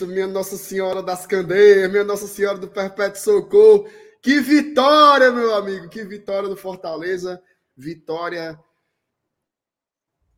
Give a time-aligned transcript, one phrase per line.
[0.00, 3.88] Cristo, minha Nossa Senhora das Candeias, minha Nossa Senhora do Perpétuo Socorro.
[4.22, 7.42] Que vitória, meu amigo, que vitória do Fortaleza.
[7.76, 8.58] Vitória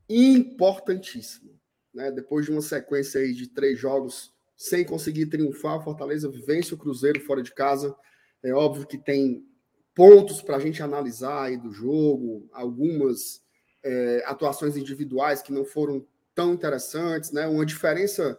[0.09, 1.53] importantíssima.
[1.95, 2.11] Né?
[2.11, 6.79] Depois de uma sequência aí de três jogos sem conseguir triunfar, o Fortaleza vence o
[6.79, 7.95] Cruzeiro fora de casa.
[8.43, 9.47] É óbvio que tem
[9.95, 13.43] pontos para a gente analisar aí do jogo, algumas
[13.85, 17.47] é, atuações individuais que não foram tão interessantes, né?
[17.47, 18.39] Uma diferença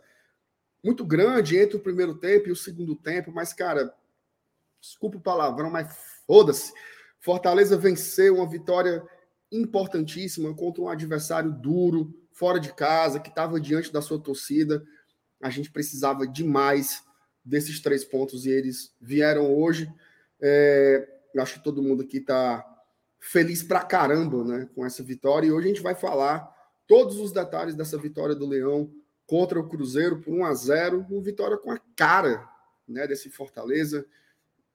[0.83, 3.93] muito grande entre o primeiro tempo e o segundo tempo, mas, cara,
[4.81, 5.95] desculpa o palavrão, mas
[6.27, 6.73] foda-se.
[7.19, 9.01] Fortaleza venceu uma vitória
[9.49, 14.83] importantíssima contra um adversário duro, fora de casa, que estava diante da sua torcida.
[15.41, 17.01] A gente precisava demais
[17.45, 19.89] desses três pontos e eles vieram hoje.
[20.41, 22.65] É, acho que todo mundo aqui está
[23.19, 25.47] feliz pra caramba né, com essa vitória.
[25.47, 26.51] E hoje a gente vai falar
[26.85, 28.91] todos os detalhes dessa vitória do Leão
[29.25, 32.47] contra o Cruzeiro por 1 a 0 uma vitória com a cara
[32.88, 34.05] né, desse Fortaleza.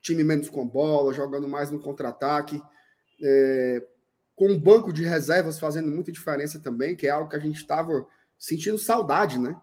[0.00, 2.62] Time menos com bola, jogando mais no contra-ataque.
[3.22, 3.84] É,
[4.34, 7.56] com um banco de reservas fazendo muita diferença também, que é algo que a gente
[7.56, 8.06] estava
[8.38, 9.56] sentindo saudade, né?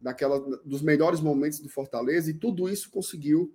[0.00, 3.54] Daquela, dos melhores momentos do Fortaleza, e tudo isso conseguiu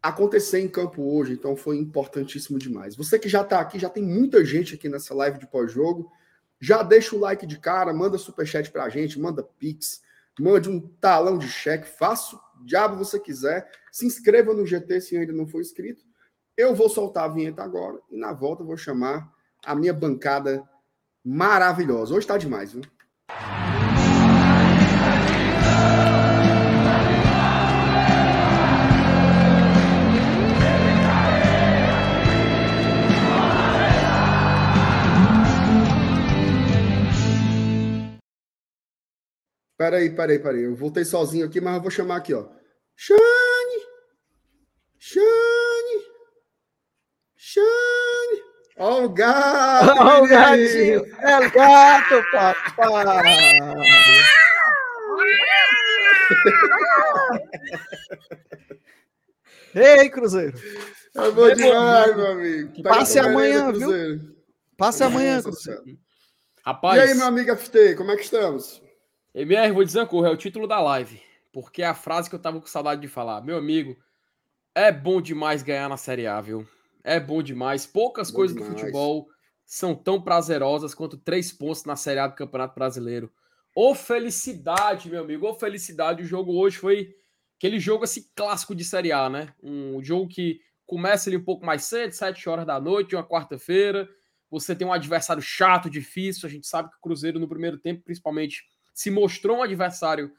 [0.00, 2.94] acontecer em campo hoje, então foi importantíssimo demais.
[2.94, 6.12] Você que já está aqui, já tem muita gente aqui nessa live de pós-jogo,
[6.60, 10.02] já deixa o like de cara, manda superchat para a gente, manda pix,
[10.38, 15.16] mande um talão de cheque, faça o diabo você quiser, se inscreva no GT se
[15.16, 16.02] ainda não for inscrito.
[16.56, 19.32] Eu vou soltar a vinheta agora e na volta vou chamar
[19.64, 20.68] a minha bancada
[21.24, 22.14] maravilhosa.
[22.14, 22.82] Hoje está demais, viu?
[39.84, 40.62] Peraí, peraí, peraí.
[40.62, 42.46] Eu voltei sozinho aqui, mas eu vou chamar aqui, ó.
[42.96, 43.18] Xane!
[44.98, 46.04] Xane!
[47.36, 48.42] Xane!
[48.78, 49.90] Ó o gato!
[50.00, 51.04] Ó o gatinho!
[51.20, 53.58] É o gato, papai!
[59.74, 60.58] Ei, Cruzeiro!
[61.14, 62.82] É bom é demais, meu amigo.
[62.84, 64.34] Passe amanhã, viu?
[64.78, 65.82] Passe amanhã, Cruzeiro.
[66.64, 66.96] Rapaz.
[66.96, 68.82] E aí, meu amigo FT, como é que estamos?
[69.34, 71.20] MR, vou coisa, é o título da live.
[71.52, 73.40] Porque é a frase que eu tava com saudade de falar.
[73.40, 73.96] Meu amigo,
[74.72, 76.64] é bom demais ganhar na Série A, viu?
[77.02, 77.84] É bom demais.
[77.84, 78.72] Poucas bom coisas demais.
[78.72, 79.28] do futebol
[79.66, 83.28] são tão prazerosas quanto três pontos na Série A do Campeonato Brasileiro.
[83.74, 86.22] Ô felicidade, meu amigo, ô felicidade.
[86.22, 87.12] O jogo hoje foi
[87.58, 89.52] aquele jogo assim clássico de Série A, né?
[89.60, 94.08] Um jogo que começa ali um pouco mais cedo, sete horas da noite, uma quarta-feira.
[94.48, 96.46] Você tem um adversário chato, difícil.
[96.46, 98.62] A gente sabe que o Cruzeiro no primeiro tempo, principalmente
[98.94, 100.32] se mostrou um adversário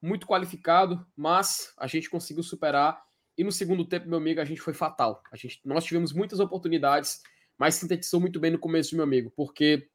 [0.00, 3.02] muito qualificado, mas a gente conseguiu superar.
[3.38, 5.22] E no segundo tempo, meu amigo, a gente foi fatal.
[5.32, 7.22] A gente, nós tivemos muitas oportunidades,
[7.56, 9.88] mas sintetizou muito bem no começo, meu amigo, porque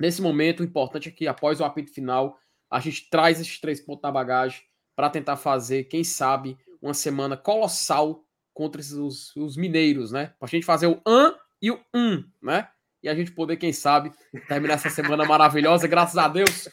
[0.00, 2.38] nesse momento o importante é que após o apito final,
[2.70, 4.62] a gente traz esses três pontos na bagagem
[4.96, 8.24] para tentar fazer, quem sabe, uma semana colossal
[8.54, 10.34] contra esses, os, os mineiros, né?
[10.38, 12.68] Para a gente fazer o an e o um, né?
[13.02, 14.12] E a gente poder, quem sabe,
[14.48, 16.68] terminar essa semana maravilhosa, graças a Deus,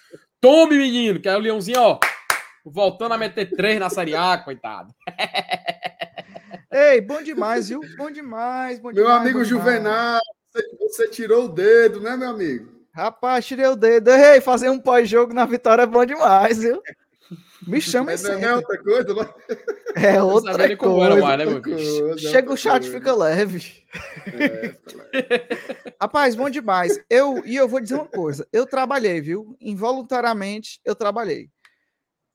[0.45, 1.99] Tome, menino, que é o Leãozinho, ó,
[2.63, 4.93] voltando a meter três na Série A, coitado.
[6.71, 7.81] Ei, bom demais, viu?
[7.97, 10.21] Bom demais, bom Meu demais, amigo Juvenal,
[10.51, 12.71] você, você, tirou o dedo, né, meu amigo?
[12.93, 14.11] Rapaz, tirei o dedo.
[14.11, 16.79] Ei, fazer um pós-jogo na vitória é bom demais, viu?
[17.61, 18.27] Me chama isso.
[18.27, 19.33] Não é outra coisa, não?
[19.95, 21.21] É outra coisa.
[21.21, 23.83] Mais, né, meu coisa, Chega o chat, fica leve.
[24.27, 24.75] É,
[26.01, 26.99] Rapaz, bom demais.
[27.09, 28.47] Eu, e eu vou dizer uma coisa.
[28.51, 29.55] Eu trabalhei, viu?
[29.61, 31.49] Involuntariamente, eu trabalhei.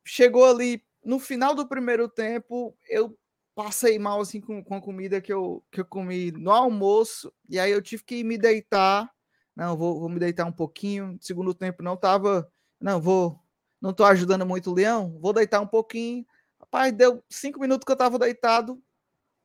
[0.07, 3.17] Chegou ali, no final do primeiro tempo, eu
[3.55, 7.33] passei mal, assim, com, com a comida que eu, que eu comi no almoço.
[7.49, 9.11] E aí eu tive que me deitar.
[9.55, 11.19] Não, vou, vou me deitar um pouquinho.
[11.21, 12.51] Segundo tempo não tava...
[12.81, 13.39] Não, vou
[13.81, 16.27] não estou ajudando muito o Leão, vou deitar um pouquinho.
[16.61, 18.81] Rapaz, deu cinco minutos que eu estava deitado,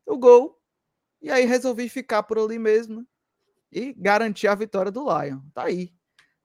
[0.06, 0.60] o gol.
[1.22, 3.08] E aí resolvi ficar por ali mesmo
[3.72, 5.40] e garantir a vitória do Lion.
[5.54, 5.94] Tá aí.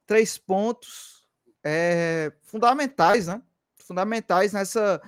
[0.07, 1.27] Três pontos
[1.63, 3.43] é, fundamentais, né?
[3.77, 5.03] Fundamentais nessa.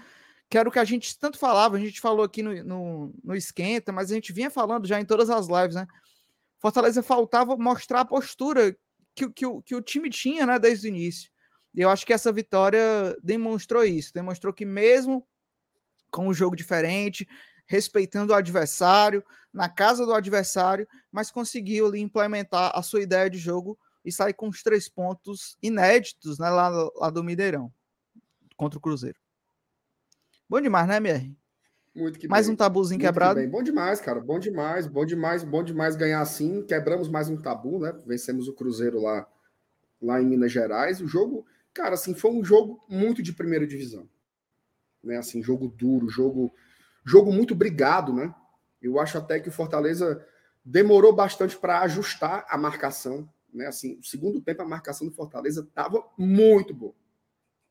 [0.50, 3.34] Que era o que a gente tanto falava, a gente falou aqui no, no, no
[3.34, 5.86] Esquenta, mas a gente vinha falando já em todas as lives, né?
[6.58, 8.76] Fortaleza faltava mostrar a postura
[9.14, 11.31] que, que, que, que o time tinha, né, desde o início.
[11.74, 15.26] E eu acho que essa vitória demonstrou isso, demonstrou que mesmo
[16.10, 17.26] com um jogo diferente,
[17.66, 23.38] respeitando o adversário, na casa do adversário, mas conseguiu ali implementar a sua ideia de
[23.38, 27.72] jogo e sair com os três pontos inéditos né, lá, lá do Mineirão.
[28.56, 29.18] contra o Cruzeiro.
[30.48, 31.36] Bom demais, né, MR?
[31.94, 32.54] Muito que mais bem.
[32.54, 33.40] um tabuzinho Muito quebrado.
[33.40, 34.20] Que bom demais, cara.
[34.20, 36.62] Bom demais, bom demais, bom demais ganhar assim.
[36.62, 37.92] Quebramos mais um tabu, né?
[38.06, 39.26] Vencemos o Cruzeiro lá,
[40.00, 41.00] lá em Minas Gerais.
[41.00, 44.08] O jogo, cara, assim, foi um jogo muito de primeira divisão.
[45.02, 45.16] Né?
[45.16, 46.52] Assim, jogo duro, jogo,
[47.04, 48.34] jogo muito brigado, né?
[48.80, 50.26] Eu acho até que o Fortaleza
[50.64, 53.66] demorou bastante para ajustar a marcação, né?
[53.66, 56.94] Assim, o segundo tempo a marcação do Fortaleza estava muito boa.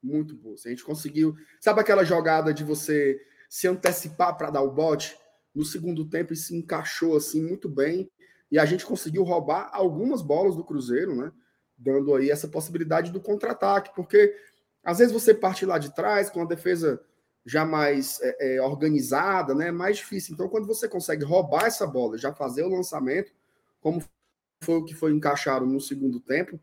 [0.02, 0.58] Muito boa.
[0.58, 3.20] Se a gente conseguiu, sabe aquela jogada de você
[3.50, 5.18] se antecipar para dar o bote.
[5.54, 8.10] No segundo tempo, isso se encaixou assim muito bem.
[8.50, 11.32] E a gente conseguiu roubar algumas bolas do Cruzeiro, né?
[11.82, 14.36] Dando aí essa possibilidade do contra-ataque, porque
[14.84, 17.02] às vezes você parte lá de trás com a defesa
[17.46, 19.72] já mais é, é, organizada, né?
[19.72, 20.34] Mais difícil.
[20.34, 23.32] Então, quando você consegue roubar essa bola, já fazer o lançamento,
[23.80, 24.04] como
[24.64, 26.60] foi o que foi encaixado no segundo tempo,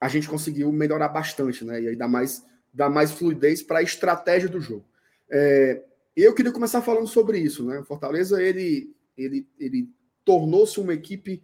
[0.00, 1.82] a gente conseguiu melhorar bastante, né?
[1.82, 4.84] E aí dá mais, dá mais fluidez para a estratégia do jogo.
[5.28, 5.82] É,
[6.16, 7.82] eu queria começar falando sobre isso, né?
[7.82, 9.88] Fortaleza ele ele, ele
[10.24, 11.42] tornou-se uma equipe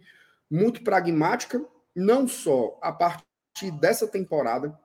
[0.49, 1.63] muito pragmática,
[1.95, 4.77] não só a partir dessa temporada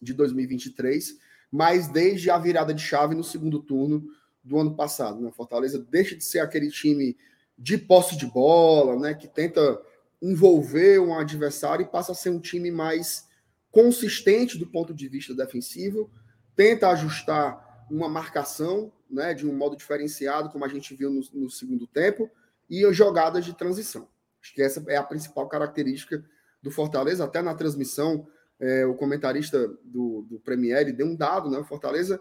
[0.00, 1.18] de 2023,
[1.50, 4.04] mas desde a virada de chave no segundo turno
[4.42, 5.20] do ano passado.
[5.20, 5.30] Né?
[5.30, 7.16] Fortaleza deixa de ser aquele time
[7.58, 9.14] de posse de bola, né?
[9.14, 9.80] Que tenta
[10.22, 13.28] envolver um adversário e passa a ser um time mais
[13.70, 16.10] consistente do ponto de vista defensivo,
[16.56, 21.50] tenta ajustar uma marcação né, de um modo diferenciado, como a gente viu no, no
[21.50, 22.30] segundo tempo,
[22.68, 24.08] e jogadas de transição.
[24.42, 26.24] Acho que essa é a principal característica
[26.62, 27.24] do Fortaleza.
[27.24, 28.26] Até na transmissão,
[28.58, 31.58] é, o comentarista do, do Premier deu um dado, né?
[31.58, 32.20] O Fortaleza,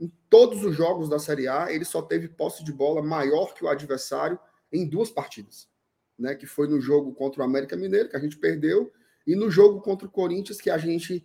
[0.00, 3.64] em todos os jogos da Série A, ele só teve posse de bola maior que
[3.64, 4.38] o adversário
[4.72, 5.70] em duas partidas.
[6.18, 8.92] Né, que foi no jogo contra o América Mineiro, que a gente perdeu,
[9.26, 11.24] e no jogo contra o Corinthians, que a gente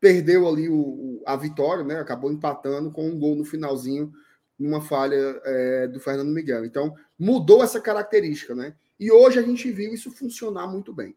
[0.00, 1.98] perdeu ali o, o, a vitória, né?
[1.98, 4.12] Acabou empatando com um gol no finalzinho,
[4.58, 6.64] numa falha é, do Fernando Miguel.
[6.64, 8.74] Então, mudou essa característica, né?
[9.00, 11.16] E hoje a gente viu isso funcionar muito bem.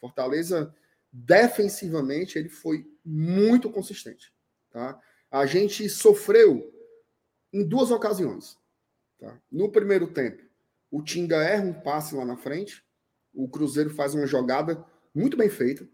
[0.00, 0.74] Fortaleza,
[1.12, 4.32] defensivamente, ele foi muito consistente.
[4.70, 4.98] Tá?
[5.30, 6.72] A gente sofreu
[7.52, 8.58] em duas ocasiões.
[9.18, 9.38] Tá?
[9.50, 10.42] No primeiro tempo,
[10.90, 12.84] o Tinga erra um passe lá na frente,
[13.32, 15.88] o Cruzeiro faz uma jogada muito bem feita,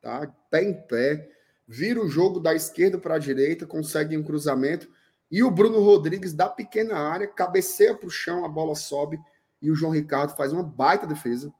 [0.00, 0.26] tá?
[0.50, 1.30] pé em pé,
[1.66, 4.90] vira o jogo da esquerda para a direita, consegue um cruzamento
[5.30, 9.18] e o Bruno Rodrigues da pequena área cabeceia para o chão, a bola sobe
[9.60, 11.52] e o João Ricardo faz uma baita defesa.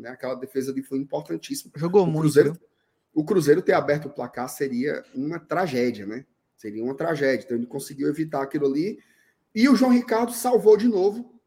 [0.00, 0.10] Né?
[0.10, 1.72] Aquela defesa ali foi importantíssima.
[1.76, 2.64] Jogou o Cruzeiro, muito.
[3.12, 6.24] O Cruzeiro ter aberto o placar seria uma tragédia, né?
[6.56, 7.44] Seria uma tragédia.
[7.44, 8.98] Então ele conseguiu evitar aquilo ali.
[9.54, 11.40] E o João Ricardo salvou de novo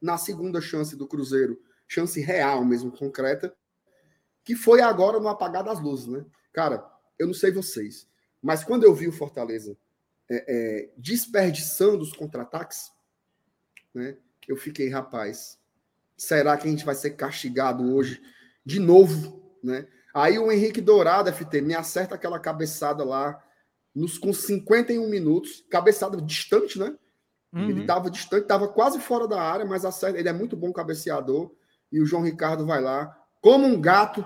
[0.00, 3.54] na segunda chance do Cruzeiro, chance real mesmo, concreta,
[4.44, 6.24] que foi agora no apagar das luzes, né?
[6.52, 6.84] Cara,
[7.18, 8.06] eu não sei vocês,
[8.42, 9.76] mas quando eu vi o Fortaleza
[10.28, 12.92] é, é, desperdiçando os contra-ataques,
[13.94, 14.16] né,
[14.46, 15.58] eu fiquei, rapaz,
[16.16, 18.20] será que a gente vai ser castigado hoje
[18.64, 19.42] de novo?
[19.62, 19.86] Né?
[20.14, 23.42] Aí o Henrique Dourado, FT, me acerta aquela cabeçada lá,
[23.94, 26.94] nos, com 51 minutos, cabeçada distante, né?
[27.52, 27.70] Uhum.
[27.70, 31.50] Ele estava distante, estava quase fora da área, mas acerta, ele é muito bom cabeceador.
[31.90, 34.24] E o João Ricardo vai lá, como um gato,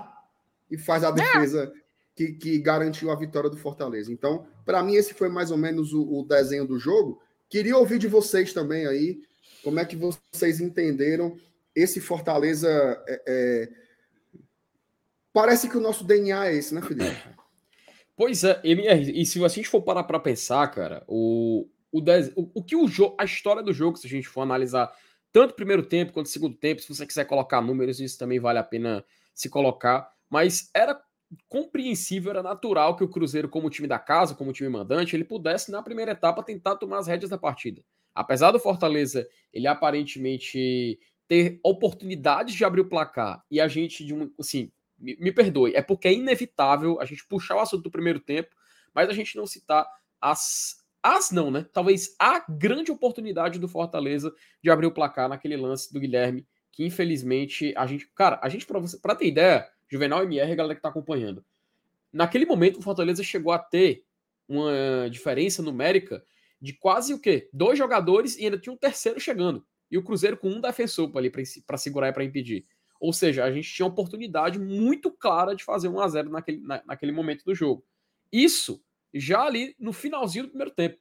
[0.69, 1.13] e faz a é.
[1.13, 1.71] defesa
[2.15, 4.11] que, que garantiu a vitória do Fortaleza.
[4.11, 7.21] Então, para mim, esse foi mais ou menos o, o, desenho do jogo.
[7.49, 9.21] Queria ouvir de vocês também aí,
[9.63, 11.37] como é que vocês entenderam
[11.75, 12.69] esse Fortaleza.
[13.07, 13.69] É, é...
[15.33, 17.15] Parece que o nosso DNA é esse, né, Felipe?
[18.13, 22.01] Pois é, e se a gente for parar para pensar, cara, o, o,
[22.53, 24.93] o, que o jogo, a história do jogo, se a gente for analisar
[25.31, 28.59] tanto primeiro tempo quanto o segundo tempo, se você quiser colocar números, isso também vale
[28.59, 30.11] a pena se colocar.
[30.29, 31.01] Mas era
[31.47, 35.71] compreensível, era natural que o Cruzeiro, como time da casa, como time mandante, ele pudesse,
[35.71, 37.81] na primeira etapa, tentar tomar as rédeas da partida.
[38.13, 40.99] Apesar do Fortaleza, ele aparentemente
[41.31, 44.69] ter oportunidades de abrir o placar e a gente, de um, assim,
[44.99, 48.53] me, me perdoe, é porque é inevitável a gente puxar o assunto do primeiro tempo,
[48.93, 49.87] mas a gente não citar
[50.19, 51.65] as, as não, né?
[51.71, 56.83] Talvez a grande oportunidade do Fortaleza de abrir o placar naquele lance do Guilherme, que
[56.85, 58.67] infelizmente a gente, cara, a gente
[59.01, 61.45] para ter ideia, Juvenal MR, galera que tá acompanhando.
[62.11, 64.03] Naquele momento, o Fortaleza chegou a ter
[64.49, 66.25] uma diferença numérica
[66.59, 67.49] de quase o quê?
[67.53, 69.65] Dois jogadores e ainda tinha um terceiro chegando.
[69.91, 72.65] E o Cruzeiro com um defensor ali para segurar e para impedir.
[72.99, 76.61] Ou seja, a gente tinha uma oportunidade muito clara de fazer 1 a 0 naquele,
[76.61, 77.83] na, naquele momento do jogo.
[78.31, 78.83] Isso
[79.13, 80.97] já ali no finalzinho do primeiro tempo,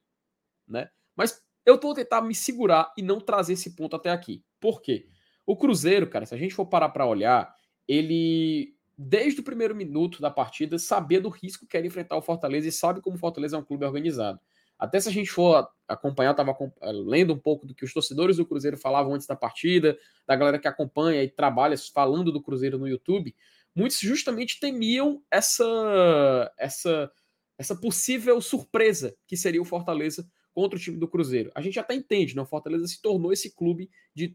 [0.66, 0.90] né?
[1.14, 4.42] Mas eu tô tentar me segurar e não trazer esse ponto até aqui.
[4.58, 5.08] Por quê?
[5.46, 7.54] O Cruzeiro, cara, se a gente for parar para olhar,
[7.86, 12.68] ele desde o primeiro minuto da partida, sabia do risco que era enfrentar o Fortaleza
[12.68, 14.38] e sabe como o Fortaleza é um clube organizado.
[14.80, 18.38] Até se a gente for acompanhar, estava eh, lendo um pouco do que os torcedores
[18.38, 22.78] do Cruzeiro falavam antes da partida, da galera que acompanha e trabalha falando do Cruzeiro
[22.78, 23.34] no YouTube,
[23.74, 27.12] muitos justamente temiam essa essa
[27.58, 31.52] essa possível surpresa que seria o Fortaleza contra o time do Cruzeiro.
[31.54, 32.40] A gente até entende, né?
[32.40, 34.32] O Fortaleza se tornou esse clube de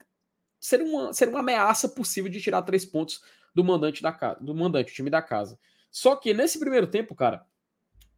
[0.59, 3.21] ser uma, ser uma ameaça possível de tirar três pontos
[3.53, 5.57] do mandante da casa, do mandante, o time da casa.
[5.89, 7.45] Só que nesse primeiro tempo, cara,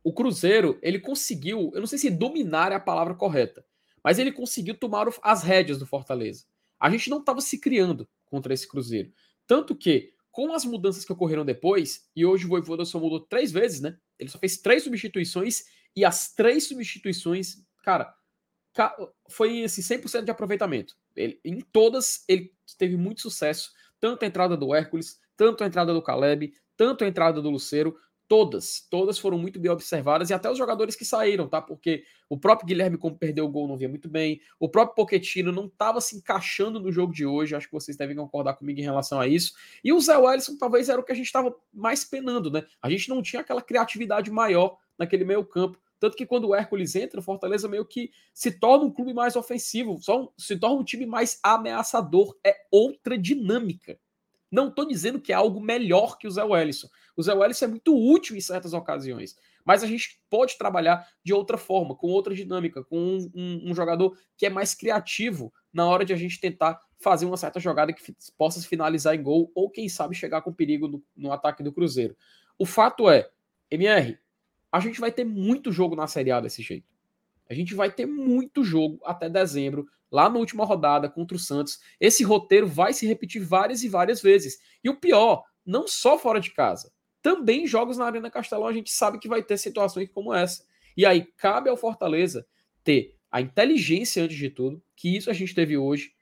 [0.04, 3.66] o Cruzeiro, ele conseguiu, eu não sei se dominar é a palavra correta,
[4.04, 6.46] mas ele conseguiu tomar as rédeas do Fortaleza.
[6.80, 9.12] A gente não estava se criando contra esse Cruzeiro.
[9.46, 13.52] Tanto que, com as mudanças que ocorreram depois, e hoje o Voivoda só mudou três
[13.52, 13.98] vezes, né?
[14.20, 15.64] Ele só fez três substituições,
[15.96, 18.14] e as três substituições, cara,
[19.30, 20.96] foi esse 100% de aproveitamento.
[21.16, 23.72] Ele, em todas, ele teve muito sucesso.
[24.00, 27.98] Tanto a entrada do Hércules, tanto a entrada do Caleb, tanto a entrada do Luceiro.
[28.28, 31.62] Todas, todas foram muito bem observadas e até os jogadores que saíram, tá?
[31.62, 34.42] Porque o próprio Guilherme, como perdeu o gol, não via muito bem.
[34.60, 37.56] O próprio Poquetino não estava se encaixando no jogo de hoje.
[37.56, 39.54] Acho que vocês devem concordar comigo em relação a isso.
[39.82, 42.66] E o Zé Wellison talvez era o que a gente estava mais penando, né?
[42.82, 45.80] A gente não tinha aquela criatividade maior naquele meio campo.
[46.00, 49.36] Tanto que quando o Hércules entra, o Fortaleza meio que se torna um clube mais
[49.36, 52.36] ofensivo, só se torna um time mais ameaçador.
[52.44, 53.98] É outra dinâmica.
[54.52, 56.88] Não estou dizendo que é algo melhor que o Zé Wellison.
[57.18, 61.34] O Zé Wellison é muito útil em certas ocasiões, mas a gente pode trabalhar de
[61.34, 65.88] outra forma, com outra dinâmica, com um, um, um jogador que é mais criativo na
[65.88, 69.68] hora de a gente tentar fazer uma certa jogada que possa finalizar em gol ou,
[69.68, 72.16] quem sabe, chegar com perigo no, no ataque do Cruzeiro.
[72.58, 73.30] O fato é,
[73.72, 74.20] MR,
[74.72, 76.88] a gente vai ter muito jogo na Série A desse jeito.
[77.50, 81.80] A gente vai ter muito jogo até dezembro, lá na última rodada contra o Santos.
[82.00, 84.60] Esse roteiro vai se repetir várias e várias vezes.
[84.84, 88.92] E o pior, não só fora de casa, também jogos na Arena Castelão a gente
[88.92, 90.66] sabe que vai ter situações como essa.
[90.96, 92.48] E aí cabe ao Fortaleza
[92.84, 96.14] ter a inteligência antes de tudo, que isso a gente teve hoje,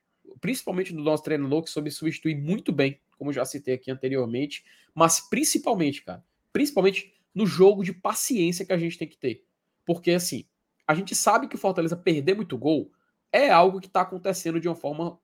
[0.41, 5.21] principalmente do nosso treinador que soube substituir muito bem, como já citei aqui anteriormente, mas
[5.29, 9.45] principalmente, cara, principalmente no jogo de paciência que a gente tem que ter.
[9.85, 10.45] Porque assim,
[10.87, 12.91] a gente sabe que o Fortaleza perder muito gol
[13.31, 15.19] é algo que está acontecendo de uma forma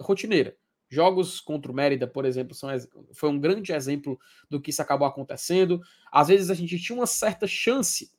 [0.00, 0.56] rotineira.
[0.92, 2.68] Jogos contra o Mérida, por exemplo, são,
[3.14, 4.20] foi um grande exemplo
[4.50, 5.80] do que isso acabou acontecendo.
[6.12, 8.12] Às vezes a gente tinha uma certa chance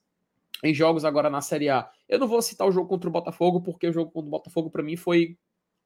[0.63, 1.88] em jogos agora na Série A.
[2.10, 4.72] Eu não vou citar o jogo contra o Botafogo, porque o jogo contra o Botafogo,
[4.72, 5.38] para mim, foi.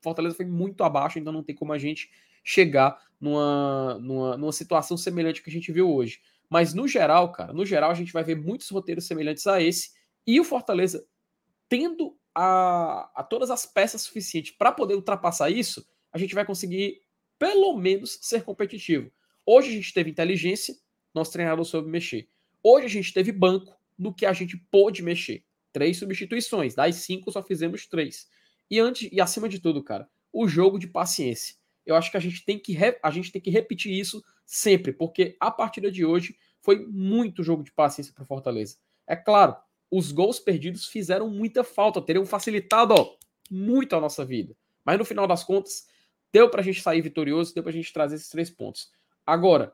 [0.02, 2.10] Fortaleza foi muito abaixo, então não tem como a gente
[2.42, 6.22] chegar numa, numa, numa situação semelhante que a gente viu hoje.
[6.50, 9.92] Mas no geral, cara, no geral a gente vai ver muitos roteiros semelhantes a esse
[10.26, 11.06] e o Fortaleza,
[11.68, 17.02] tendo a, a todas as peças suficientes para poder ultrapassar isso, a gente vai conseguir,
[17.38, 19.12] pelo menos, ser competitivo.
[19.46, 20.76] Hoje a gente teve inteligência,
[21.14, 22.28] nosso treinador soube mexer.
[22.62, 25.44] Hoje a gente teve banco no que a gente pôde mexer.
[25.72, 28.28] Três substituições, das cinco só fizemos três.
[28.70, 31.56] E antes e acima de tudo, cara, o jogo de paciência.
[31.86, 35.38] Eu acho que a gente tem que, a gente tem que repetir isso sempre, porque
[35.40, 38.78] a partida de hoje foi muito jogo de paciência para Fortaleza.
[39.08, 39.56] É claro,
[39.90, 43.16] os gols perdidos fizeram muita falta, teriam facilitado ó,
[43.50, 44.56] muito a nossa vida.
[44.84, 45.88] Mas no final das contas,
[46.38, 48.92] deu para a gente sair vitorioso, deu para a gente trazer esses três pontos.
[49.26, 49.74] Agora,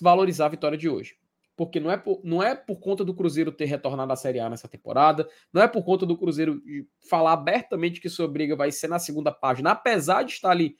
[0.00, 1.16] valorizar a vitória de hoje.
[1.56, 4.48] Porque não é, por, não é por conta do Cruzeiro ter retornado à Série A
[4.50, 6.62] nessa temporada, não é por conta do Cruzeiro
[7.08, 10.76] falar abertamente que sua briga vai ser na segunda página, apesar de estar ali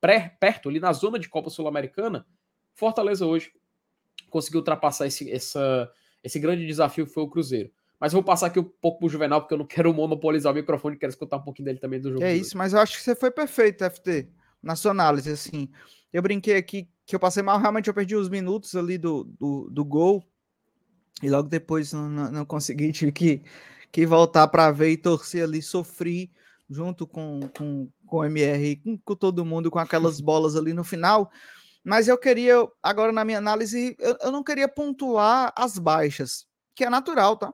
[0.00, 2.26] pré, perto, ali na zona de Copa Sul-Americana,
[2.74, 3.52] Fortaleza hoje
[4.30, 5.90] conseguiu ultrapassar esse, essa,
[6.22, 7.70] esse grande desafio que foi o Cruzeiro.
[8.00, 10.96] Mas vou passar aqui um pouco pro Juvenal, porque eu não quero monopolizar o microfone,
[10.96, 12.24] quero escutar um pouquinho dele também do jogo.
[12.24, 14.26] É isso, mas eu acho que você foi perfeito, FT,
[14.62, 15.68] na sua análise, assim.
[16.10, 19.68] Eu brinquei aqui que eu passei mal, realmente eu perdi os minutos ali do, do,
[19.70, 20.24] do gol,
[21.22, 23.42] e logo depois não, não, consegui, tive que,
[23.92, 26.32] que voltar para ver e torcer ali, sofri
[26.70, 30.84] junto com, com, com o MR, com, com todo mundo, com aquelas bolas ali no
[30.84, 31.30] final.
[31.84, 36.84] Mas eu queria, agora na minha análise, eu, eu não queria pontuar as baixas, que
[36.84, 37.52] é natural, tá?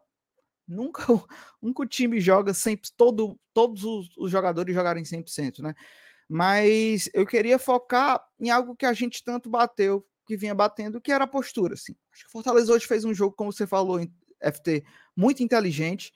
[0.67, 1.03] Nunca,
[1.63, 5.75] nunca o time joga sempre, todo, todos os, os jogadores jogarem 100%, né?
[6.29, 11.13] Mas eu queria focar em algo que a gente tanto bateu, que vinha batendo, que
[11.13, 11.95] era a postura, assim.
[12.13, 14.85] Acho que o Fortaleza hoje fez um jogo, como você falou, em FT,
[15.17, 16.13] muito inteligente.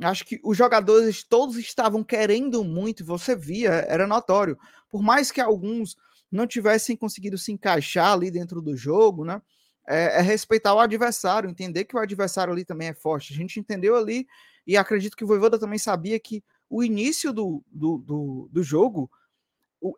[0.00, 4.56] Acho que os jogadores todos estavam querendo muito, você via, era notório.
[4.88, 5.96] Por mais que alguns
[6.30, 9.42] não tivessem conseguido se encaixar ali dentro do jogo, né?
[9.88, 13.32] É, é, respeitar o adversário, entender que o adversário ali também é forte.
[13.32, 14.26] A gente entendeu ali,
[14.66, 19.10] e acredito que o Voivoda também sabia que o início do, do, do, do jogo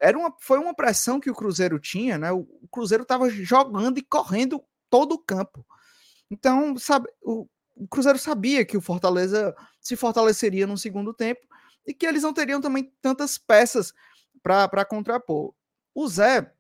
[0.00, 2.30] era uma, foi uma pressão que o Cruzeiro tinha, né?
[2.30, 5.66] O, o Cruzeiro estava jogando e correndo todo o campo.
[6.30, 11.40] Então, sabe, o, o Cruzeiro sabia que o Fortaleza se fortaleceria no segundo tempo
[11.84, 13.92] e que eles não teriam também tantas peças
[14.40, 15.52] para contrapor.
[15.92, 16.52] O Zé,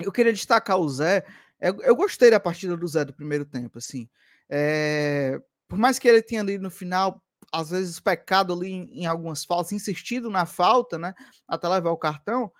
[0.00, 1.26] eu queria destacar o Zé,
[1.60, 4.08] eu, eu, gostei da partida do Zé do primeiro tempo, assim.
[4.48, 7.22] É, por mais que ele tenha ali no final,
[7.52, 11.14] às vezes pecado ali em, em, algumas faltas, insistido na falta, né,
[11.48, 12.52] até levar o cartão,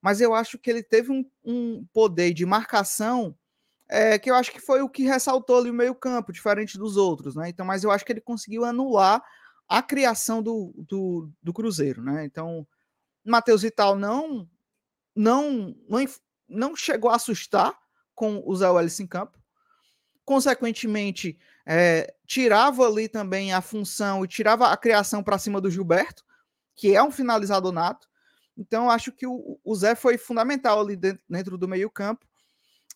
[0.00, 3.36] mas eu acho que ele teve um, um poder de marcação
[3.88, 6.96] é, que eu acho que foi o que ressaltou ali o meio campo, diferente dos
[6.96, 7.48] outros, né?
[7.48, 9.22] Então, mas eu acho que ele conseguiu anular
[9.68, 12.24] a criação do, do, do Cruzeiro, né?
[12.24, 12.66] Então,
[13.24, 14.48] Matheus Vital não,
[15.14, 16.04] não, não,
[16.48, 17.78] não chegou a assustar
[18.14, 19.38] com o Zé Welles em campo.
[20.24, 26.24] Consequentemente, é, tirava ali também a função e tirava a criação para cima do Gilberto,
[26.74, 28.08] que é um finalizador nato.
[28.56, 32.26] Então, acho que o, o Zé foi fundamental ali dentro, dentro do meio-campo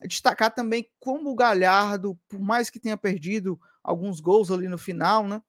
[0.06, 5.26] destacar também como o Galhardo, por mais que tenha perdido alguns gols ali no final,
[5.26, 5.42] né?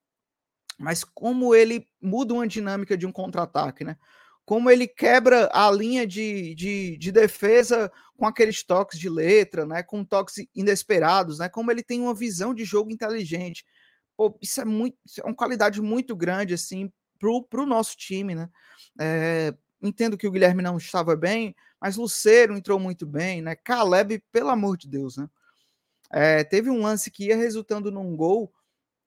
[0.78, 3.96] Mas como ele muda uma dinâmica de um contra-ataque, né?
[4.50, 9.80] Como ele quebra a linha de, de, de, defesa com aqueles toques de letra, né?
[9.80, 11.48] Com toques inesperados, né?
[11.48, 13.64] Como ele tem uma visão de jogo inteligente.
[14.16, 18.34] Pô, isso é muito, isso é uma qualidade muito grande, assim, pro, pro nosso time,
[18.34, 18.50] né?
[19.00, 23.54] É, entendo que o Guilherme não estava bem, mas Luceiro entrou muito bem, né?
[23.54, 25.30] Caleb, pelo amor de Deus, né?
[26.12, 28.52] É, teve um lance que ia resultando num gol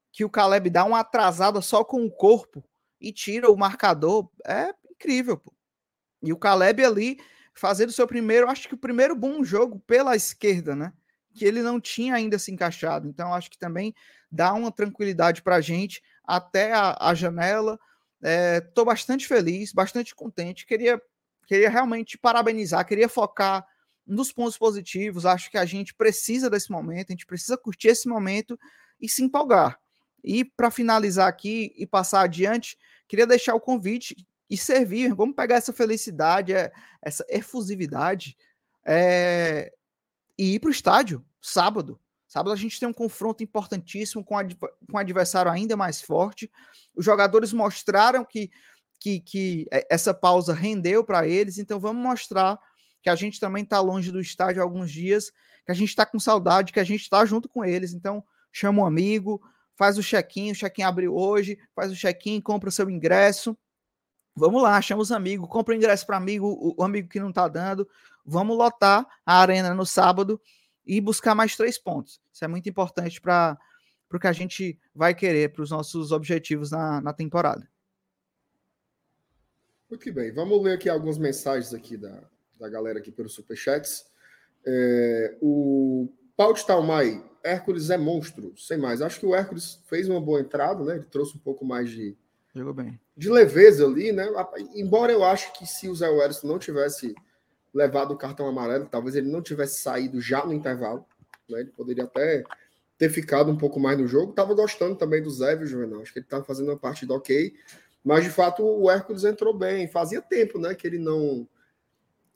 [0.09, 2.63] que o Caleb dá uma atrasada só com o corpo
[3.01, 4.29] e tira o marcador.
[4.47, 5.53] É incrível, pô.
[6.21, 7.19] E o Caleb ali
[7.53, 10.93] fazendo seu primeiro, acho que o primeiro bom jogo pela esquerda, né?
[11.33, 13.07] Que ele não tinha ainda se encaixado.
[13.07, 13.93] Então, acho que também
[14.31, 17.79] dá uma tranquilidade para a gente até a, a janela.
[18.21, 20.65] Estou é, bastante feliz, bastante contente.
[20.65, 21.01] Queria
[21.45, 23.65] queria realmente parabenizar, queria focar
[24.07, 25.25] nos pontos positivos.
[25.25, 28.57] Acho que a gente precisa desse momento, a gente precisa curtir esse momento
[28.99, 29.77] e se empolgar.
[30.23, 34.15] E para finalizar aqui e passar adiante, queria deixar o convite
[34.53, 35.15] e servir.
[35.15, 38.37] Vamos pegar essa felicidade, é, essa efusividade
[38.85, 39.73] é,
[40.37, 41.99] e ir para o estádio sábado.
[42.27, 46.51] Sábado a gente tem um confronto importantíssimo com, com um adversário ainda mais forte.
[46.95, 48.51] Os jogadores mostraram que
[48.99, 52.57] que, que é, essa pausa rendeu para eles, então vamos mostrar
[53.01, 55.29] que a gente também está longe do estádio há alguns dias,
[55.65, 57.93] que a gente está com saudade, que a gente está junto com eles.
[57.93, 59.41] Então, chama um amigo,
[59.75, 63.57] faz o check-in, o check-in abriu hoje, faz o check-in, compra o seu ingresso.
[64.35, 67.47] Vamos lá, chama os amigos, compra o ingresso para amigo, o, amigo que não está
[67.47, 67.87] dando.
[68.25, 70.41] Vamos lotar a arena no sábado
[70.85, 72.19] e buscar mais três pontos.
[72.31, 73.57] Isso é muito importante para
[74.11, 77.67] o que a gente vai querer, para os nossos objetivos na, na temporada.
[79.89, 82.23] Muito bem, vamos ler aqui algumas mensagens aqui da,
[82.59, 84.05] da galera aqui pelos superchats.
[84.65, 89.01] É, o Paulo Talmai, Hércules é monstro, sem mais.
[89.01, 90.95] Acho que o Hércules fez uma boa entrada, né?
[90.95, 92.17] Ele trouxe um pouco mais de,
[92.55, 92.99] Jogou bem.
[93.17, 94.27] de leveza ali, né?
[94.75, 97.15] Embora eu acho que se o Zé Welles não tivesse
[97.73, 101.03] levado o cartão amarelo, talvez ele não tivesse saído já no intervalo,
[101.49, 101.61] né?
[101.61, 102.43] Ele poderia até
[102.97, 104.33] ter ficado um pouco mais no jogo.
[104.33, 106.01] Tava gostando também do Zé, viu, Juvenal?
[106.01, 107.53] Acho que ele estava fazendo uma partida ok.
[108.03, 109.87] Mas de fato o Hércules entrou bem.
[109.87, 111.47] Fazia tempo, né, que ele não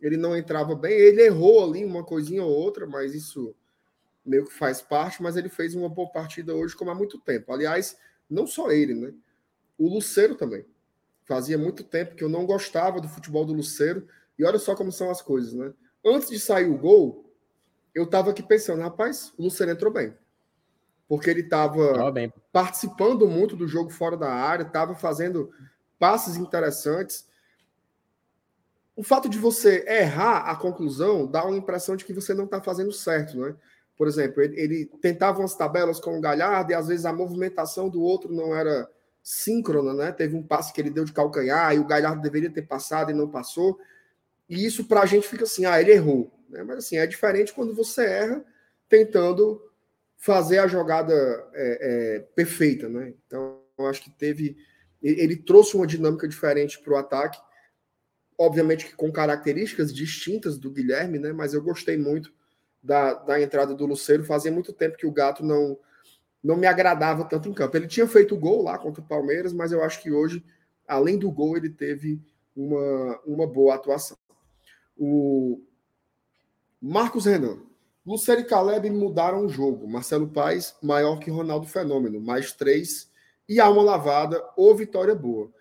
[0.01, 0.93] ele não entrava bem.
[0.93, 3.55] Ele errou ali uma coisinha ou outra, mas isso
[4.25, 5.21] meio que faz parte.
[5.21, 7.51] Mas ele fez uma boa partida hoje, como há muito tempo.
[7.51, 7.97] Aliás,
[8.29, 9.13] não só ele, né?
[9.77, 10.65] O Luceiro também.
[11.25, 14.07] Fazia muito tempo que eu não gostava do futebol do Luceiro.
[14.39, 15.73] E olha só como são as coisas, né?
[16.05, 17.33] Antes de sair o gol,
[17.93, 20.13] eu estava aqui pensando, rapaz, o Luceiro entrou bem
[21.07, 22.13] porque ele estava
[22.51, 25.51] participando muito do jogo fora da área, estava fazendo
[25.97, 27.27] passes interessantes.
[28.95, 32.61] O fato de você errar a conclusão dá uma impressão de que você não está
[32.61, 33.55] fazendo certo, né?
[33.95, 37.89] Por exemplo, ele, ele, tentava umas tabelas com o Galhardo e às vezes a movimentação
[37.89, 38.87] do outro não era
[39.27, 40.11] síncrona, né?
[40.13, 43.13] Teve um passe que ele deu de calcanhar e o Galhardo deveria ter passado e
[43.13, 43.77] não passou.
[44.47, 46.31] E isso para a gente fica assim, ah, ele errou.
[46.47, 46.63] Né?
[46.63, 48.45] Mas assim, é diferente quando você erra
[48.87, 49.61] tentando
[50.15, 51.13] fazer a jogada
[51.53, 53.13] é, é, perfeita, né?
[53.25, 54.55] Então, eu acho que teve.
[55.03, 57.37] Ele trouxe uma dinâmica diferente para o ataque,
[58.37, 61.33] obviamente que com características distintas do Guilherme, né?
[61.33, 62.33] Mas eu gostei muito
[62.81, 64.23] da, da entrada do Luceiro.
[64.23, 65.77] Fazia muito tempo que o Gato não,
[66.43, 67.75] não me agradava tanto em campo.
[67.75, 70.43] Ele tinha feito gol lá contra o Palmeiras, mas eu acho que hoje,
[70.87, 72.21] além do gol, ele teve
[72.55, 74.17] uma, uma boa atuação.
[74.97, 75.61] O
[76.81, 77.59] Marcos Renan.
[78.05, 79.87] Lucero e Caleb mudaram o jogo.
[79.87, 83.11] Marcelo Paes, maior que Ronaldo Fenômeno, mais três.
[83.49, 85.51] E alma lavada ou vitória boa.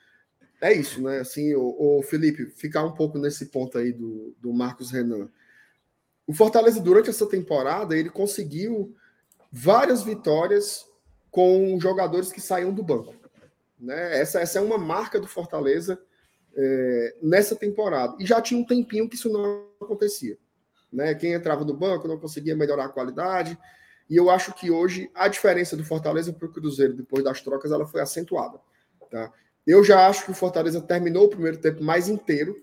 [0.61, 1.19] é isso, né?
[1.19, 5.29] Assim, o, o, Felipe, ficar um pouco nesse ponto aí do, do Marcos Renan.
[6.27, 8.95] O Fortaleza, durante essa temporada, ele conseguiu
[9.57, 10.85] várias vitórias
[11.31, 13.15] com jogadores que saíam do banco.
[13.81, 14.21] Né?
[14.21, 15.99] Essa, essa é uma marca do Fortaleza
[16.55, 18.15] é, nessa temporada.
[18.21, 20.37] E já tinha um tempinho que isso não acontecia.
[20.93, 21.15] Né?
[21.15, 23.59] Quem entrava no banco não conseguia melhorar a qualidade.
[24.11, 27.73] E eu acho que hoje a diferença do Fortaleza para o Cruzeiro, depois das trocas,
[27.73, 28.61] ela foi acentuada.
[29.11, 29.33] Tá?
[29.67, 32.63] Eu já acho que o Fortaleza terminou o primeiro tempo mais inteiro,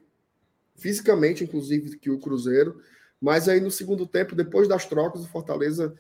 [0.76, 2.80] fisicamente, inclusive, que o Cruzeiro.
[3.20, 5.96] Mas aí no segundo tempo, depois das trocas, o Fortaleza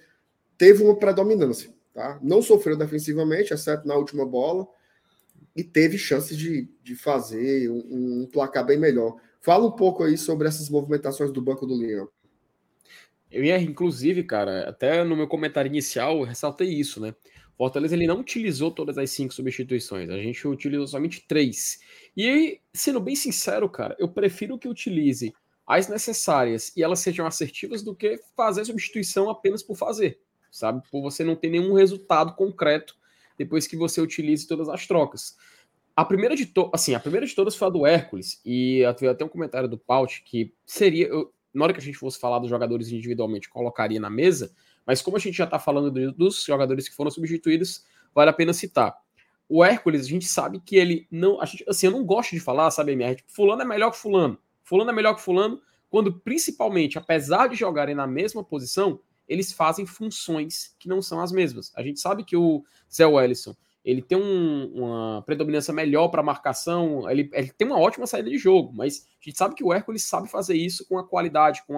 [0.63, 1.73] teve uma predominância.
[1.93, 2.17] Tá?
[2.23, 4.65] Não sofreu defensivamente, exceto na última bola,
[5.54, 9.17] e teve chances de, de fazer um, um placar bem melhor.
[9.41, 12.08] Fala um pouco aí sobre essas movimentações do Banco do Leão.
[13.30, 17.13] Eu ia, inclusive, cara, até no meu comentário inicial, eu ressaltei isso, né?
[17.58, 21.80] Fortaleza ele não utilizou todas as cinco substituições, a gente utilizou somente três.
[22.15, 25.34] E sendo bem sincero, cara, eu prefiro que utilize
[25.67, 30.19] as necessárias e elas sejam assertivas do que fazer substituição apenas por fazer,
[30.54, 30.82] sabe?
[30.92, 32.96] Por você não ter nenhum resultado concreto
[33.38, 35.36] depois que você utilize todas as trocas.
[35.96, 39.26] A primeira de to assim, a primeira de todas foi a do Hércules, e até
[39.26, 42.50] um comentário do Paut que seria, eu, na hora que a gente fosse falar dos
[42.50, 46.96] jogadores individualmente, colocaria na mesa, mas como a gente já está falando dos jogadores que
[46.96, 48.96] foram substituídos, vale a pena citar.
[49.48, 51.39] O Hércules, a gente sabe que ele não.
[51.42, 53.18] A gente, assim, eu não gosto de falar, sabe, MR?
[53.18, 54.38] Tipo, fulano é melhor que fulano.
[54.63, 59.86] Fulano é melhor que fulano, quando principalmente, apesar de jogarem na mesma posição, eles fazem
[59.86, 61.71] funções que não são as mesmas.
[61.75, 67.09] A gente sabe que o Zé Wellison ele tem um, uma predominância melhor para marcação,
[67.09, 70.05] ele, ele, tem uma ótima saída de jogo, mas a gente sabe que o Hércules
[70.05, 71.73] sabe fazer isso com a qualidade, com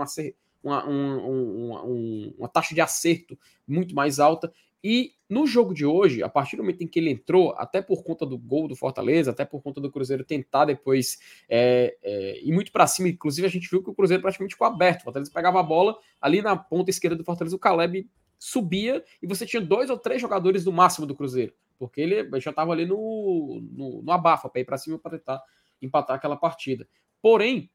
[0.63, 4.53] uma, um, um, uma taxa de acerto muito mais alta.
[4.87, 8.03] E no jogo de hoje, a partir do momento em que ele entrou, até por
[8.03, 11.17] conta do gol do Fortaleza, até por conta do Cruzeiro tentar depois
[11.49, 14.67] é, é, ir muito para cima, inclusive a gente viu que o Cruzeiro praticamente ficou
[14.67, 15.01] aberto.
[15.01, 19.25] O Fortaleza pegava a bola ali na ponta esquerda do Fortaleza, o Caleb subia e
[19.25, 22.85] você tinha dois ou três jogadores do máximo do Cruzeiro porque ele já estava ali
[22.85, 25.41] no, no, no abafa para ir para cima para tentar
[25.81, 26.87] empatar aquela partida.
[27.21, 27.69] Porém,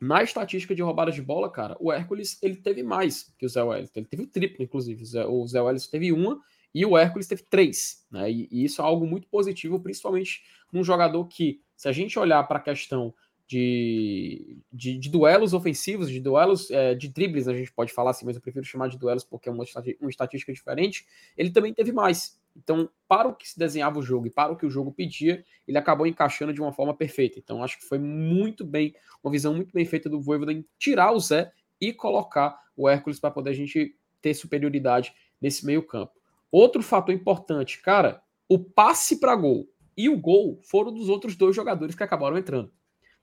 [0.00, 3.62] na estatística de roubadas de bola, cara, o Hércules ele teve mais que o Zé
[3.62, 4.00] Wellington.
[4.00, 5.04] Ele teve o triplo, inclusive.
[5.28, 6.40] O Zé Wellington teve uma
[6.74, 8.06] e o Hércules teve três.
[8.10, 8.30] Né?
[8.30, 12.42] E, e isso é algo muito positivo, principalmente num jogador que, se a gente olhar
[12.44, 13.12] para a questão
[13.46, 18.24] de, de, de, duelos ofensivos, de duelos é, de dribles, a gente pode falar assim,
[18.24, 19.64] mas eu prefiro chamar de duelos porque é uma,
[20.00, 21.04] uma estatística diferente.
[21.36, 22.39] Ele também teve mais.
[22.56, 25.44] Então, para o que se desenhava o jogo e para o que o jogo pedia,
[25.66, 27.38] ele acabou encaixando de uma forma perfeita.
[27.38, 31.12] Então, acho que foi muito bem, uma visão muito bem feita do Voivoda em tirar
[31.12, 36.12] o Zé e colocar o Hércules para poder a gente ter superioridade nesse meio campo.
[36.50, 41.54] Outro fator importante, cara, o passe para gol e o gol foram dos outros dois
[41.54, 42.72] jogadores que acabaram entrando.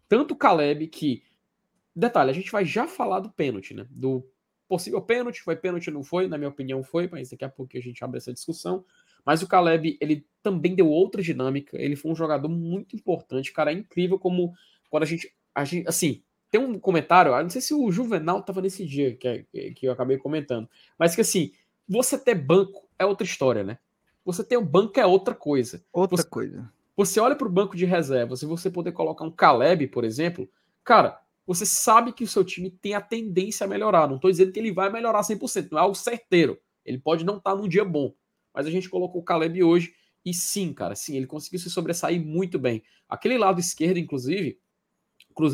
[0.07, 1.23] Tanto o Caleb que
[1.95, 3.87] detalhe, a gente vai já falar do pênalti, né?
[3.89, 4.23] Do
[4.67, 6.27] possível pênalti, foi pênalti, não foi?
[6.27, 8.85] Na minha opinião, foi, mas daqui a pouco a gente abre essa discussão.
[9.27, 11.77] Mas o Caleb, ele também deu outra dinâmica.
[11.77, 13.73] Ele foi um jogador muito importante, cara.
[13.73, 14.53] É incrível como
[14.89, 15.35] quando a gente.
[15.53, 19.45] A gente assim, tem um comentário, não sei se o Juvenal estava nesse dia que,
[19.75, 21.51] que eu acabei comentando, mas que assim,
[21.89, 23.79] você ter banco é outra história, né?
[24.23, 25.83] Você ter um banco é outra coisa.
[25.91, 26.71] Outra você, coisa.
[26.95, 30.49] Você olha para o banco de reservas e você poder colocar um Caleb, por exemplo,
[30.85, 34.07] cara, você sabe que o seu time tem a tendência a melhorar.
[34.07, 36.57] Não estou dizendo que ele vai melhorar 100%, não é algo certeiro.
[36.85, 38.13] Ele pode não estar tá num dia bom,
[38.57, 39.93] mas a gente colocou o Caleb hoje
[40.25, 42.81] e sim, cara, sim, ele conseguiu se sobressair muito bem.
[43.07, 44.59] Aquele lado esquerdo, inclusive,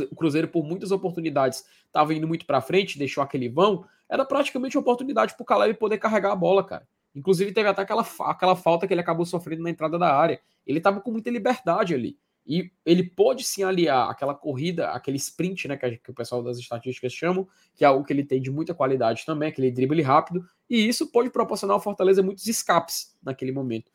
[0.09, 4.77] o Cruzeiro por muitas oportunidades estava indo muito para frente, deixou aquele vão, era praticamente
[4.77, 6.87] oportunidade para o Caleb poder carregar a bola, cara.
[7.13, 10.39] Inclusive teve até aquela, aquela falta que ele acabou sofrendo na entrada da área.
[10.65, 12.17] Ele estava com muita liberdade ali.
[12.45, 16.57] E ele pode sim aliar aquela corrida, aquele sprint, né, que, que, o pessoal das
[16.57, 20.45] estatísticas chamam, que é algo que ele tem de muita qualidade também, aquele drible rápido,
[20.69, 23.89] e isso pode proporcionar ao Fortaleza muitos escapes naquele momento.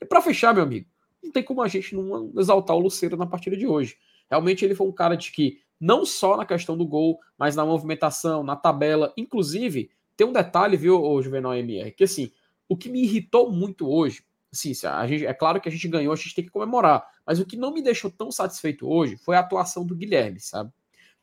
[0.00, 0.88] E para fechar, meu amigo,
[1.22, 3.98] não tem como a gente não exaltar o Luceiro na partida de hoje.
[4.30, 7.66] Realmente ele foi um cara de que, não só na questão do gol, mas na
[7.66, 12.32] movimentação, na tabela, inclusive, tem um detalhe, viu, o Juvenal MR, que assim,
[12.66, 16.12] o que me irritou muito hoje, Sim, a gente, é claro que a gente ganhou,
[16.12, 17.06] a gente tem que comemorar.
[17.30, 20.72] Mas o que não me deixou tão satisfeito hoje foi a atuação do Guilherme, sabe?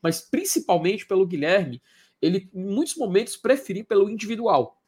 [0.02, 1.82] Mas principalmente pelo Guilherme,
[2.22, 4.80] ele em muitos momentos preferiu pelo individual.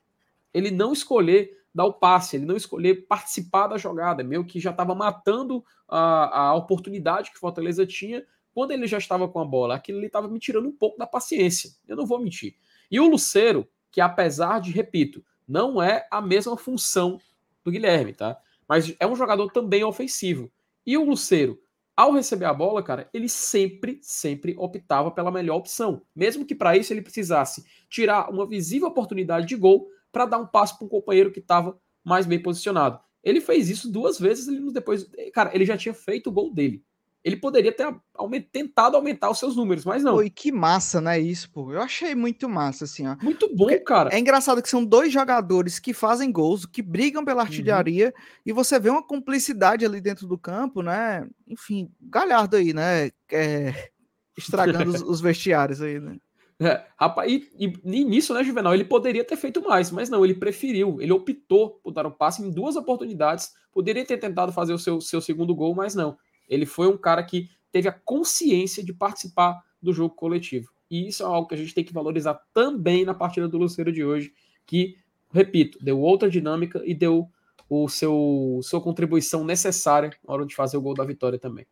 [0.54, 4.70] Ele não escolher dar o passe, ele não escolher participar da jogada, meio que já
[4.70, 9.44] estava matando a, a oportunidade que o Fortaleza tinha quando ele já estava com a
[9.44, 9.74] bola.
[9.74, 11.70] Aquilo ele estava me tirando um pouco da paciência.
[11.86, 12.56] Eu não vou mentir.
[12.90, 17.20] E o Luceiro, que apesar de, repito, não é a mesma função
[17.62, 18.40] do Guilherme, tá?
[18.66, 20.50] Mas é um jogador também ofensivo.
[20.86, 21.58] E o Luceiro,
[21.96, 26.02] ao receber a bola, cara, ele sempre, sempre optava pela melhor opção.
[26.14, 30.46] Mesmo que para isso ele precisasse tirar uma visível oportunidade de gol para dar um
[30.46, 32.98] passo para um companheiro que estava mais bem posicionado.
[33.22, 35.06] Ele fez isso duas vezes ele depois.
[35.32, 36.82] Cara, ele já tinha feito o gol dele.
[37.22, 40.16] Ele poderia ter aument, tentado aumentar os seus números, mas não.
[40.16, 41.18] Pô, que massa, né?
[41.18, 41.70] Isso, pô.
[41.70, 43.16] Eu achei muito massa, assim, ó.
[43.22, 44.14] Muito bom, Porque cara.
[44.14, 47.46] É engraçado que são dois jogadores que fazem gols, que brigam pela uhum.
[47.46, 48.42] artilharia, uhum.
[48.46, 51.28] e você vê uma cumplicidade ali dentro do campo, né?
[51.46, 53.10] Enfim, galhardo aí, né?
[53.30, 53.90] É,
[54.36, 56.16] estragando os, os, vestiários aí, né?
[56.58, 58.72] É, rapaz, e, e, e, nisso, né, Juvenal?
[58.74, 62.42] Ele poderia ter feito mais, mas não, ele preferiu, ele optou por dar o passe
[62.42, 63.50] em duas oportunidades.
[63.72, 66.16] Poderia ter tentado fazer o seu, seu segundo gol, mas não.
[66.50, 70.72] Ele foi um cara que teve a consciência de participar do jogo coletivo.
[70.90, 73.92] E isso é algo que a gente tem que valorizar também na partida do Luceiro
[73.92, 74.34] de hoje,
[74.66, 74.98] que,
[75.32, 77.30] repito, deu outra dinâmica e deu
[77.68, 81.64] o seu sua contribuição necessária na hora de fazer o gol da vitória também.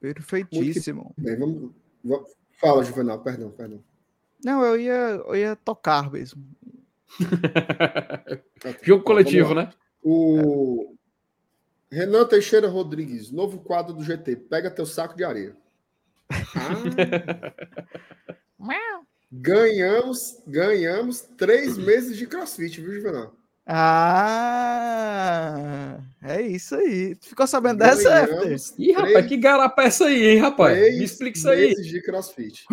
[0.00, 1.12] Perfeitíssimo.
[1.18, 1.72] Bem, vamos,
[2.04, 3.82] vamos, Fala, Juvenal, perdão, perdão.
[4.44, 4.92] Não, eu ia,
[5.26, 6.42] eu ia tocar mesmo.
[8.82, 9.70] Jogo coletivo, né?
[10.02, 10.95] O
[11.90, 14.36] Renan Teixeira Rodrigues, novo quadro do GT.
[14.36, 15.56] Pega teu saco de areia.
[18.58, 19.02] Ah.
[19.30, 23.36] ganhamos, ganhamos três meses de crossfit, viu, Juvenal?
[23.68, 24.78] Ah,
[26.22, 27.16] é isso aí.
[27.16, 28.56] Tu ficou sabendo dessa, After?
[28.78, 30.78] Ih, rapaz, que garapa é essa aí, hein, rapaz?
[30.78, 31.74] Me explica isso aí.
[31.74, 32.64] de crossfit.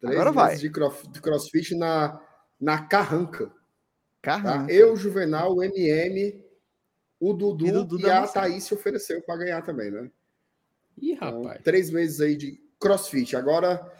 [0.00, 0.56] Três Agora vai.
[0.56, 2.18] De, de crossfit na,
[2.58, 3.52] na Carranca.
[4.22, 4.66] Carranca.
[4.66, 4.72] Tá?
[4.72, 6.42] Eu, Juvenal, o MM,
[7.20, 10.10] o Dudu e, Dudu e a Thaís se ofereceu para ganhar também, né?
[10.96, 11.62] Ih, então, rapaz.
[11.62, 13.36] três meses aí de crossfit.
[13.36, 13.90] Agora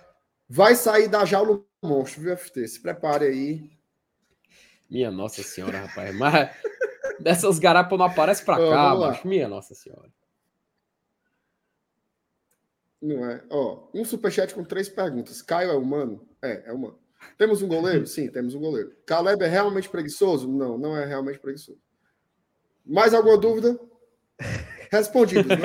[0.48, 2.66] vai sair da jaula monstro, viu, FT?
[2.68, 3.78] Se prepare aí
[4.88, 6.16] minha nossa senhora, rapaz.
[6.16, 6.50] Mas
[7.20, 10.10] dessas garapas não aparece pra oh, cá, mas minha nossa senhora.
[13.00, 13.44] Não é.
[13.50, 15.42] Ó, um superchat com três perguntas.
[15.42, 16.26] Caio é humano?
[16.42, 16.98] É, é humano.
[17.36, 18.06] Temos um goleiro?
[18.08, 18.96] Sim, temos um goleiro.
[19.06, 20.50] Caleb é realmente preguiçoso?
[20.50, 21.80] Não, não é realmente preguiçoso.
[22.88, 23.78] Mais alguma dúvida?
[24.90, 25.56] Respondido, né?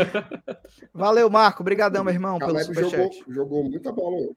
[0.94, 1.64] Valeu, Marco.
[1.64, 2.90] Obrigadão, meu irmão, Caleb pelo.
[2.90, 4.34] Jogou, jogou muita bola.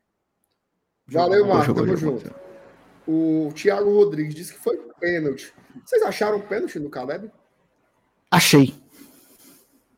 [1.08, 1.66] Valeu, Marco.
[1.66, 2.34] Jogou, Tamo jogou, junto.
[3.06, 5.52] O Thiago Rodrigues disse que foi pênalti.
[5.84, 7.30] Vocês acharam pênalti no Caleb?
[8.30, 8.74] Achei.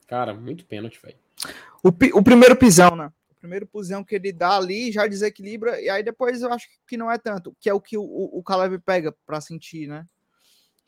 [0.07, 1.17] Cara, muito pênalti, velho.
[1.83, 3.13] O, o primeiro pisão, né?
[3.31, 6.97] O primeiro pisão que ele dá ali já desequilibra, e aí depois eu acho que
[6.97, 10.05] não é tanto, que é o que o, o Caleb pega para sentir, né?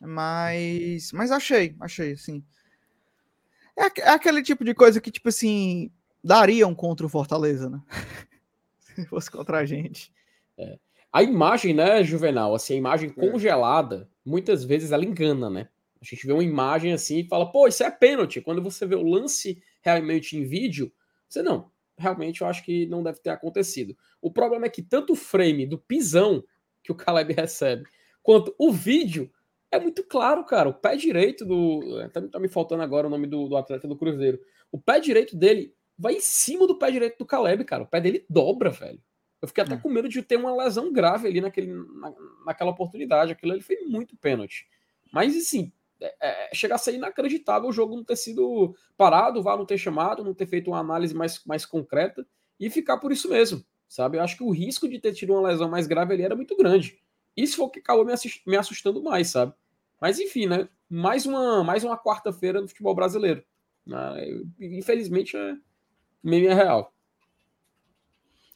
[0.01, 2.43] Mas, mas achei, achei, assim.
[3.77, 5.91] É, é aquele tipo de coisa que, tipo assim,
[6.23, 7.81] dariam contra o Fortaleza, né?
[8.79, 10.11] Se fosse contra a gente.
[10.57, 10.77] É.
[11.13, 13.13] A imagem, né, Juvenal, assim, a imagem é.
[13.13, 15.69] congelada, muitas vezes ela engana, né?
[16.01, 18.41] A gente vê uma imagem assim e fala, pô, isso é pênalti.
[18.41, 20.91] Quando você vê o lance realmente em vídeo,
[21.29, 23.95] você não, realmente eu acho que não deve ter acontecido.
[24.19, 26.43] O problema é que tanto o frame do pisão
[26.83, 27.85] que o Caleb recebe,
[28.23, 29.31] quanto o vídeo,
[29.71, 30.69] é muito claro, cara.
[30.69, 32.01] O pé direito do.
[32.01, 34.39] É, tá, tá me faltando agora o nome do, do atleta do Cruzeiro.
[34.71, 37.83] O pé direito dele vai em cima do pé direito do Caleb, cara.
[37.83, 39.01] O pé dele dobra, velho.
[39.41, 39.77] Eu fiquei até é.
[39.77, 42.13] com medo de ter uma lesão grave ali naquele, na,
[42.45, 43.31] naquela oportunidade.
[43.31, 44.67] Aquilo ali foi muito pênalti.
[45.11, 49.43] Mas, assim, é, é, chega a ser inacreditável o jogo não ter sido parado, o
[49.43, 52.25] VAR não ter chamado, não ter feito uma análise mais, mais concreta
[52.59, 54.17] e ficar por isso mesmo, sabe?
[54.17, 56.55] Eu acho que o risco de ter tido uma lesão mais grave ali era muito
[56.55, 56.99] grande.
[57.35, 58.13] Isso foi o que acabou me,
[58.47, 59.53] me assustando mais, sabe?
[59.99, 60.67] Mas enfim, né?
[60.89, 63.43] Mais uma, mais uma quarta-feira no futebol brasileiro.
[63.85, 64.41] Né?
[64.59, 65.55] Infelizmente é
[66.23, 66.93] meio real.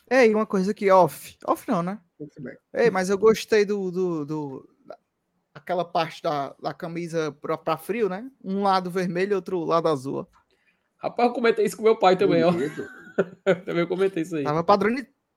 [0.09, 1.37] É, e uma coisa que off.
[1.45, 1.99] Off não, né?
[2.19, 2.55] Muito bem.
[2.73, 3.91] Ei, mas eu gostei do.
[3.91, 4.69] do, do
[5.53, 8.29] aquela parte da, da camisa pra, pra frio, né?
[8.43, 10.27] Um lado vermelho e outro lado azul.
[10.97, 12.51] Rapaz, eu comentei isso com meu pai também, ó.
[13.65, 14.43] também comentei isso aí.
[14.43, 14.93] Tava padrão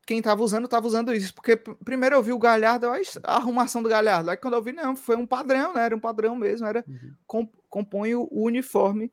[0.09, 1.35] quem tava usando, tava usando isso.
[1.35, 4.31] Porque primeiro eu vi o Galhardo, a arrumação do Galhardo.
[4.31, 5.85] Aí quando eu vi, não, foi um padrão, né?
[5.85, 6.66] Era um padrão mesmo.
[6.66, 7.47] Era uhum.
[7.68, 9.12] compõe o uniforme.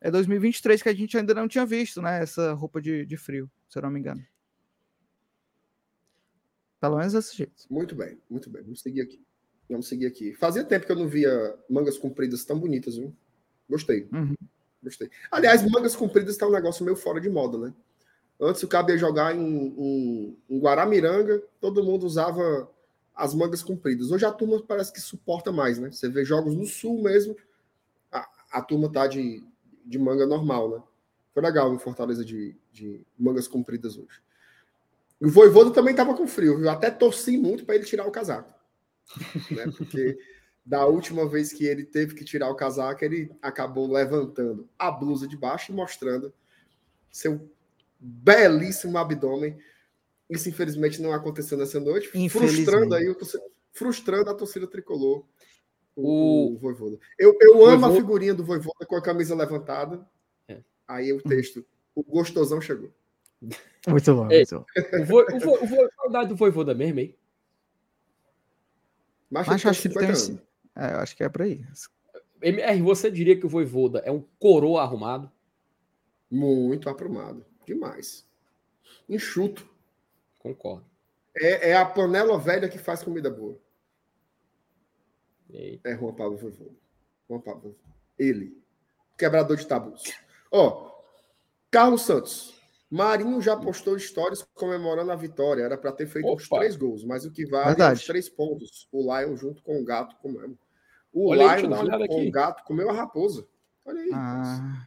[0.00, 2.22] É 2023 que a gente ainda não tinha visto, né?
[2.22, 4.24] Essa roupa de, de frio, se eu não me engano.
[6.80, 7.66] Pelo menos desse jeito.
[7.68, 8.62] Muito bem, muito bem.
[8.62, 9.22] Vamos seguir aqui.
[9.68, 10.32] Vamos seguir aqui.
[10.32, 13.14] Fazia tempo que eu não via mangas compridas tão bonitas, viu?
[13.68, 14.08] Gostei.
[14.10, 14.34] Uhum.
[14.82, 15.10] Gostei.
[15.30, 17.74] Aliás, mangas compridas está um negócio meio fora de moda, né?
[18.40, 22.70] Antes o cabo ia jogar em, em, Guaramiranga, todo mundo usava
[23.14, 24.10] as mangas compridas.
[24.10, 25.90] Hoje a turma parece que suporta mais, né?
[25.90, 27.36] Você vê jogos no sul mesmo,
[28.10, 29.44] a, a turma tá de,
[29.84, 30.82] de manga normal, né?
[31.34, 34.22] Foi legal em Fortaleza de, de mangas compridas hoje.
[35.20, 38.52] O Voivodo também estava com frio, eu até torci muito para ele tirar o casaco.
[39.50, 39.64] Né?
[39.76, 40.16] Porque
[40.64, 45.26] da última vez que ele teve que tirar o casaco, ele acabou levantando a blusa
[45.26, 46.32] de baixo e mostrando
[47.10, 47.50] seu
[48.00, 49.56] belíssimo abdômen.
[50.28, 53.16] Isso, infelizmente, não aconteceu nessa noite, frustrando aí o
[53.72, 55.24] frustrando a torcida tricolor,
[55.94, 56.98] o, o Voivoda.
[57.18, 60.06] Eu, eu amo a figurinha do Voivoda com a camisa levantada.
[60.48, 60.60] É.
[60.86, 62.90] Aí o texto, o gostosão chegou.
[63.88, 64.26] Muito bom.
[64.26, 64.64] Muito bom.
[65.00, 67.16] O, vo, o, vo, o, vo, do Voivoda mesmo, hein?
[69.30, 70.08] Mas, Mas acho que tem
[70.76, 71.64] é, eu acho que é por aí.
[72.42, 75.30] MR, você diria que o Voivoda é um coroa arrumado?
[76.30, 77.44] Muito aprumado.
[77.66, 78.26] Demais.
[79.08, 79.68] Enxuto.
[80.38, 80.84] Concordo.
[81.36, 83.56] É, é a panela velha que faz comida boa.
[85.48, 85.88] Eita.
[85.88, 86.70] É Juan Pablo Voivoda.
[87.28, 87.76] Juan Pablo.
[88.18, 88.60] Ele.
[89.16, 90.02] Quebrador de tabus.
[90.50, 90.90] Ó,
[91.70, 92.54] Carlos Santos.
[92.90, 95.62] Marinho já postou histórias comemorando a vitória.
[95.62, 96.42] Era para ter feito Opa.
[96.42, 97.92] os três gols, mas o que vale Verdade.
[97.92, 98.88] é os três pontos.
[98.90, 100.58] O Lion junto com o gato comeu.
[101.12, 102.28] O Olha Lion junto com aqui.
[102.28, 103.46] o gato comeu a raposa.
[103.84, 104.10] Olha aí.
[104.12, 104.86] Ah.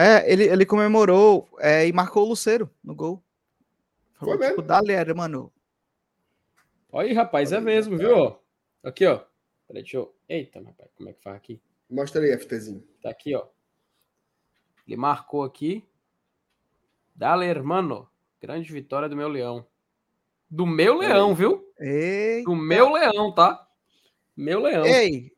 [0.00, 3.20] É, ele, ele comemorou é, e marcou o Luceiro no gol.
[4.14, 4.62] Falou, Foi tipo, mesmo.
[4.62, 5.52] Dale, mano.
[6.92, 8.38] Olha aí, rapaz, é mesmo, viu?
[8.84, 9.16] Aqui, ó.
[9.66, 10.14] Peraí, deixa eu.
[10.28, 11.60] Eita, rapaz, como é que faz aqui?
[11.90, 12.86] Mostra aí, FTzinho.
[13.02, 13.44] Tá aqui, ó.
[14.86, 15.84] Ele marcou aqui.
[17.12, 18.08] Dale, hermano.
[18.40, 19.66] Grande vitória do meu leão.
[20.48, 21.68] Do meu leão, viu?
[21.76, 22.48] Eita.
[22.48, 23.66] Do meu leão, tá?
[24.36, 24.86] Meu leão.
[24.86, 25.32] Ei,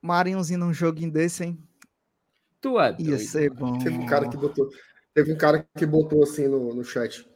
[0.00, 1.58] Marinhozinho num joguinho desse, hein?
[2.64, 3.10] Tu é doido.
[3.10, 3.78] Ia ser bom.
[3.78, 4.70] Teve um cara que botou,
[5.12, 7.28] teve um cara que botou assim no, no chat.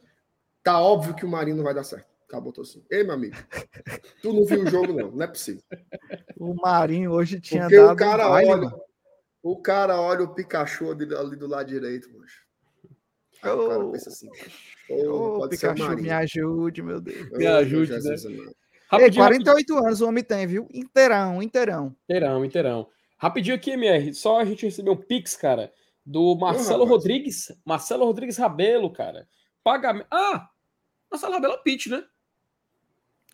[0.63, 2.07] Tá óbvio que o Marinho não vai dar certo.
[2.27, 2.83] Cara, botou assim.
[2.89, 3.35] Ei, meu amigo,
[4.23, 5.11] tu não viu o jogo, não.
[5.11, 5.61] Não é possível.
[6.35, 8.81] O Marinho hoje tinha Porque dado o cara um baile, olha, mano.
[9.43, 12.41] o cara olha o Pikachu ali, ali do lado direito, mancho.
[13.43, 14.29] Aí oh, o cara pensa assim.
[14.89, 17.29] Oh, Pikachu, me ajude, meu Deus.
[17.33, 18.15] Me ajude, né?
[18.87, 19.85] Rapidinho, 48 rapidinho.
[19.85, 20.67] anos o homem tem, viu?
[20.73, 21.95] Inteirão, inteirão.
[22.05, 22.87] Inteirão, inteirão.
[23.19, 24.13] Rapidinho aqui, MR.
[24.13, 25.73] Só a gente recebeu um pix, cara,
[26.05, 27.51] do Marcelo Rodrigues.
[27.65, 29.27] Marcelo Rodrigues Rabelo, cara.
[29.61, 30.07] Pagamento.
[30.09, 30.49] Ah!
[31.11, 32.05] Marcelo Rabelo é o Pitch, né?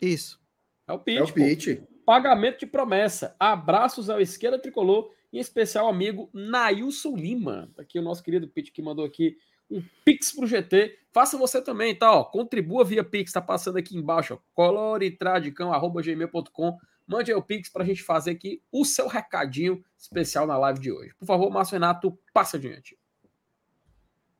[0.02, 0.40] Isso.
[0.88, 1.18] É o Pitch.
[1.18, 1.80] É o Pitch.
[2.04, 3.36] Pagamento de promessa.
[3.38, 7.70] Abraços ao Esquerda Tricolor, em especial amigo Nailson Lima.
[7.76, 9.36] Tá aqui o nosso querido Pitch que mandou aqui
[9.70, 10.98] um Pix pro GT.
[11.12, 12.12] Faça você também, tá?
[12.12, 16.76] Ó, contribua via Pix, tá passando aqui embaixo, ó, coloritradicão.gmail.com.
[17.06, 20.90] Mande aí o Pix pra gente fazer aqui o seu recadinho especial na live de
[20.90, 21.14] hoje.
[21.16, 22.98] Por favor, Márcio Renato, passa adiante.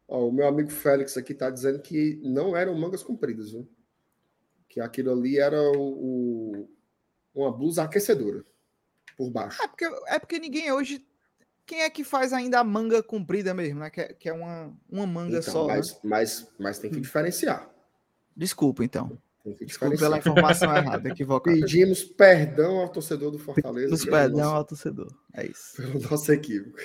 [0.09, 3.69] Ó, o meu amigo Félix aqui tá dizendo que não eram mangas compridas, viu?
[4.69, 6.69] Que aquilo ali era o, o
[7.35, 8.45] uma blusa aquecedora
[9.17, 9.63] por baixo.
[9.63, 11.05] É porque, é porque ninguém hoje
[11.67, 13.91] quem é que faz ainda a manga comprida mesmo, né?
[13.91, 15.67] Que é, que é uma, uma manga então, só.
[15.67, 15.99] Mas, né?
[16.05, 17.69] mas, mas tem que diferenciar.
[18.37, 19.21] Desculpa, então.
[19.55, 21.57] Desculpa pela informação errada, equivocada.
[21.57, 23.91] Pedimos perdão ao torcedor do Fortaleza.
[23.91, 25.15] Pedimos perdão nosso, ao torcedor.
[25.35, 25.77] É isso.
[25.77, 26.79] Pelo nosso equívoco.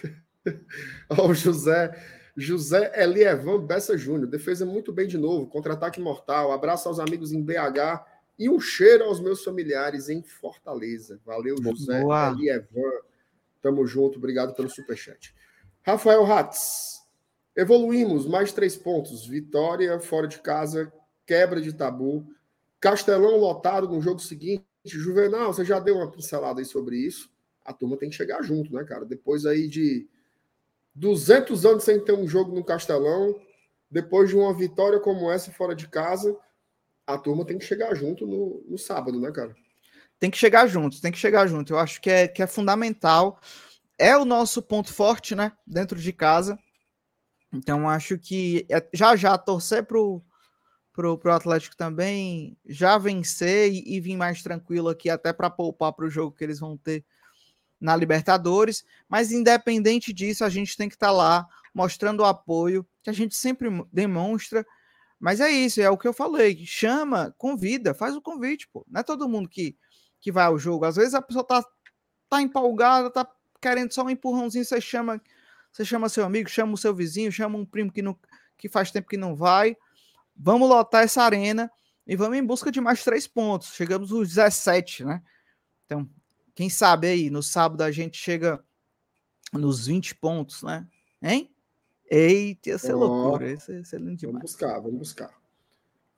[1.09, 1.91] o José.
[2.37, 4.27] José Elievan Bessa Júnior.
[4.27, 5.47] Defesa muito bem de novo.
[5.47, 6.51] Contra-ataque mortal.
[6.51, 8.05] Abraço aos amigos em BH
[8.37, 11.19] e um cheiro aos meus familiares em Fortaleza.
[11.25, 12.31] Valeu, José Boa.
[12.31, 13.01] Elievan.
[13.61, 15.33] Tamo junto, obrigado pelo superchat.
[15.83, 17.01] Rafael Ratz.
[17.55, 19.27] Evoluímos, mais três pontos.
[19.27, 20.91] Vitória fora de casa,
[21.25, 22.25] quebra de tabu.
[22.81, 24.65] Castelão lotado no jogo seguinte.
[24.83, 27.29] Juvenal, você já deu uma pincelada aí sobre isso.
[27.63, 29.05] A turma tem que chegar junto, né, cara?
[29.05, 30.09] Depois aí de
[30.95, 33.39] 200 anos sem ter um jogo no Castelão,
[33.89, 36.35] depois de uma vitória como essa fora de casa,
[37.07, 39.55] a turma tem que chegar junto no, no sábado, né, cara?
[40.21, 41.73] tem que chegar juntos, tem que chegar junto.
[41.73, 43.41] Eu acho que é, que é fundamental.
[43.97, 45.51] É o nosso ponto forte, né?
[45.65, 46.59] Dentro de casa.
[47.51, 50.23] Então, acho que é, já já torcer pro,
[50.93, 55.93] pro, pro Atlético também, já vencer e, e vir mais tranquilo aqui, até para poupar
[55.93, 57.03] para o jogo que eles vão ter
[57.79, 58.83] na Libertadores.
[59.07, 63.13] Mas, independente disso, a gente tem que estar tá lá mostrando o apoio que a
[63.13, 64.65] gente sempre demonstra.
[65.19, 66.65] Mas é isso, é o que eu falei.
[66.65, 68.85] Chama, convida, faz o convite, pô.
[68.89, 69.77] Não é todo mundo que
[70.21, 70.85] que vai ao jogo.
[70.85, 71.65] Às vezes a pessoa tá,
[72.29, 73.27] tá empolgada, tá
[73.59, 75.19] querendo só um empurrãozinho, você chama,
[75.71, 78.17] você chama seu amigo, chama o seu vizinho, chama um primo que, não,
[78.57, 79.75] que faz tempo que não vai.
[80.35, 81.71] Vamos lotar essa arena
[82.05, 83.73] e vamos em busca de mais três pontos.
[83.73, 85.21] Chegamos nos 17, né?
[85.85, 86.09] Então,
[86.55, 88.63] quem sabe aí, no sábado a gente chega
[89.53, 90.87] nos 20 pontos, né?
[91.21, 91.53] Hein?
[92.09, 93.49] Eita, ia ser oh, loucura.
[93.49, 94.33] Ia ser, ia ser lindo demais.
[94.33, 95.41] Vamos buscar, vamos buscar.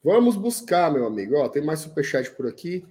[0.03, 1.37] Vamos buscar, meu amigo.
[1.37, 2.85] Ó, tem mais superchat por aqui.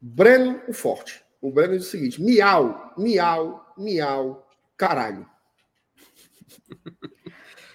[0.00, 1.24] Breno o Forte.
[1.40, 4.46] O Breno diz o seguinte: miau, miau, miau,
[4.76, 5.28] caralho.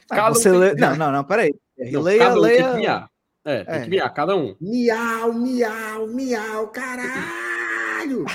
[0.09, 0.75] Ah, você lê...
[0.75, 1.55] Não, não, não, peraí.
[1.89, 2.63] Não, leia, cada um leia.
[2.63, 3.11] Tem que miar.
[3.43, 3.83] É, tem é.
[3.83, 4.55] que miar, cada um.
[4.59, 8.25] Miau, miau, miau, caralho.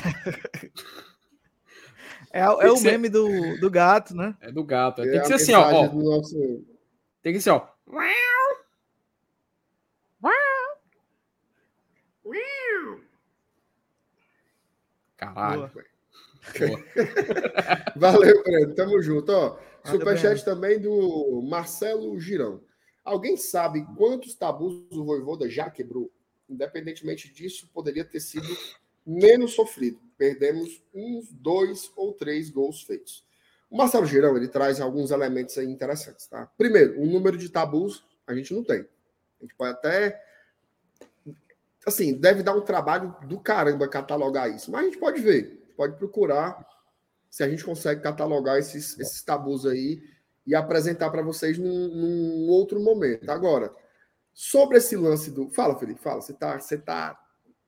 [2.33, 2.93] É, é o ser...
[2.93, 4.35] meme do, do gato, né?
[4.41, 5.01] É do gato.
[5.01, 5.11] É.
[5.11, 5.73] Tem que ser assim, ó.
[5.73, 5.93] ó.
[5.93, 6.65] Nosso...
[7.23, 7.67] Tem que ser, ó.
[15.17, 15.71] Caralho.
[16.59, 16.85] Boa.
[17.97, 18.75] Valeu, Breno.
[18.75, 19.33] Tamo junto.
[19.33, 22.61] Ó, superchat também do Marcelo Girão.
[23.07, 26.11] Alguém sabe quantos tabus o Voivoda já quebrou?
[26.51, 28.49] Independentemente disso, poderia ter sido
[29.07, 30.01] menos sofrido.
[30.19, 33.25] Perdemos uns dois ou três gols feitos.
[33.71, 36.27] O Marcelo Girão ele traz alguns elementos aí interessantes.
[36.27, 36.47] Tá?
[36.59, 38.81] Primeiro, o número de tabus a gente não tem.
[38.81, 40.21] A gente pode até.
[41.87, 44.69] Assim, deve dar um trabalho do caramba catalogar isso.
[44.73, 46.67] Mas a gente pode ver, pode procurar
[47.31, 50.03] se a gente consegue catalogar esses, esses tabus aí
[50.47, 53.29] e apresentar para vocês num, num, outro momento.
[53.31, 53.73] Agora,
[54.33, 55.51] sobre esse lance do.
[55.51, 56.21] Fala, Felipe, fala.
[56.21, 57.19] Você tá, você tá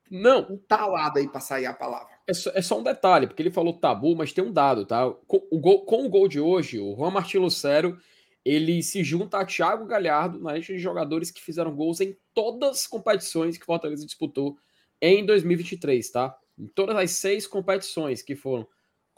[0.09, 0.47] não.
[0.49, 2.09] Entalado aí para sair a palavra.
[2.25, 5.09] É só, é só, um detalhe, porque ele falou tabu, mas tem um dado, tá?
[5.27, 7.97] Com o, gol, com o gol de hoje, o Juan Martin Lucero,
[8.43, 12.69] ele se junta a Thiago Galhardo na lista de jogadores que fizeram gols em todas
[12.69, 14.57] as competições que o Fortaleza disputou
[15.01, 16.35] em 2023, tá?
[16.57, 18.67] Em todas as seis competições que foram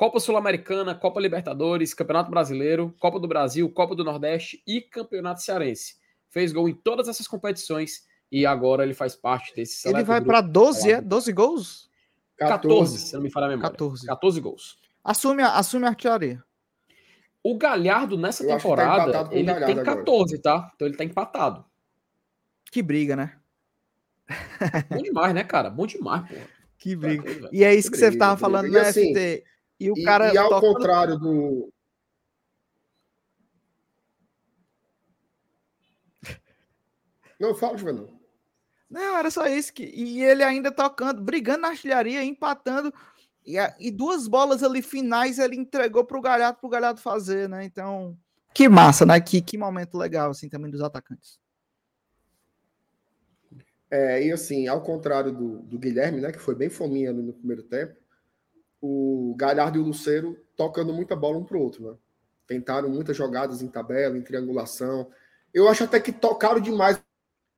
[0.02, 5.98] Copa Sul-Americana, Copa Libertadores, Campeonato Brasileiro, Copa do Brasil, Copa do Nordeste e Campeonato Cearense.
[6.28, 10.42] Fez gol em todas essas competições e agora ele faz parte desse Ele vai para
[10.42, 11.02] 12, é?
[11.02, 11.88] 12 gols?
[12.36, 13.70] 14, 14, se não me falha a memória.
[13.70, 14.08] 14.
[14.08, 14.80] 14 gols.
[15.04, 16.44] Assume, assume a artilharia.
[17.44, 20.42] O Galhardo nessa Eu tá temporada, tá ele tem 14, agora.
[20.42, 20.72] tá?
[20.74, 21.64] Então ele tá empatado.
[22.72, 23.38] Que briga, né?
[24.90, 25.70] Bom demais, né, cara?
[25.70, 26.34] Bom demais, pô.
[26.82, 27.48] Que briga.
[27.52, 29.51] e é isso que, que briga, você tava falando, né, assim, FT?
[29.82, 30.32] E o cara.
[30.32, 31.74] E, ao contrário do.
[37.40, 38.08] Não, fala, Juvenal.
[38.88, 39.74] Não, era só isso.
[39.74, 39.84] Que...
[39.84, 42.94] E ele ainda tocando, brigando na artilharia, empatando.
[43.44, 43.76] E, a...
[43.80, 47.64] e duas bolas ali finais ele entregou para o Galhardo, para o Galhardo fazer, né?
[47.64, 48.16] Então,
[48.54, 49.20] que massa, né?
[49.20, 51.40] Que, que momento legal, assim, também dos atacantes.
[53.90, 57.64] É, e assim, ao contrário do, do Guilherme, né, que foi bem fominha no primeiro
[57.64, 58.01] tempo,
[58.82, 61.98] o Galhardo e o Luceiro tocando muita bola um para o outro, né?
[62.48, 65.10] Tentaram muitas jogadas em tabela, em triangulação.
[65.54, 67.02] Eu acho até que tocaram demais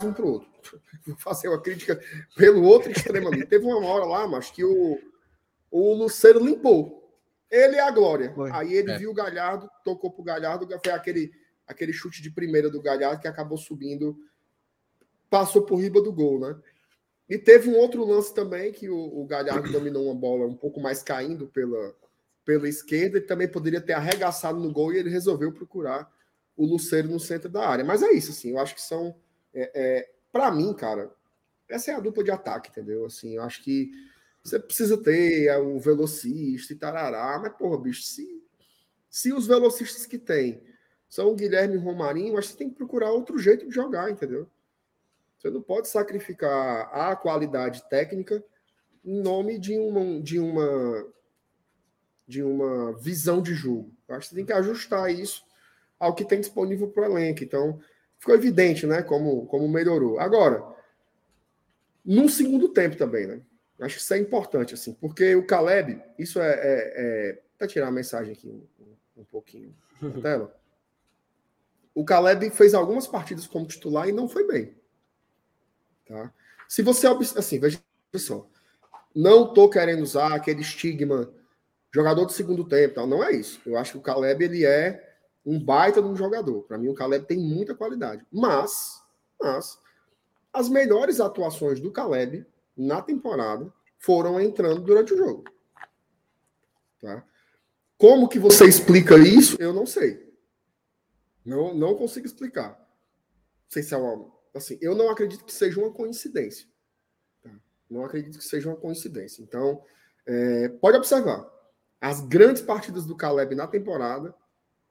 [0.03, 0.49] um para o outro.
[1.07, 1.99] Vou fazer uma crítica
[2.35, 3.45] pelo outro extremo ali.
[3.45, 4.99] Teve uma hora lá, mas que o,
[5.71, 7.01] o Luceiro limpou.
[7.49, 8.33] Ele é a glória.
[8.33, 8.51] Foi.
[8.51, 8.97] Aí ele é.
[8.97, 11.31] viu o Galhardo, tocou pro Galhardo, foi aquele,
[11.67, 14.17] aquele chute de primeira do Galhardo que acabou subindo,
[15.29, 16.55] passou por riba do gol, né?
[17.29, 20.79] E teve um outro lance também que o, o Galhardo dominou uma bola um pouco
[20.81, 21.95] mais caindo pela,
[22.43, 26.11] pela esquerda e também poderia ter arregaçado no gol e ele resolveu procurar
[26.55, 27.85] o Luceiro no centro da área.
[27.85, 29.15] Mas é isso, assim, eu acho que são
[29.53, 31.11] é, é para mim, cara,
[31.69, 33.05] essa é a dupla de ataque, entendeu?
[33.05, 33.91] Assim, eu acho que
[34.43, 38.43] você precisa ter é, o velocista e tarará, mas, porra, bicho, se,
[39.09, 40.61] se os velocistas que tem
[41.07, 43.73] são o Guilherme e o Romarinho, acho que você tem que procurar outro jeito de
[43.73, 44.49] jogar, entendeu?
[45.43, 48.41] Você não pode sacrificar a qualidade técnica
[49.03, 51.13] em nome de uma, de uma,
[52.25, 53.93] de uma visão de jogo.
[54.07, 55.43] Eu acho que você tem que ajustar isso
[55.99, 57.43] ao que tem disponível para o elenco.
[57.43, 57.77] Então,
[58.17, 59.03] ficou evidente, né?
[59.03, 60.17] Como, como melhorou.
[60.17, 60.63] Agora,
[62.05, 63.41] num segundo tempo também, né?
[63.81, 66.53] Acho que isso é importante, assim, porque o Caleb, isso é.
[66.53, 68.65] é, é até tirar a mensagem aqui um,
[69.17, 70.55] um pouquinho na tela.
[71.95, 74.73] O Caleb fez algumas partidas como titular e não foi bem.
[76.13, 76.31] Tá?
[76.69, 77.07] Se você.
[77.07, 77.81] Assim, veja
[78.15, 78.47] só.
[79.15, 81.33] Não tô querendo usar aquele estigma
[81.91, 83.07] jogador de segundo tempo, tal.
[83.07, 83.59] não é isso.
[83.65, 86.63] Eu acho que o Caleb ele é um baita de um jogador.
[86.63, 88.25] Para mim, o Caleb tem muita qualidade.
[88.31, 89.03] Mas,
[89.39, 89.79] mas,
[90.51, 92.45] as melhores atuações do Caleb
[92.75, 95.43] na temporada foram entrando durante o jogo.
[97.01, 97.23] Tá?
[97.97, 99.55] Como que você explica isso?
[99.59, 100.31] Eu não sei.
[101.45, 102.69] Não, não consigo explicar.
[102.69, 104.32] Não sei se é uma.
[104.53, 106.67] Assim, eu não acredito que seja uma coincidência.
[107.41, 107.49] Tá?
[107.89, 109.41] Não acredito que seja uma coincidência.
[109.41, 109.83] Então,
[110.25, 111.51] é, pode observar.
[111.99, 114.35] As grandes partidas do Caleb na temporada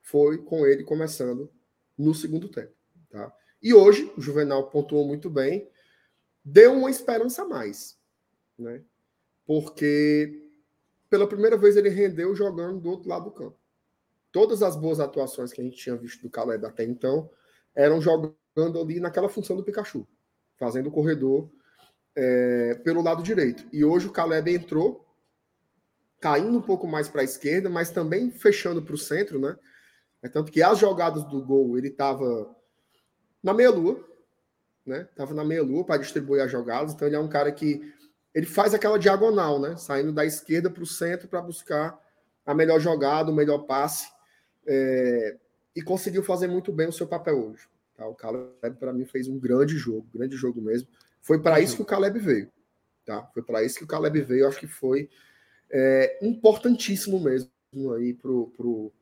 [0.01, 1.51] foi com ele começando
[1.97, 2.73] no segundo tempo.
[3.09, 3.31] Tá?
[3.61, 5.69] E hoje, o Juvenal pontuou muito bem,
[6.43, 7.97] deu uma esperança a mais.
[8.57, 8.83] Né?
[9.45, 10.43] Porque
[11.09, 13.57] pela primeira vez ele rendeu jogando do outro lado do campo.
[14.31, 17.29] Todas as boas atuações que a gente tinha visto do Caleb até então
[17.75, 20.07] eram jogando ali naquela função do Pikachu,
[20.57, 21.49] fazendo o corredor
[22.15, 23.65] é, pelo lado direito.
[23.71, 25.05] E hoje o Caleb entrou,
[26.19, 29.57] caindo um pouco mais para a esquerda, mas também fechando para o centro, né?
[30.21, 32.55] É tanto que as jogadas do gol ele estava
[33.41, 34.01] na meia-lua,
[34.85, 35.07] né?
[35.15, 36.93] Tava na meia-lua para distribuir as jogadas.
[36.93, 37.93] Então ele é um cara que
[38.33, 39.75] ele faz aquela diagonal, né?
[39.75, 41.99] Saindo da esquerda para o centro para buscar
[42.45, 44.07] a melhor jogada, o melhor passe.
[44.65, 45.37] É,
[45.75, 47.67] e conseguiu fazer muito bem o seu papel hoje.
[47.95, 48.07] Tá?
[48.07, 50.87] O Caleb, para mim, fez um grande jogo, grande jogo mesmo.
[51.21, 52.51] Foi para isso que o Caleb veio.
[53.05, 53.23] Tá?
[53.33, 54.47] Foi para isso que o Caleb veio.
[54.47, 55.09] Acho que foi
[55.71, 57.49] é, importantíssimo mesmo
[57.95, 58.93] aí pro, pro,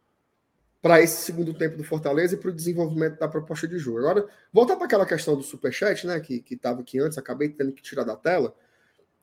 [0.81, 3.99] para esse segundo tempo do Fortaleza e para o desenvolvimento da proposta de jogo.
[3.99, 7.81] Agora, voltar para aquela questão do Superchat, né, que estava aqui antes, acabei tendo que
[7.81, 8.55] tirar da tela.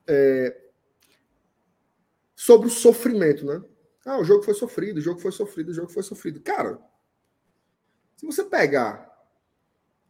[0.06, 0.56] É,
[2.34, 3.60] sobre o sofrimento, né?
[4.06, 6.40] Ah, o jogo foi sofrido, o jogo foi sofrido, o jogo foi sofrido.
[6.40, 6.78] Cara,
[8.16, 9.08] se você pegar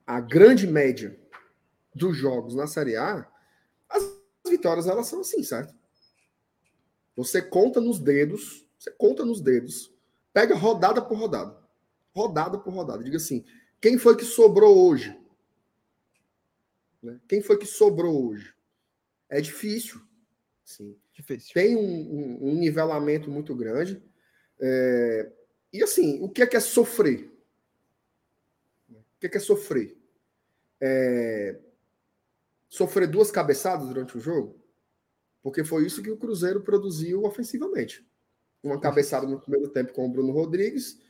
[0.08, 1.20] a grande média
[1.94, 3.30] dos jogos na Série A,
[3.90, 4.02] as
[4.48, 5.74] vitórias elas são assim, certo?
[7.14, 9.94] Você conta nos dedos, você conta nos dedos,
[10.32, 11.58] pega rodada por rodada.
[12.14, 13.04] Rodada por rodada.
[13.04, 13.44] Diga assim:
[13.82, 15.14] quem foi que sobrou hoje?
[17.02, 17.20] Né?
[17.28, 18.54] Quem foi que sobrou hoje?
[19.28, 20.00] É difícil.
[20.64, 20.96] Sim.
[21.12, 21.52] Difícil.
[21.52, 24.02] Tem um, um, um nivelamento muito grande.
[24.58, 25.30] É...
[25.70, 27.30] E assim, o que é que é sofrer?
[28.90, 29.97] O que é que é sofrer?
[30.80, 31.58] É...
[32.68, 34.60] Sofrer duas cabeçadas durante o jogo?
[35.42, 38.06] Porque foi isso que o Cruzeiro produziu ofensivamente.
[38.62, 41.00] Uma cabeçada no primeiro tempo com o Bruno Rodrigues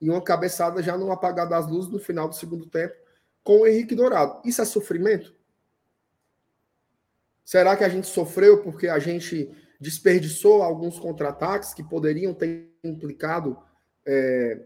[0.00, 2.94] e uma cabeçada já no apagar das luzes no final do segundo tempo
[3.42, 4.40] com o Henrique Dourado.
[4.44, 5.34] Isso é sofrimento?
[7.44, 9.50] Será que a gente sofreu porque a gente
[9.80, 13.58] desperdiçou alguns contra-ataques que poderiam ter implicado
[14.06, 14.60] é,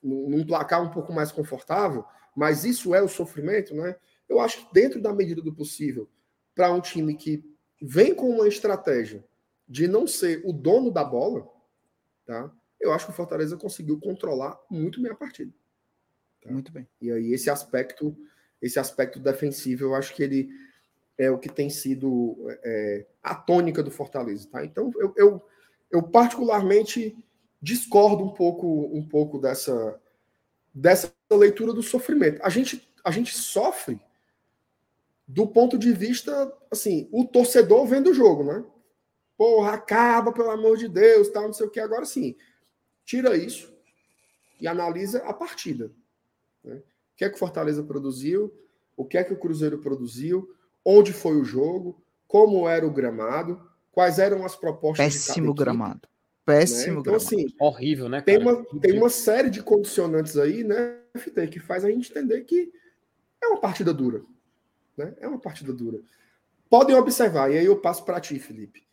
[0.00, 2.04] num placar um pouco mais confortável?
[2.34, 3.96] Mas isso é o sofrimento, né?
[4.28, 6.08] Eu acho que dentro da medida do possível,
[6.54, 7.44] para um time que
[7.80, 9.24] vem com uma estratégia
[9.68, 11.48] de não ser o dono da bola,
[12.24, 12.50] tá?
[12.80, 15.52] Eu acho que o Fortaleza conseguiu controlar muito bem a partida.
[16.42, 16.50] Tá?
[16.50, 16.86] Muito bem.
[17.00, 18.16] E aí esse aspecto,
[18.60, 20.50] esse aspecto defensivo, eu acho que ele
[21.16, 24.64] é o que tem sido é, a tônica do Fortaleza, tá?
[24.64, 25.46] Então eu, eu,
[25.90, 27.16] eu particularmente
[27.60, 30.00] discordo um pouco um pouco dessa
[30.74, 32.40] dessa leitura do sofrimento.
[32.42, 34.00] A gente a gente sofre
[35.26, 38.64] do ponto de vista, assim, o torcedor vendo o jogo, né?
[39.36, 41.80] Porra, acaba, pelo amor de Deus, tal, não sei o que.
[41.80, 42.36] Agora sim,
[43.04, 43.72] tira isso
[44.60, 45.90] e analisa a partida.
[46.62, 46.76] Né?
[46.76, 48.52] O que é que o Fortaleza produziu?
[48.96, 50.54] O que é que o Cruzeiro produziu?
[50.84, 52.00] Onde foi o jogo?
[52.28, 53.60] Como era o gramado?
[53.90, 56.08] Quais eram as propostas Péssimo gramado.
[56.44, 57.00] Péssimo né?
[57.00, 57.14] então.
[57.14, 58.20] Assim, Horrível, né?
[58.20, 58.24] Cara?
[58.24, 62.42] Tem, uma, tem uma série de condicionantes aí, né, FT, que faz a gente entender
[62.42, 62.72] que
[63.40, 64.22] é uma partida dura.
[64.96, 65.14] Né?
[65.20, 66.00] É uma partida dura.
[66.68, 68.86] Podem observar, e aí eu passo para ti, Felipe.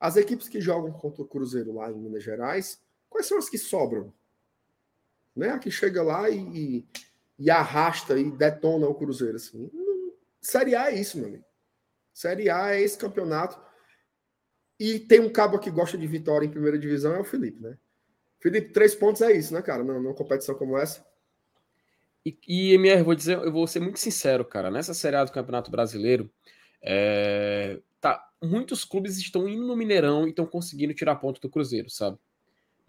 [0.00, 3.58] As equipes que jogam contra o Cruzeiro lá em Minas Gerais, quais são as que
[3.58, 4.12] sobram?
[5.34, 5.50] Né?
[5.50, 6.86] A que chega lá e, e,
[7.38, 9.36] e arrasta e detona o Cruzeiro.
[9.36, 9.70] Assim.
[10.40, 11.44] Série A é isso, meu amigo.
[12.12, 13.60] Série A é esse campeonato.
[14.78, 17.78] E tem um cabo que gosta de vitória em primeira divisão, é o Felipe, né?
[18.38, 19.82] Felipe, três pontos é isso, né, cara?
[19.82, 21.04] Numa competição como essa.
[22.24, 24.70] E, e MR, vou dizer, eu vou ser muito sincero, cara.
[24.70, 26.30] Nessa Série A do Campeonato Brasileiro,
[26.82, 31.88] é, tá, muitos clubes estão indo no Mineirão e estão conseguindo tirar ponto do Cruzeiro,
[31.88, 32.18] sabe?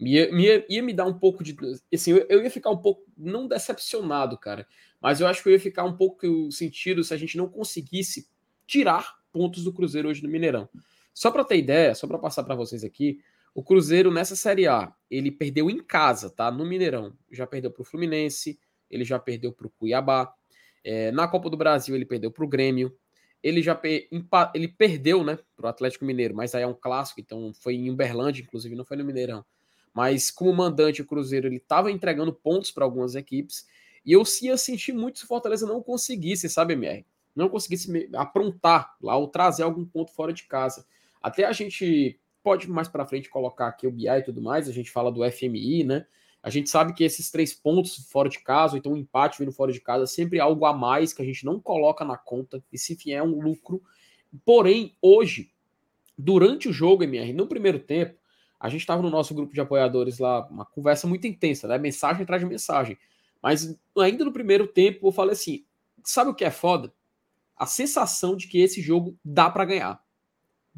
[0.00, 1.56] Ia, ia, ia, me dar um pouco de.
[1.92, 4.66] Assim, eu, eu, ia ficar um pouco, não decepcionado, cara,
[5.00, 8.28] mas eu acho que eu ia ficar um pouco sentido se a gente não conseguisse
[8.64, 10.68] tirar pontos do Cruzeiro hoje no Mineirão.
[11.18, 13.18] Só para ter ideia, só para passar para vocês aqui,
[13.52, 16.48] o Cruzeiro nessa Série A, ele perdeu em casa, tá?
[16.48, 17.12] No Mineirão.
[17.28, 18.56] Já perdeu para o Fluminense,
[18.88, 20.32] ele já perdeu para o Cuiabá.
[20.84, 22.96] É, na Copa do Brasil, ele perdeu para o Grêmio.
[23.42, 23.76] Ele já
[24.54, 27.90] ele perdeu, né, para o Atlético Mineiro, mas aí é um clássico, então foi em
[27.90, 29.44] Uberlândia, inclusive, não foi no Mineirão.
[29.92, 33.66] Mas como mandante, o Cruzeiro ele estava entregando pontos para algumas equipes.
[34.06, 37.04] E eu ia sentir muito se o Fortaleza não conseguisse, sabe, MR?
[37.34, 40.86] Não conseguisse aprontar lá ou trazer algum ponto fora de casa.
[41.22, 44.72] Até a gente pode mais para frente colocar aqui o BI e tudo mais, a
[44.72, 46.06] gente fala do FMI, né?
[46.42, 49.72] A gente sabe que esses três pontos fora de casa, então um empate vindo fora
[49.72, 52.78] de casa, é sempre algo a mais que a gente não coloca na conta, e
[52.78, 53.82] se vier um lucro.
[54.44, 55.50] Porém, hoje,
[56.16, 58.18] durante o jogo, MR, no primeiro tempo,
[58.58, 61.78] a gente estava no nosso grupo de apoiadores lá, uma conversa muito intensa, né?
[61.78, 62.98] Mensagem atrás de mensagem.
[63.42, 65.64] Mas ainda no primeiro tempo, eu falei assim:
[66.04, 66.92] sabe o que é foda?
[67.56, 70.02] A sensação de que esse jogo dá para ganhar.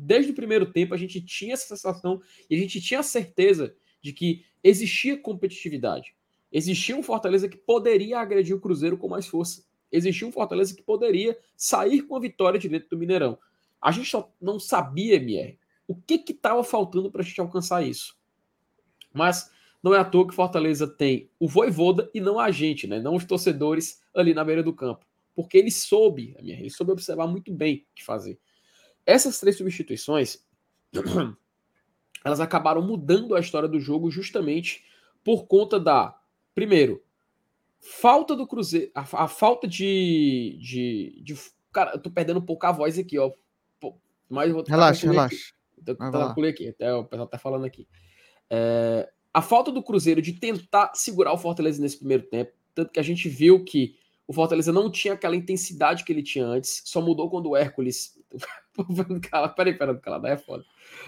[0.02, 3.74] Desde o primeiro tempo, a gente tinha essa sensação e a gente tinha a certeza
[4.00, 6.14] de que existia competitividade.
[6.50, 9.62] Existia um Fortaleza que poderia agredir o Cruzeiro com mais força.
[9.92, 13.38] Existia um Fortaleza que poderia sair com a vitória de dentro do Mineirão.
[13.80, 18.16] A gente só não sabia, MR, o que estava faltando para a gente alcançar isso.
[19.12, 19.50] Mas
[19.82, 23.00] não é à toa que Fortaleza tem o Voivoda e não a gente, né?
[23.00, 25.04] não os torcedores ali na beira do campo.
[25.34, 28.38] Porque ele soube, ele soube observar muito bem o que fazer.
[29.10, 30.38] Essas três substituições,
[32.24, 34.84] elas acabaram mudando a história do jogo justamente
[35.24, 36.18] por conta da,
[36.54, 37.02] primeiro,
[37.78, 41.36] falta do Cruzeiro, a, a falta de, de, de,
[41.72, 43.32] Cara, eu tô perdendo um pouco a voz aqui, ó.
[44.28, 45.34] Mas vou Relaxa, relaxa.
[45.34, 45.96] Aqui.
[45.96, 47.88] Tô, aqui, até o pessoal tá falando aqui.
[48.48, 53.00] É, a falta do Cruzeiro de tentar segurar o Fortaleza nesse primeiro tempo, tanto que
[53.00, 53.96] a gente viu que
[54.30, 58.16] o Fortaleza não tinha aquela intensidade que ele tinha antes, só mudou quando o Hércules.
[59.56, 60.64] peraí, peraí, calado, é foda.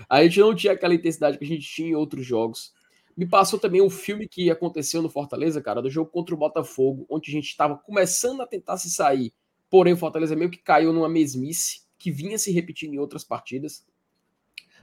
[0.08, 2.74] A gente não tinha aquela intensidade que a gente tinha em outros jogos.
[3.16, 7.06] Me passou também um filme que aconteceu no Fortaleza, cara, do jogo contra o Botafogo,
[7.08, 9.32] onde a gente estava começando a tentar se sair,
[9.70, 13.86] porém o Fortaleza meio que caiu numa mesmice que vinha se repetindo em outras partidas,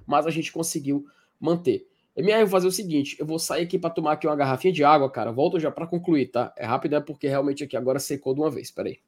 [0.08, 1.06] mas a gente conseguiu
[1.38, 1.90] manter.
[2.20, 4.74] MR, eu vou fazer o seguinte: eu vou sair aqui para tomar aqui uma garrafinha
[4.74, 5.32] de água, cara.
[5.32, 6.54] Volto já para concluir, tá?
[6.58, 8.70] É rápido, é porque realmente aqui agora secou de uma vez.
[8.70, 9.00] Peraí.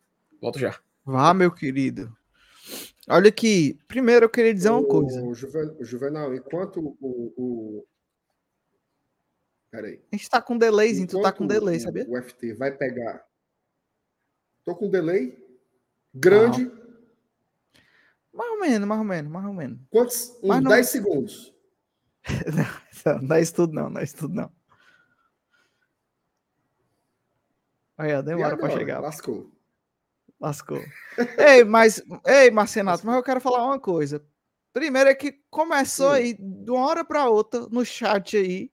[0.41, 0.80] Volto já.
[1.05, 2.16] Vá, meu querido.
[3.09, 3.78] Olha aqui.
[3.88, 5.22] Primeiro eu queria dizer uma coisa.
[5.24, 7.34] O Juvenal, enquanto o.
[7.38, 7.86] o...
[9.70, 10.01] Peraí.
[10.12, 12.05] A gente tá com delay, enquanto tu tá com delay, sabia?
[12.07, 13.26] O FT vai pegar.
[14.64, 15.38] Tô com delay
[16.14, 16.72] grande.
[16.74, 16.82] Ah.
[18.34, 19.80] Mais ou menos, mais ou menos, mais ou menos.
[19.89, 20.39] Quantos?
[20.41, 21.53] Uns 10 segundos.
[23.06, 24.52] não, não é estudo não, não é estudo não.
[27.97, 28.99] Aí, demora para chegar.
[28.99, 29.52] Lascou.
[30.39, 30.82] Lascou.
[31.38, 34.26] ei, mas, ei, Marcenato, mas eu quero falar uma coisa.
[34.74, 36.16] Primeiro é que começou Sim.
[36.16, 38.72] aí, de uma hora para outra, no chat aí,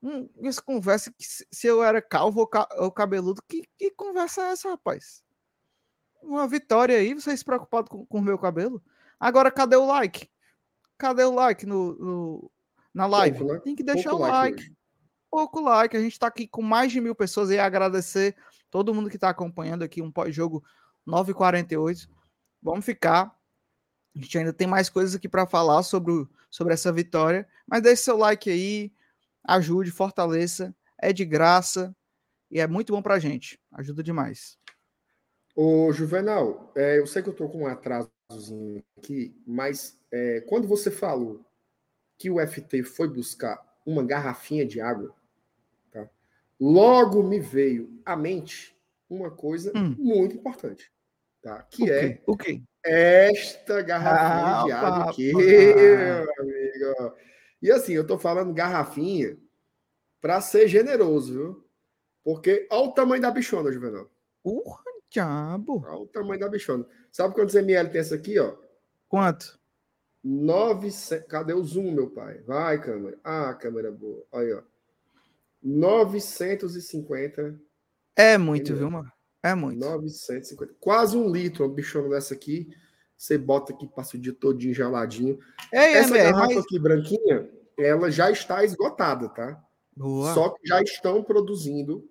[0.00, 4.68] hum, essa conversa que se eu era calvo ou, cabeludo, que, que conversa é essa,
[4.70, 5.24] rapaz?
[6.22, 8.80] Uma vitória aí, vocês preocupados com o meu cabelo?
[9.18, 10.30] Agora, cadê o like?
[10.96, 12.50] Cadê o like no, no
[12.94, 13.38] na live?
[13.38, 13.60] Pouco, né?
[13.60, 14.62] Tem que deixar Pouco o like.
[14.62, 14.76] like
[15.30, 15.96] Pouco like.
[15.96, 18.36] A gente está aqui com mais de mil pessoas e agradecer
[18.70, 20.62] todo mundo que está acompanhando aqui um pós-jogo
[21.06, 22.08] 9h48.
[22.62, 23.36] Vamos ficar.
[24.14, 27.48] A gente ainda tem mais coisas aqui para falar sobre, sobre essa vitória.
[27.66, 28.92] Mas deixe seu like aí,
[29.42, 30.74] ajude, fortaleça.
[31.02, 31.94] É de graça
[32.48, 33.60] e é muito bom para a gente.
[33.72, 34.56] Ajuda demais.
[35.56, 40.68] Ô, Juvenal, é, eu sei que eu estou com um atrasozinho aqui, mas é, quando
[40.68, 41.44] você falou
[42.18, 45.14] que o FT foi buscar uma garrafinha de água,
[45.90, 46.08] tá?
[46.58, 48.76] logo me veio à mente
[49.08, 49.94] uma coisa hum.
[49.98, 50.90] muito importante,
[51.42, 51.62] tá?
[51.62, 52.62] que o é o quê?
[52.84, 57.16] esta garrafinha ah, de água aqui, meu amigo.
[57.62, 59.38] E assim, eu tô falando garrafinha
[60.20, 61.64] para ser generoso, viu?
[62.22, 64.10] Porque olha o tamanho da bichona, Juvenal.
[64.42, 65.82] Urra, diabo!
[65.86, 66.86] Olha o tamanho da bichona.
[67.10, 68.54] Sabe quantos ml tem essa aqui, ó?
[69.08, 69.58] Quanto?
[70.24, 71.26] 900.
[71.28, 72.40] Cadê o zoom, meu pai?
[72.46, 73.18] Vai, câmera.
[73.22, 74.24] Ah, câmera boa.
[74.32, 74.62] Aí, ó.
[75.62, 77.60] 950.
[78.16, 79.12] É muito, viu, mano?
[79.42, 79.78] É muito.
[79.78, 80.74] 950.
[80.80, 82.70] Quase um litro, uma bichona dessa aqui.
[83.16, 85.38] Você bota aqui, passa o dia todinho geladinho.
[85.72, 86.64] É, Essa é, garrafa mas...
[86.64, 87.48] aqui branquinha,
[87.78, 89.62] ela já está esgotada, tá?
[89.96, 90.34] Boa.
[90.34, 92.08] Só que já estão produzindo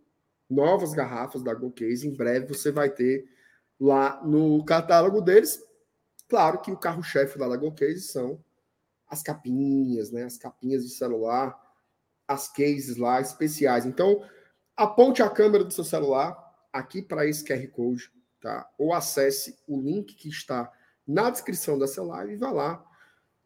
[0.49, 2.07] novas garrafas da Go Case.
[2.07, 3.25] Em breve você vai ter
[3.79, 5.61] lá no catálogo deles
[6.33, 8.43] Claro que o carro-chefe da Lagoa Case são
[9.07, 10.23] as capinhas, né?
[10.23, 11.55] As capinhas de celular,
[12.27, 13.85] as cases lá especiais.
[13.85, 14.27] Então,
[14.75, 16.35] aponte a câmera do seu celular
[16.73, 18.11] aqui para esse QR Code,
[18.41, 18.67] tá?
[18.79, 20.71] Ou acesse o link que está
[21.05, 22.83] na descrição dessa live e vá lá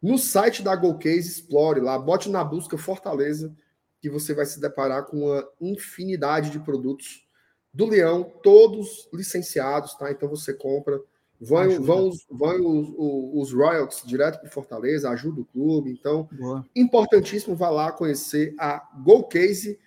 [0.00, 3.54] no site da GoCase, explore lá, bote na busca Fortaleza,
[4.00, 7.28] que você vai se deparar com uma infinidade de produtos
[7.70, 10.10] do Leão, todos licenciados, tá?
[10.10, 10.98] Então você compra
[11.40, 15.90] Vão, vão, vão os, os, Royals direto para Fortaleza, ajuda o clube.
[15.90, 16.66] Então, Boa.
[16.74, 19.78] importantíssimo, vá lá conhecer a GoCase,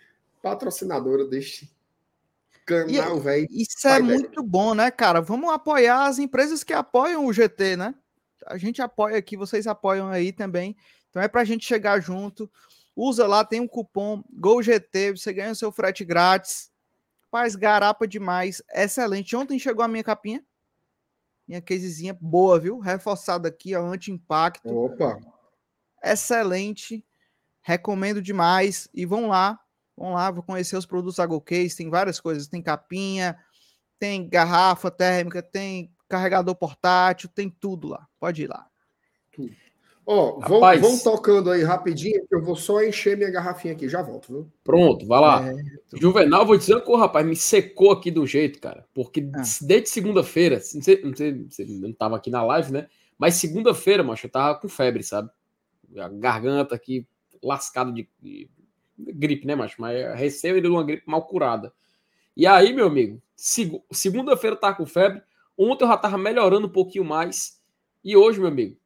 [0.41, 1.69] patrocinadora deste
[2.65, 3.47] canal, velho.
[3.49, 5.19] Isso é muito bom, né, cara?
[5.19, 7.93] Vamos apoiar as empresas que apoiam o GT, né?
[8.47, 10.75] A gente apoia aqui, vocês apoiam aí também.
[11.09, 12.49] Então é para a gente chegar junto.
[12.95, 16.71] Usa lá, tem um cupom GOGT, você ganha o seu frete grátis.
[17.29, 19.35] Faz garapa demais, excelente.
[19.35, 20.43] Ontem chegou a minha capinha.
[21.51, 22.79] Minha casezinha boa, viu?
[22.79, 24.73] Reforçada aqui, ó, anti-impacto.
[24.73, 25.19] Opa!
[26.01, 27.05] Excelente.
[27.61, 28.87] Recomendo demais.
[28.93, 29.59] E vão lá,
[29.97, 31.75] vão lá, vou conhecer os produtos da GoCase.
[31.75, 32.47] Tem várias coisas.
[32.47, 33.37] Tem capinha,
[33.99, 38.07] tem garrafa térmica, tem carregador portátil, tem tudo lá.
[38.17, 38.65] Pode ir lá.
[39.33, 39.53] Tudo.
[40.13, 43.87] Ó, oh, vão, vão, tocando aí rapidinho, que eu vou só encher minha garrafinha aqui,
[43.87, 44.51] já volto, viu?
[44.61, 45.49] Pronto, vai lá.
[45.49, 45.55] É...
[45.97, 48.85] Juvenal, vou dizer que o rapaz me secou aqui do jeito, cara.
[48.93, 49.41] Porque ah.
[49.61, 52.89] desde segunda-feira, não sei, não sei, você não tava aqui na live, né?
[53.17, 55.29] Mas segunda-feira, macho, eu tava com febre, sabe?
[55.95, 57.07] A garganta aqui
[57.41, 58.49] lascada de, de
[58.97, 59.79] gripe, né, macho?
[59.79, 61.71] Mas recebo de uma gripe mal curada.
[62.35, 65.21] E aí, meu amigo, seg segunda-feira eu tava com febre.
[65.57, 67.61] Ontem eu já tava melhorando um pouquinho mais.
[68.03, 68.80] E hoje, meu amigo,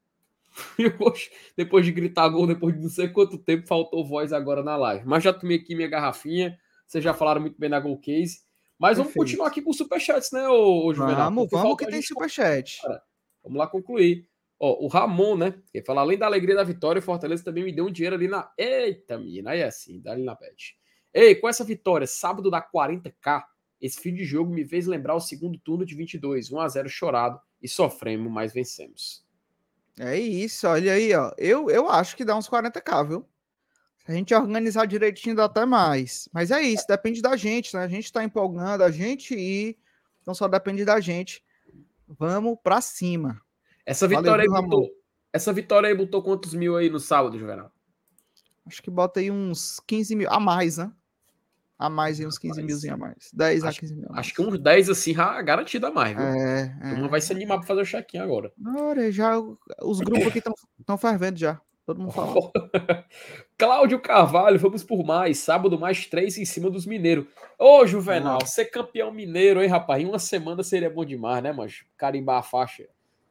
[1.57, 5.05] depois de gritar gol, depois de não sei quanto tempo, faltou voz agora na live.
[5.05, 6.57] Mas já tomei aqui minha garrafinha.
[6.85, 8.43] Vocês já falaram muito bem na Gol Case.
[8.77, 8.97] Mas Perfeito.
[8.97, 11.25] vamos continuar aqui com os superchats, né, ô, ô Juvenal?
[11.25, 12.79] Vamos, vamos que tem superchat.
[13.43, 14.27] Vamos lá concluir.
[14.59, 15.61] Ó, o Ramon, né?
[15.71, 18.27] Que fala, além da alegria da vitória, o Fortaleza também me deu um dinheiro ali
[18.27, 18.51] na.
[18.57, 20.77] Eita, menina, aí é assim, dá ali na pet.
[21.13, 23.43] Ei, com essa vitória, sábado da 40k,
[23.81, 26.89] esse fim de jogo me fez lembrar o segundo turno de 22, 1 a 0
[26.89, 29.24] chorado e sofremos, mas vencemos.
[29.99, 31.31] É isso, olha aí, ó.
[31.37, 33.25] Eu, eu acho que dá uns 40k, viu?
[33.97, 36.29] Se a gente organizar direitinho, dá até mais.
[36.33, 37.83] Mas é isso, depende da gente, né?
[37.83, 39.77] A gente tá empolgando, a gente ir,
[40.21, 41.43] então só depende da gente.
[42.07, 43.41] Vamos pra cima.
[43.85, 44.89] Essa vitória, Valeu, aí botou,
[45.31, 47.71] essa vitória aí botou quantos mil aí no sábado, Juvenal?
[48.65, 50.91] Acho que bota aí uns 15 mil a mais, né?
[51.77, 53.29] A mais e uns 15 mil a mais.
[53.33, 54.07] 10 acho, a 15 mil.
[54.13, 56.25] Acho que uns 10 assim, garantido a mais, viu?
[56.25, 56.93] É, é.
[56.93, 58.51] Uma vai se animar para fazer o check-in agora.
[58.77, 59.37] Olha, já
[59.81, 60.41] os grupos aqui
[60.79, 61.59] estão fervendo já.
[61.85, 62.33] Todo mundo fala.
[63.57, 65.37] Cláudio Carvalho, vamos por mais.
[65.37, 67.27] Sábado, mais três em cima dos mineiros.
[67.59, 70.01] Ô, Juvenal, ser campeão mineiro, hein, rapaz?
[70.01, 72.87] Em uma semana seria bom demais, né, mas carimbar a faixa.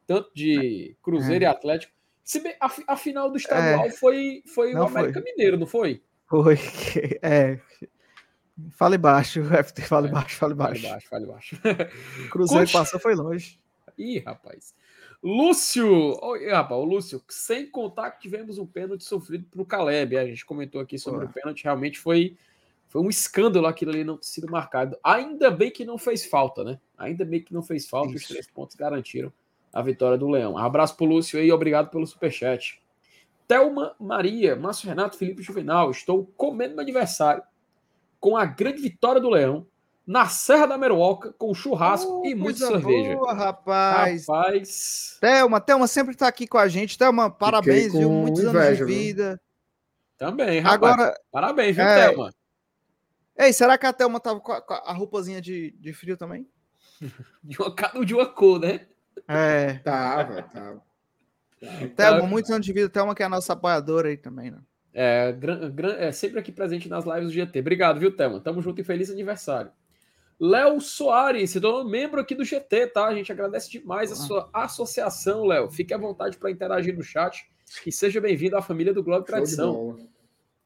[0.07, 1.47] Tanto de Cruzeiro é.
[1.47, 1.93] e Atlético.
[2.23, 3.91] Se bem, a, a final do estadual é.
[3.91, 5.31] foi, foi o América foi.
[5.31, 6.01] Mineiro, não foi?
[6.27, 6.57] Foi.
[7.21, 7.59] É.
[8.71, 10.11] Fale baixo, FT, fale é.
[10.11, 10.81] baixo, fale baixo.
[10.81, 11.25] Fale baixo, fale
[11.83, 12.29] baixo.
[12.29, 13.59] Cruzeiro passou, foi longe.
[13.97, 14.73] Ih, rapaz.
[15.21, 16.17] Lúcio!
[16.21, 20.17] Oh, rapaz, o Lúcio, sem contar que tivemos um pênalti sofrido para o Caleb.
[20.17, 22.37] A gente comentou aqui sobre o pênalti, realmente foi,
[22.87, 24.97] foi um escândalo aquilo ali não ter sido marcado.
[25.03, 26.79] Ainda bem que não fez falta, né?
[26.97, 28.23] Ainda bem que não fez falta, Isso.
[28.23, 29.33] os três pontos garantiram
[29.73, 30.57] a vitória do Leão.
[30.57, 32.81] Abraço pro Lúcio aí, obrigado pelo superchat.
[33.47, 37.43] Thelma Maria, Márcio Renato, Felipe Juvenal, estou comendo meu aniversário
[38.19, 39.67] com a grande vitória do Leão
[40.05, 43.15] na Serra da Meruoca com churrasco oh, e muita cerveja.
[43.15, 44.27] Boa, rapaz.
[44.27, 45.17] Rapaz.
[45.19, 46.97] Thelma, Thelma sempre está aqui com a gente.
[46.97, 48.09] Thelma, parabéns, viu?
[48.09, 49.29] Muitos inveja, anos de vida.
[49.29, 49.39] Viu?
[50.17, 50.93] Também, rapaz.
[50.93, 52.07] Agora, parabéns, viu, é...
[52.07, 52.29] Thelma?
[53.37, 56.47] Ei, será que a Thelma tava com a, com a roupazinha de, de frio também?
[57.43, 58.87] de, uma, de uma cor, né?
[59.27, 59.73] É.
[59.79, 60.81] Tava, tava.
[61.95, 62.89] Thelma, muitos anos de vida.
[62.89, 64.59] Thelma, que é a nossa apoiadora aí também, né?
[64.97, 67.59] É, gran, gran, é sempre aqui presente nas lives do GT.
[67.59, 68.39] Obrigado, viu, Thelma?
[68.39, 69.69] Tamo junto e feliz aniversário.
[70.39, 73.05] Léo Soares, se tornou membro aqui do GT, tá?
[73.05, 75.69] A gente agradece demais a sua associação, Léo.
[75.69, 77.45] Fique à vontade para interagir no chat
[77.85, 79.97] e seja bem-vindo à família do Globo Tradição.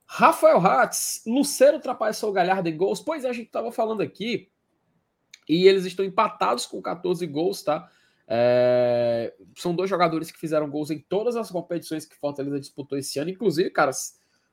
[0.05, 2.99] Rafael Hatz, Lucero ultrapassou o Galhardo em gols.
[2.99, 4.47] Pois é, a gente estava falando aqui
[5.47, 7.89] e eles estão empatados com 14 gols, tá?
[8.27, 13.17] É, são dois jogadores que fizeram gols em todas as competições que Fortaleza disputou esse
[13.17, 13.31] ano.
[13.31, 13.91] Inclusive, cara,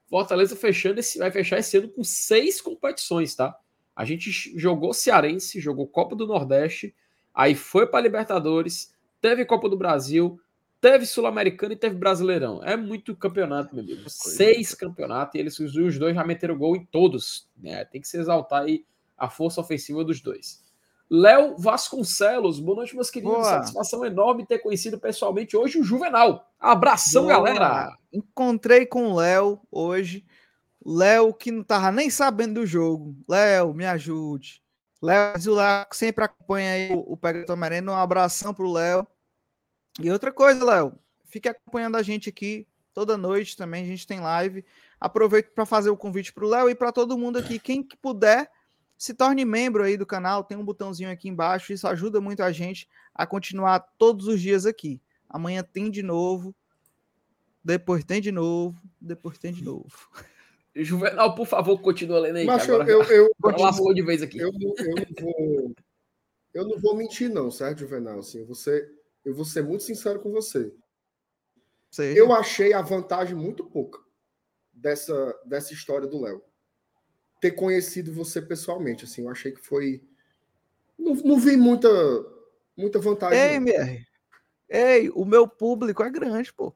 [0.09, 3.59] Fortaleza fechando esse, vai fechar esse ano com seis competições, tá?
[3.95, 6.95] A gente jogou Cearense, jogou Copa do Nordeste,
[7.35, 10.39] aí foi para Libertadores, teve Copa do Brasil,
[10.81, 12.63] teve Sul-Americano e teve Brasileirão.
[12.63, 14.09] É muito campeonato, meu amigo.
[14.09, 17.49] Seis campeonatos e eles os dois já meteram gol em todos.
[17.57, 17.85] Né?
[17.87, 18.85] Tem que se exaltar aí
[19.17, 20.63] a força ofensiva dos dois.
[21.09, 23.37] Léo Vasconcelos, boa noite, meus queridos.
[23.37, 23.45] Boa.
[23.45, 26.51] Satisfação enorme ter conhecido pessoalmente hoje o Juvenal.
[26.59, 27.35] Abração, boa.
[27.35, 27.97] galera.
[28.13, 30.27] Encontrei com o Léo hoje.
[30.85, 33.17] Léo, que não tava nem sabendo do jogo.
[33.29, 34.63] Léo, me ajude.
[35.01, 37.93] Léo, o Léo sempre acompanha aí o, o Pega Tomerendo.
[37.93, 39.07] Um abração pro Léo.
[40.01, 40.93] E outra coisa, Léo,
[41.25, 43.85] fique acompanhando a gente aqui toda noite também.
[43.85, 44.65] A gente tem live.
[45.01, 47.59] Aproveito para fazer o convite pro Léo e para todo mundo aqui.
[47.61, 48.51] Quem que puder
[48.99, 52.51] se torne membro aí do canal, tem um botãozinho aqui embaixo, isso ajuda muito a
[52.51, 55.01] gente a continuar todos os dias aqui.
[55.29, 56.55] Amanhã tem de novo,
[57.63, 60.09] depois tem de novo, depois tem de novo.
[60.75, 62.45] Juvenal, por favor, continua lendo aí.
[62.45, 64.39] Mas agora, eu, eu, eu lascou de vez aqui.
[64.39, 65.75] Eu, eu, não vou,
[66.55, 68.19] eu não vou mentir, não, certo, Juvenal?
[68.19, 68.89] Assim, você,
[69.25, 70.73] eu vou ser muito sincero com você.
[71.91, 72.19] Sei.
[72.19, 74.01] Eu achei a vantagem muito pouca
[74.73, 76.43] dessa, dessa história do Léo
[77.41, 79.05] ter conhecido você pessoalmente.
[79.05, 80.03] Assim, eu achei que foi.
[80.99, 81.89] Não, não vi muita,
[82.77, 83.39] muita vantagem.
[83.39, 84.07] Ei, MR.
[84.69, 86.75] Ei, o meu público é grande, pô.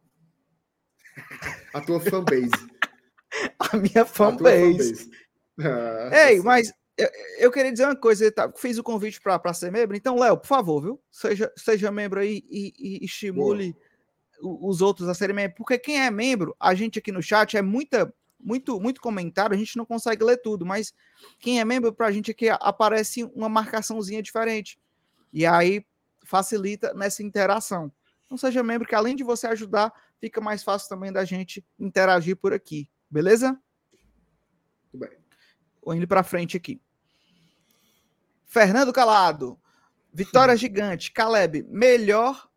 [1.75, 2.51] A tua fanbase.
[3.59, 5.11] a minha fanbase.
[5.59, 7.09] Ah, Ei, mas eu,
[7.39, 8.53] eu, queria dizer uma coisa, tá?
[8.57, 11.03] fiz o convite para ser membro, então, Léo, por favor, viu?
[11.11, 13.75] Seja, seja membro aí e, e estimule
[14.41, 14.69] Boa.
[14.69, 17.63] os outros a serem membros, porque quem é membro, a gente aqui no chat é
[17.63, 20.93] muita muito, muito comentário, a gente não consegue ler tudo, mas
[21.38, 24.78] quem é membro para a gente aqui aparece uma marcaçãozinha diferente.
[25.32, 25.84] E aí
[26.24, 27.93] facilita nessa interação.
[28.24, 32.36] Então seja membro que além de você ajudar, fica mais fácil também da gente interagir
[32.36, 32.88] por aqui.
[33.11, 33.59] Beleza?
[34.91, 35.18] Tudo bem.
[35.82, 36.80] Vou indo para frente aqui.
[38.47, 39.61] Fernando Calado.
[40.12, 41.12] Vitória gigante.
[41.12, 42.51] Caleb, melhor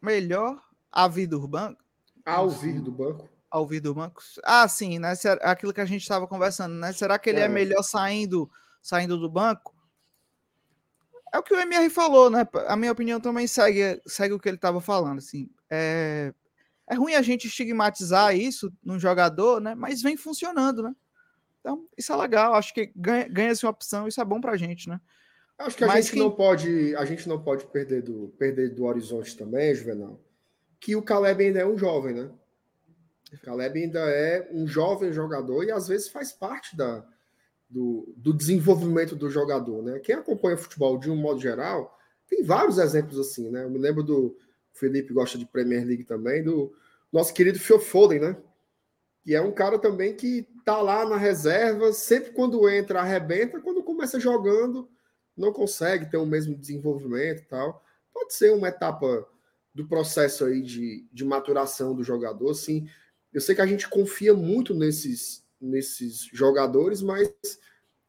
[0.00, 1.84] melhor a do banco?
[2.24, 3.28] Ao vir do banco?
[3.50, 4.22] Ao vir do banco?
[4.44, 5.12] Ah, sim, né?
[5.42, 6.92] Aquilo que a gente estava conversando, né?
[6.92, 8.48] Será que ele é, é melhor saindo,
[8.80, 9.74] saindo do banco?
[11.32, 12.46] É o que o MR falou, né?
[12.66, 15.18] A minha opinião também segue, segue o que ele estava falando.
[15.18, 16.32] Assim, é,
[16.88, 19.74] é ruim a gente estigmatizar isso num jogador, né?
[19.74, 20.94] Mas vem funcionando, né?
[21.60, 22.54] Então, isso é legal.
[22.54, 25.00] Acho que ganha-se ganha uma opção, isso é bom pra gente, né?
[25.60, 26.22] Acho que a Mas gente quem...
[26.22, 30.18] não pode, a gente não pode perder do, perder do horizonte também, Juvenal,
[30.80, 32.30] que o Caleb ainda é um jovem, né?
[33.38, 37.04] Caleb ainda é um jovem jogador e às vezes faz parte da,
[37.68, 39.98] do, do desenvolvimento do jogador, né?
[40.00, 43.64] Quem acompanha futebol de um modo geral, tem vários exemplos assim, né?
[43.64, 44.36] Eu me lembro do
[44.72, 46.72] Felipe gosta de Premier League também, do
[47.12, 48.36] nosso querido Phil Foden, né?
[49.22, 53.82] Que é um cara também que tá lá na reserva, sempre quando entra arrebenta, quando
[53.82, 54.88] começa jogando
[55.40, 57.82] não consegue ter o mesmo desenvolvimento e tal.
[58.12, 59.26] Pode ser uma etapa
[59.74, 62.88] do processo aí de, de maturação do jogador, sim.
[63.32, 67.32] Eu sei que a gente confia muito nesses, nesses jogadores, mas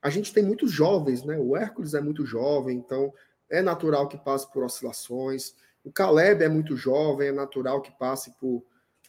[0.01, 1.37] a gente tem muitos jovens, né?
[1.37, 3.13] O Hércules é muito jovem, então
[3.49, 5.53] é natural que passe por oscilações.
[5.83, 8.65] O Caleb é muito jovem, é natural que passe por,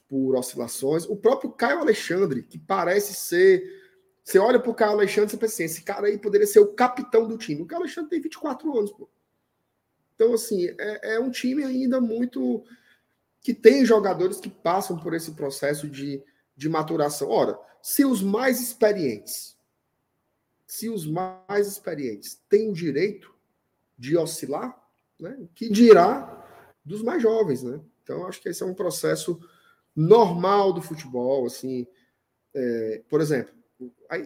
[0.09, 1.07] por oscilações.
[1.07, 3.81] O próprio Caio Alexandre, que parece ser.
[4.23, 6.75] Você olha para o Caio Alexandre e pensa assim: esse cara aí poderia ser o
[6.75, 7.63] capitão do time.
[7.63, 9.09] O Caio Alexandre tem 24 anos, pô.
[10.15, 12.65] Então, assim, é, é um time ainda muito.
[13.43, 16.23] Que tem jogadores que passam por esse processo de,
[16.57, 17.29] de maturação.
[17.29, 19.57] Ora, se os mais experientes,
[20.67, 23.35] se os mais experientes têm o direito
[23.99, 24.81] de oscilar,
[25.19, 26.47] né, que dirá
[26.85, 27.81] dos mais jovens, né?
[28.03, 29.39] Então, acho que esse é um processo
[29.95, 31.87] normal do futebol, assim,
[32.55, 33.55] é, por exemplo,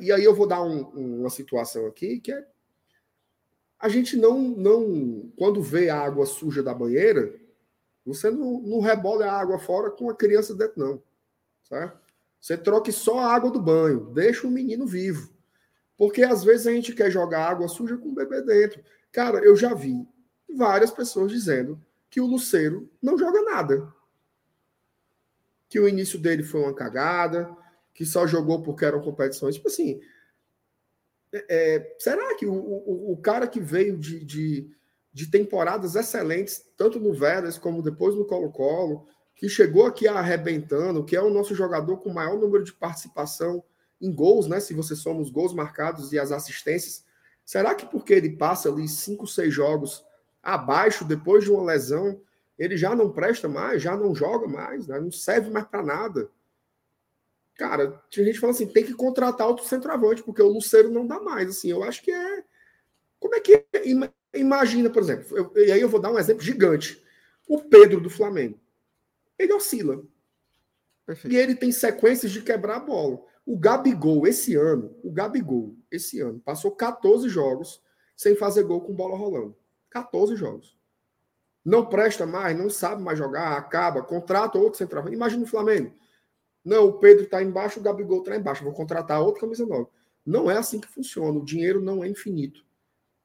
[0.01, 0.83] e aí eu vou dar um,
[1.21, 2.47] uma situação aqui que é
[3.79, 7.35] a gente não, não, quando vê a água suja da banheira,
[8.07, 11.03] você não, não rebola a água fora com a criança dentro, não,
[11.65, 11.99] certo?
[12.41, 15.35] Você troque só a água do banho, deixa o menino vivo.
[15.97, 18.85] Porque às vezes a gente quer jogar água suja com o bebê dentro.
[19.11, 20.07] Cara, eu já vi
[20.55, 23.93] várias pessoas dizendo que o Luceiro não joga nada.
[25.69, 27.51] Que o início dele foi uma cagada,
[27.93, 29.57] que só jogou porque eram competições.
[29.57, 30.01] Tipo assim,
[31.33, 34.71] é, é, será que o, o, o, cara que veio de, de,
[35.17, 41.17] de, temporadas excelentes, tanto no Vélez como depois no Colo-Colo, que chegou aqui arrebentando, que
[41.17, 43.65] é o nosso jogador com maior número de participação
[43.99, 44.61] em gols, né?
[44.61, 47.03] Se você soma os gols marcados e as assistências,
[47.47, 50.05] será que porque ele passa ali cinco, seis jogos
[50.43, 52.21] abaixo depois de uma lesão,
[52.59, 55.01] ele já não presta mais, já não joga mais, né?
[55.01, 56.31] não serve mais para nada.
[57.55, 61.19] Cara, tinha gente falando assim, tem que contratar outro centroavante, porque o Luceiro não dá
[61.19, 61.49] mais.
[61.49, 62.45] Assim, eu acho que é.
[63.19, 63.67] Como é que é?
[64.37, 67.03] Imagina, por exemplo, eu, e aí eu vou dar um exemplo gigante.
[67.49, 68.59] O Pedro do Flamengo.
[69.39, 70.03] Ele oscila.
[71.05, 71.33] Perfeito.
[71.33, 73.21] E ele tem sequências de quebrar a bola.
[73.45, 77.81] O Gabigol, esse ano, o Gabigol, esse ano, passou 14 jogos
[78.17, 79.57] sem fazer gol com bola rolando.
[79.91, 80.77] 14 jogos.
[81.65, 85.15] Não presta mais, não sabe mais jogar, acaba, contrata outro centroavante.
[85.15, 85.93] Imagina o Flamengo.
[86.65, 88.65] Não, o Pedro está embaixo, o Gabigol está embaixo.
[88.65, 89.89] Vou contratar outro camisa nova.
[90.25, 91.39] Não é assim que funciona.
[91.39, 92.65] O dinheiro não é infinito.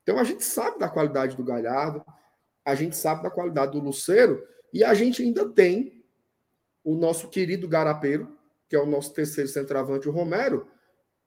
[0.04, 2.04] Então a gente sabe da qualidade do Galhardo,
[2.66, 6.04] a gente sabe da qualidade do Luceiro e a gente ainda tem
[6.84, 8.38] o nosso querido Garapeiro,
[8.68, 10.68] que é o nosso terceiro centroavante, o Romero,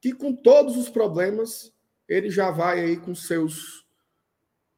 [0.00, 1.72] que com todos os problemas
[2.08, 3.86] ele já vai aí com seus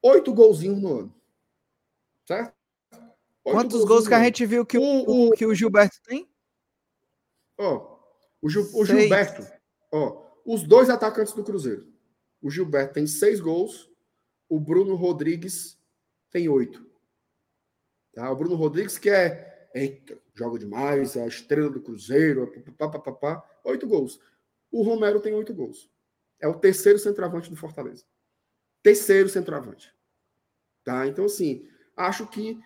[0.03, 1.14] oito golzinhos no ano.
[2.26, 2.55] Certo?
[3.44, 6.28] Oito Quantos gols que a gente viu que o, o, que o Gilberto tem?
[7.59, 7.99] Ó,
[8.42, 9.47] o, Gil, o Gilberto,
[9.90, 11.95] ó, os dois atacantes do Cruzeiro.
[12.47, 13.90] O Gilberto tem seis gols,
[14.49, 15.76] o Bruno Rodrigues
[16.30, 16.88] tem oito.
[18.14, 18.30] Tá?
[18.30, 22.49] O Bruno Rodrigues que é, eita, joga demais, é a estrela do Cruzeiro,
[23.64, 24.20] oito gols.
[24.70, 25.90] O Romero tem oito gols.
[26.38, 28.05] É o terceiro centroavante do Fortaleza.
[28.80, 29.92] Terceiro centroavante.
[30.84, 31.05] Tá?
[31.09, 32.61] Então, assim, acho que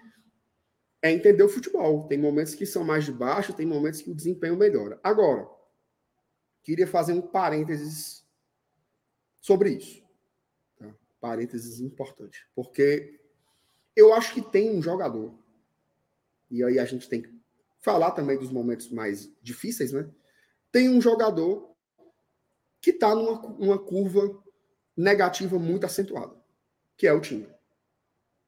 [1.00, 2.06] é entender o futebol.
[2.06, 5.00] Tem momentos que são mais de baixo, tem momentos que o desempenho melhora.
[5.02, 5.48] Agora,
[6.62, 8.20] queria fazer um parênteses
[9.40, 10.02] sobre isso.
[10.78, 10.94] Tá?
[11.20, 12.46] Parênteses importante.
[12.54, 13.20] Porque
[13.96, 15.34] eu acho que tem um jogador,
[16.50, 17.40] e aí a gente tem que
[17.80, 20.08] falar também dos momentos mais difíceis, né?
[20.70, 21.74] Tem um jogador
[22.80, 24.42] que está numa curva
[24.96, 26.34] negativa muito acentuada,
[26.96, 27.48] que é o time.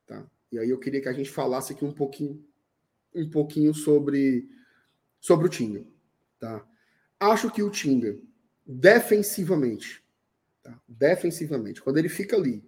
[0.07, 0.25] Tá?
[0.51, 2.45] E aí eu queria que a gente falasse aqui um pouquinho,
[3.15, 4.49] um pouquinho sobre,
[5.21, 5.85] sobre o Tinga.
[6.39, 6.67] Tá?
[7.19, 8.19] Acho que o Tinga,
[8.65, 10.02] defensivamente,
[10.63, 10.81] tá?
[10.87, 12.65] defensivamente, quando ele fica ali,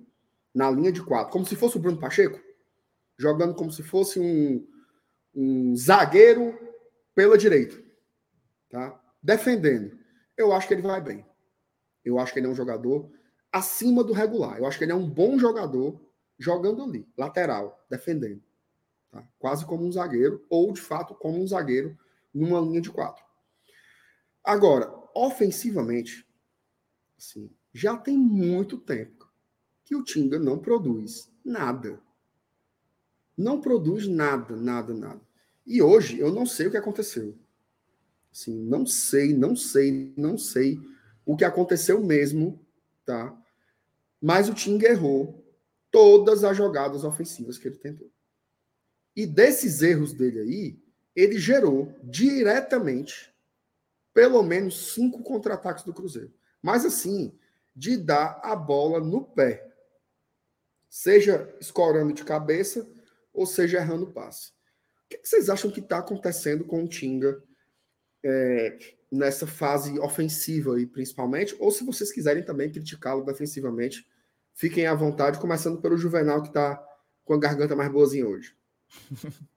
[0.54, 2.40] na linha de quatro, como se fosse o Bruno Pacheco,
[3.18, 4.66] jogando como se fosse um,
[5.34, 6.56] um zagueiro
[7.14, 7.76] pela direita,
[8.68, 9.00] tá?
[9.22, 9.98] Defendendo.
[10.36, 11.26] Eu acho que ele vai bem.
[12.04, 13.10] Eu acho que ele é um jogador
[13.50, 14.58] acima do regular.
[14.58, 16.00] Eu acho que ele é um bom jogador
[16.38, 18.42] jogando ali, lateral, defendendo.
[19.10, 19.26] Tá?
[19.38, 21.96] Quase como um zagueiro, ou de fato como um zagueiro
[22.32, 23.24] numa linha de quatro.
[24.42, 26.28] Agora, ofensivamente,
[27.16, 29.28] assim, já tem muito tempo
[29.84, 32.00] que o Tinga não produz nada.
[33.36, 35.20] Não produz nada, nada, nada.
[35.66, 37.36] E hoje eu não sei o que aconteceu.
[38.32, 40.80] Assim, não sei, não sei, não sei
[41.26, 42.64] o que aconteceu mesmo,
[43.04, 43.36] tá?
[44.20, 45.44] Mas o Tinga errou
[45.90, 48.10] todas as jogadas ofensivas que ele tentou.
[49.16, 50.78] E desses erros dele aí,
[51.14, 53.32] ele gerou diretamente
[54.12, 56.32] pelo menos cinco contra-ataques do Cruzeiro.
[56.62, 57.36] Mas assim,
[57.74, 59.66] de dar a bola no pé.
[60.88, 62.88] Seja escorando de cabeça
[63.32, 64.50] ou seja errando passe.
[64.50, 67.42] O que vocês acham que está acontecendo com o Tinga
[68.24, 68.78] é,
[69.10, 71.54] nessa fase ofensiva aí, principalmente?
[71.58, 74.06] Ou se vocês quiserem também criticá-lo defensivamente,
[74.54, 76.82] fiquem à vontade, começando pelo Juvenal, que está
[77.24, 78.56] com a garganta mais boazinha hoje.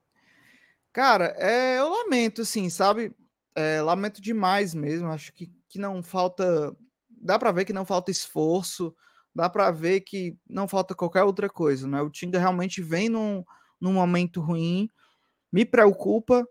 [0.91, 3.15] Cara, é, eu lamento, assim, sabe?
[3.53, 5.07] É, lamento demais mesmo.
[5.09, 6.75] Acho que, que não falta.
[7.21, 8.95] Dá para ver que não falta esforço,
[9.33, 12.01] dá para ver que não falta qualquer outra coisa, né?
[12.01, 13.43] O Tinga realmente vem num,
[13.79, 14.89] num momento ruim,
[15.51, 16.47] me preocupa,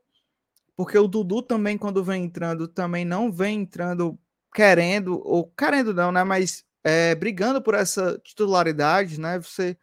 [0.77, 4.19] porque o Dudu também, quando vem entrando, também não vem entrando
[4.55, 6.23] querendo, ou querendo não, né?
[6.23, 9.39] Mas é, brigando por essa titularidade, né?
[9.41, 9.77] Você.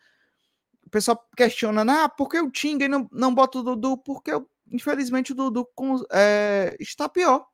[0.85, 3.97] O pessoal questiona, ah, por que o Tinga não, não bota o Dudu?
[3.97, 4.31] Porque,
[4.71, 5.67] infelizmente, o Dudu
[6.11, 7.47] é, está pior.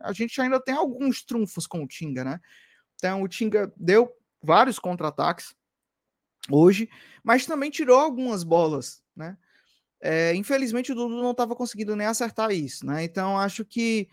[0.00, 2.40] A gente ainda tem alguns trunfos com o Tinga, né?
[2.96, 4.10] Então, o Tinga deu
[4.42, 5.54] vários contra-ataques
[6.50, 6.88] hoje,
[7.22, 9.36] mas também tirou algumas bolas, né?
[10.00, 13.02] É, infelizmente o Dudu não estava conseguindo nem acertar isso, né?
[13.02, 14.08] Então acho que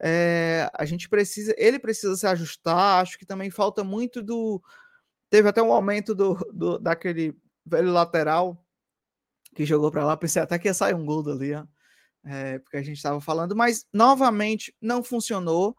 [0.00, 3.02] é, a gente precisa, ele precisa se ajustar.
[3.02, 4.62] Acho que também falta muito do.
[5.30, 8.62] Teve até um momento do, do daquele velho lateral
[9.54, 10.16] que jogou para lá.
[10.16, 11.64] Pensei até que ia sair um gol dali, ó,
[12.24, 15.76] é, porque a gente estava falando, mas novamente não funcionou,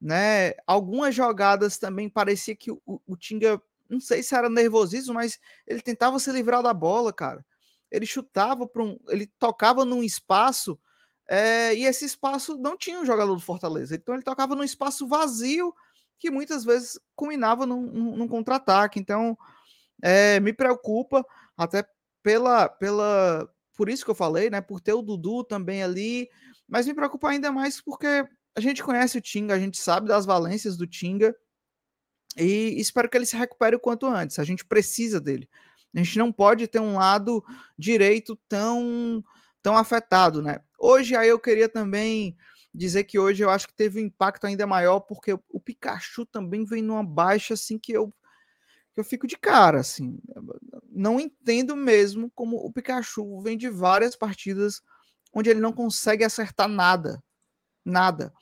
[0.00, 0.52] né?
[0.66, 5.82] Algumas jogadas também parecia que o, o Tinga, não sei se era nervosismo, mas ele
[5.82, 7.44] tentava se livrar da bola, cara
[7.90, 8.98] ele chutava para um.
[9.08, 10.78] Ele tocava num espaço
[11.28, 13.94] é, e esse espaço não tinha um jogador do Fortaleza.
[13.94, 15.74] Então ele tocava num espaço vazio
[16.18, 19.00] que muitas vezes culminava num, num, num contra-ataque.
[19.00, 19.36] Então
[20.02, 21.24] é, me preocupa
[21.56, 21.84] até
[22.22, 23.48] pela, pela.
[23.76, 24.60] Por isso que eu falei, né?
[24.60, 26.28] Por ter o Dudu também ali.
[26.68, 28.24] Mas me preocupa ainda mais porque
[28.56, 31.34] a gente conhece o Tinga, a gente sabe das valências do Tinga.
[32.36, 34.38] E espero que ele se recupere o quanto antes.
[34.38, 35.48] A gente precisa dele.
[35.94, 37.44] A gente não pode ter um lado
[37.76, 39.24] direito tão,
[39.62, 40.60] tão afetado, né?
[40.78, 42.36] Hoje aí eu queria também
[42.72, 46.64] dizer que hoje eu acho que teve um impacto ainda maior porque o Pikachu também
[46.64, 48.14] vem numa baixa assim que eu
[48.94, 50.18] que eu fico de cara assim.
[50.88, 54.82] Não entendo mesmo como o Pikachu vem de várias partidas
[55.32, 57.22] onde ele não consegue acertar nada.
[57.90, 58.32] Nada.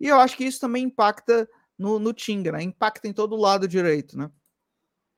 [0.00, 1.48] E eu acho que isso também impacta
[1.78, 2.62] no, no Tinga, né?
[2.62, 4.30] Impacta em todo o lado direito, né?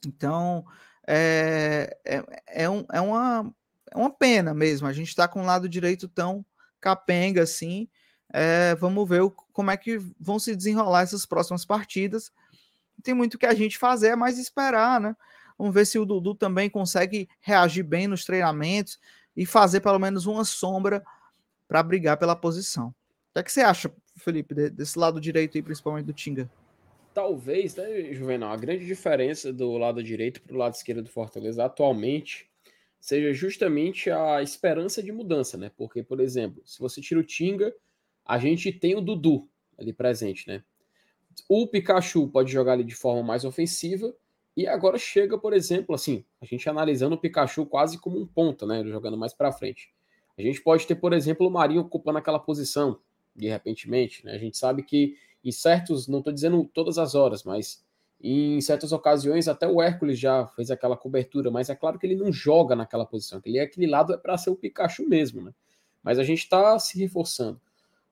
[0.07, 0.65] Então,
[1.07, 3.55] é, é, é, um, é, uma,
[3.91, 4.87] é uma pena mesmo.
[4.87, 6.45] A gente está com o lado direito tão
[6.81, 7.89] capenga assim.
[8.33, 12.31] É, vamos ver o, como é que vão se desenrolar essas próximas partidas.
[13.03, 15.17] Tem muito que a gente fazer, é mais esperar, né?
[15.57, 18.99] Vamos ver se o Dudu também consegue reagir bem nos treinamentos
[19.37, 21.03] e fazer pelo menos uma sombra
[21.67, 22.95] para brigar pela posição.
[23.39, 26.51] O que, é que você acha, Felipe, desse lado direito aí, principalmente do Tinga?
[27.19, 31.65] talvez, né, Juvenal, a grande diferença do lado direito para o lado esquerdo do Fortaleza
[31.65, 32.49] atualmente
[33.01, 35.69] seja justamente a esperança de mudança, né?
[35.77, 37.75] Porque, por exemplo, se você tira o Tinga,
[38.25, 40.63] a gente tem o Dudu ali presente, né?
[41.49, 44.15] O Pikachu pode jogar ali de forma mais ofensiva
[44.57, 48.65] e agora chega, por exemplo, assim, a gente analisando o Pikachu quase como um ponta,
[48.65, 48.85] né?
[48.85, 49.93] Jogando mais para frente.
[50.39, 53.01] A gente pode ter, por exemplo, o Marinho ocupando aquela posição,
[53.39, 54.33] de repentemente, né?
[54.33, 57.85] A gente sabe que em certos, não estou dizendo todas as horas, mas
[58.21, 62.17] em certas ocasiões até o Hércules já fez aquela cobertura, mas é claro que ele
[62.17, 65.55] não joga naquela posição, ele é aquele lado é para ser o Pikachu mesmo, né?
[66.03, 67.61] Mas a gente está se reforçando.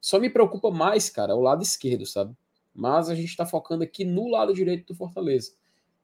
[0.01, 2.37] Só me preocupa mais, cara, o lado esquerdo, sabe?
[2.73, 5.53] Mas a gente está focando aqui no lado direito do Fortaleza.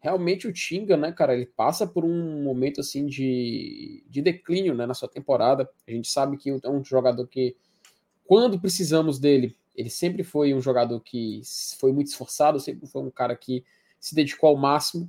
[0.00, 4.84] Realmente o Tinga, né, cara, ele passa por um momento assim de, de declínio né,
[4.86, 5.68] na sua temporada.
[5.86, 7.56] A gente sabe que é um jogador que,
[8.32, 11.42] quando precisamos dele, ele sempre foi um jogador que
[11.78, 13.62] foi muito esforçado, sempre foi um cara que
[14.00, 15.06] se dedicou ao máximo,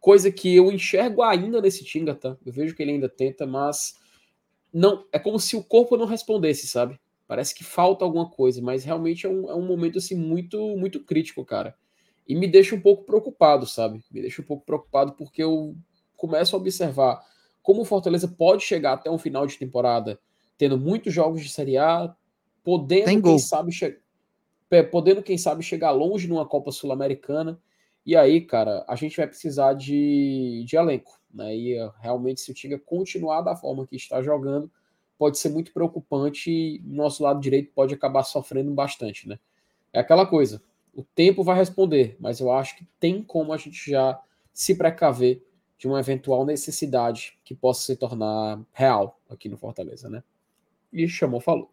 [0.00, 2.36] coisa que eu enxergo ainda nesse Tinga, tá?
[2.44, 3.94] Eu vejo que ele ainda tenta, mas
[4.72, 6.98] não é como se o corpo não respondesse, sabe?
[7.28, 10.98] Parece que falta alguma coisa, mas realmente é um, é um momento assim muito muito
[11.04, 11.72] crítico, cara.
[12.26, 14.02] E me deixa um pouco preocupado, sabe?
[14.10, 15.76] Me deixa um pouco preocupado porque eu
[16.16, 17.24] começo a observar
[17.62, 20.18] como o Fortaleza pode chegar até um final de temporada
[20.58, 22.12] tendo muitos jogos de Série A,
[22.66, 23.70] podendo, quem sabe,
[24.90, 27.60] podendo, quem sabe, chegar longe numa Copa Sul-Americana.
[28.04, 31.16] E aí, cara, a gente vai precisar de, de elenco.
[31.32, 31.54] Né?
[31.54, 34.68] E realmente, se o Tiga continuar da forma que está jogando,
[35.16, 39.28] pode ser muito preocupante e nosso lado direito pode acabar sofrendo bastante.
[39.28, 39.38] Né?
[39.92, 40.60] É aquela coisa,
[40.92, 44.20] o tempo vai responder, mas eu acho que tem como a gente já
[44.52, 45.40] se precaver
[45.78, 50.24] de uma eventual necessidade que possa se tornar real aqui no Fortaleza, né?
[50.92, 51.70] E chamou, falou.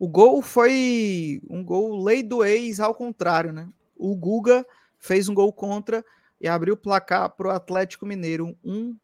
[0.00, 3.68] O gol foi um gol lei do ex ao contrário, né?
[3.94, 4.66] O Guga
[4.98, 6.02] fez um gol contra
[6.40, 8.96] e abriu o placar para o Atlético Mineiro, um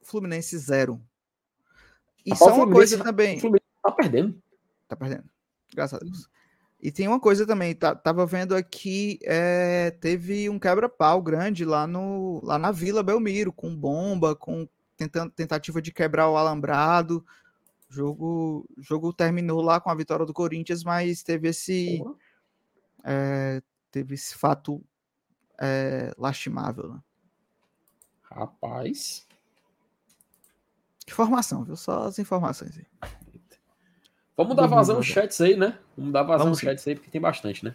[0.00, 1.02] Fluminense zero.
[2.24, 3.38] E só uma coisa também.
[3.38, 4.42] O Fluminense tá perdendo.
[4.86, 5.24] Tá perdendo.
[5.74, 6.30] Graças a Deus.
[6.80, 11.88] E tem uma coisa também, tá, tava vendo aqui, é, teve um quebra-pau grande lá,
[11.88, 17.24] no, lá na Vila Belmiro, com bomba, com tentando, tentativa de quebrar o alambrado.
[17.92, 22.02] O jogo, jogo terminou lá com a vitória do Corinthians, mas teve esse,
[23.04, 24.82] é, teve esse fato
[25.60, 26.88] é, lastimável.
[26.88, 27.00] Né?
[28.22, 29.26] Rapaz.
[31.06, 31.76] Informação, viu?
[31.76, 32.86] Só as informações aí.
[34.34, 35.78] Vamos dar vazão aos chats aí, né?
[35.94, 37.74] Vamos dar vazão aos chats aí, porque tem bastante, né?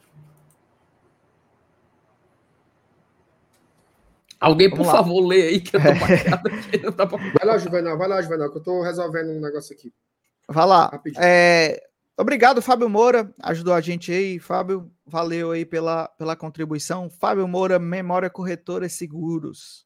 [4.40, 4.98] Alguém, Vamos por lá.
[4.98, 6.78] favor, lê aí que eu tô marcado aqui.
[6.84, 7.06] Não pra...
[7.06, 9.94] Vai lá, Juvenal, vai lá, Juvenal, que eu tô resolvendo um negócio aqui.
[10.48, 11.02] Vai lá.
[11.18, 11.84] É...
[12.20, 14.40] Obrigado, Fábio Moura, ajudou a gente aí.
[14.40, 17.10] Fábio, valeu aí pela, pela contribuição.
[17.10, 19.86] Fábio Moura, Memória Corretora e Seguros.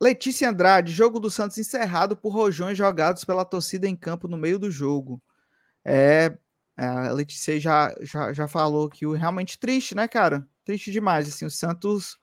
[0.00, 4.58] Letícia Andrade, jogo do Santos encerrado por rojões jogados pela torcida em campo no meio
[4.58, 5.22] do jogo.
[5.82, 6.36] É,
[6.76, 10.46] é, a Letícia já, já, já falou que o realmente triste, né, cara?
[10.64, 11.28] Triste demais.
[11.28, 12.18] Assim, o Santos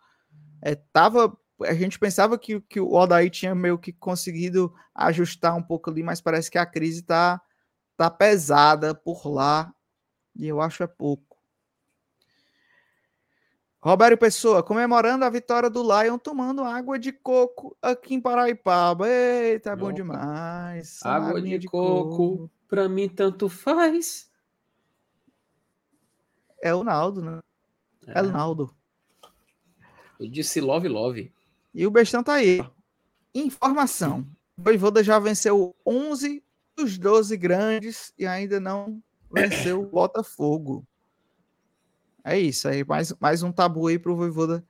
[0.61, 1.35] é, tava.
[1.65, 6.03] A gente pensava que, que o Odaí tinha meio que conseguido ajustar um pouco ali,
[6.03, 7.41] mas parece que a crise tá,
[7.97, 9.73] tá pesada por lá.
[10.35, 11.31] E eu acho é pouco.
[13.83, 19.09] Roberto Pessoa, comemorando a vitória do Lion, tomando água de coco aqui em Paraipaba.
[19.09, 20.99] Eita, é bom demais.
[21.03, 24.29] Água de, de, coco, coco, pra mim tanto faz.
[26.61, 27.39] É o Naldo, né?
[28.05, 28.71] É, é o Naldo.
[30.19, 31.33] Eu disse love, love.
[31.73, 32.59] E o bestão tá aí.
[33.33, 34.27] Informação.
[34.57, 36.43] O Voivoda já venceu 11
[36.75, 39.01] dos 12 grandes e ainda não
[39.31, 40.85] venceu o Botafogo.
[42.23, 44.63] É isso aí, mais, mais um tabu aí pro Voivoda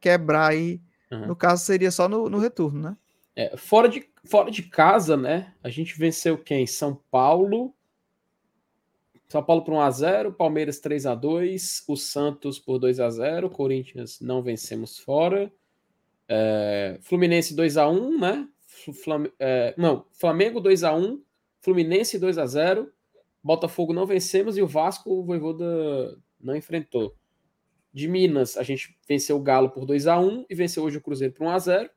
[0.00, 0.80] quebrar aí.
[1.10, 1.28] Uhum.
[1.28, 2.96] No caso, seria só no, no retorno, né?
[3.34, 5.54] É, fora, de, fora de casa, né?
[5.62, 6.66] A gente venceu quem?
[6.66, 7.74] São Paulo.
[9.28, 15.52] São Paulo por 1x0, Palmeiras 3x2, o Santos por 2x0, Corinthians não vencemos fora.
[16.28, 18.48] É, Fluminense 2x1, né?
[19.02, 21.20] Flam, é, não, Flamengo 2x1,
[21.60, 22.88] Fluminense 2x0,
[23.42, 27.16] Botafogo não vencemos e o Vasco, o Voivoda não enfrentou.
[27.92, 31.00] De Minas, a gente venceu o Galo por 2 a 1 e venceu hoje o
[31.00, 31.90] Cruzeiro por 1 a 0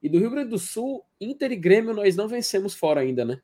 [0.00, 3.40] E do Rio Grande do Sul, Inter e Grêmio nós não vencemos fora ainda, né?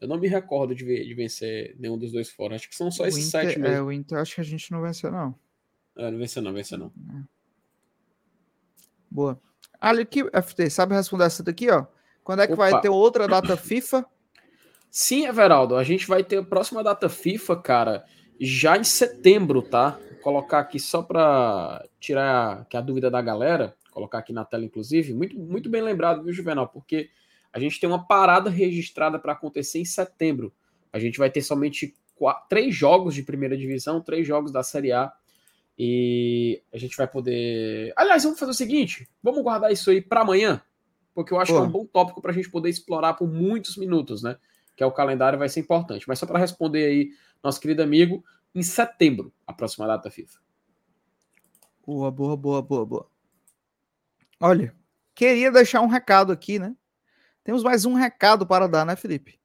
[0.00, 2.54] Eu não me recordo de, de vencer nenhum dos dois fora.
[2.54, 3.74] Acho que são só o esses Inter, sete mesmo.
[3.74, 5.34] É, o Inter acho que a gente não venceu, não.
[5.96, 6.92] É, não venceu não, venceu não.
[7.10, 7.35] É.
[9.10, 9.40] Boa.
[9.80, 11.86] Ali aqui, FT, sabe responder essa daqui, ó?
[12.24, 12.70] Quando é que Opa.
[12.70, 14.04] vai ter outra data FIFA?
[14.90, 18.04] Sim, Everaldo, a gente vai ter a próxima data FIFA, cara
[18.40, 19.98] já em setembro, tá?
[20.10, 24.64] Vou colocar aqui só para tirar aqui a dúvida da galera, colocar aqui na tela,
[24.64, 25.14] inclusive.
[25.14, 26.68] Muito, muito bem lembrado, viu, Juvenal?
[26.68, 27.08] Porque
[27.52, 30.52] a gente tem uma parada registrada para acontecer em setembro.
[30.92, 34.92] A gente vai ter somente quatro, três jogos de primeira divisão, três jogos da Série
[34.92, 35.12] A.
[35.78, 37.92] E a gente vai poder.
[37.96, 40.62] Aliás, vamos fazer o seguinte: vamos guardar isso aí para amanhã,
[41.14, 41.58] porque eu acho Pô.
[41.58, 44.38] que é um bom tópico para a gente poder explorar por muitos minutos, né?
[44.74, 46.06] Que é o calendário vai ser importante.
[46.08, 47.10] Mas só para responder aí
[47.42, 48.24] nosso querido amigo,
[48.54, 50.38] em setembro, a próxima data FIFA.
[51.86, 53.10] Boa, boa, boa, boa, boa.
[54.40, 54.74] Olha,
[55.14, 56.74] queria deixar um recado aqui, né?
[57.44, 59.38] Temos mais um recado para dar, né, Felipe?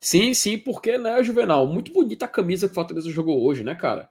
[0.00, 1.66] Sim, sim, porque, né, Juvenal?
[1.66, 4.10] Muito bonita a camisa que o Fortaleza jogou hoje, né, cara?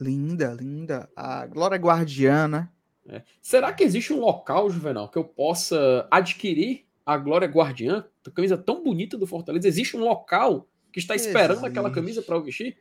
[0.00, 1.08] Linda, linda.
[1.16, 2.72] A Glória Guardiana.
[3.08, 3.22] É.
[3.40, 8.04] Será que existe um local, Juvenal, que eu possa adquirir a Glória Guardiã?
[8.26, 9.68] A camisa tão bonita do Fortaleza.
[9.68, 11.68] Existe um local que está esperando Existe.
[11.68, 12.76] aquela camisa para o vestir?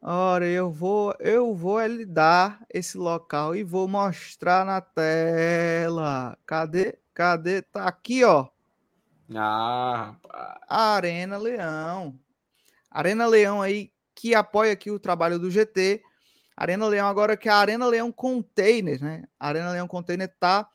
[0.00, 6.38] Ora, eu vou, eu vou lhe dar esse local e vou mostrar na tela.
[6.46, 6.98] Cadê?
[7.12, 7.62] Cadê?
[7.62, 8.48] Tá aqui, ó.
[9.34, 10.14] Ah,
[10.68, 12.18] Arena Leão.
[12.90, 16.02] Arena Leão aí, que apoia aqui o trabalho do GT.
[16.56, 19.24] Arena Leão agora que é a Arena Leão Container, né?
[19.38, 20.68] A Arena Leão Container tá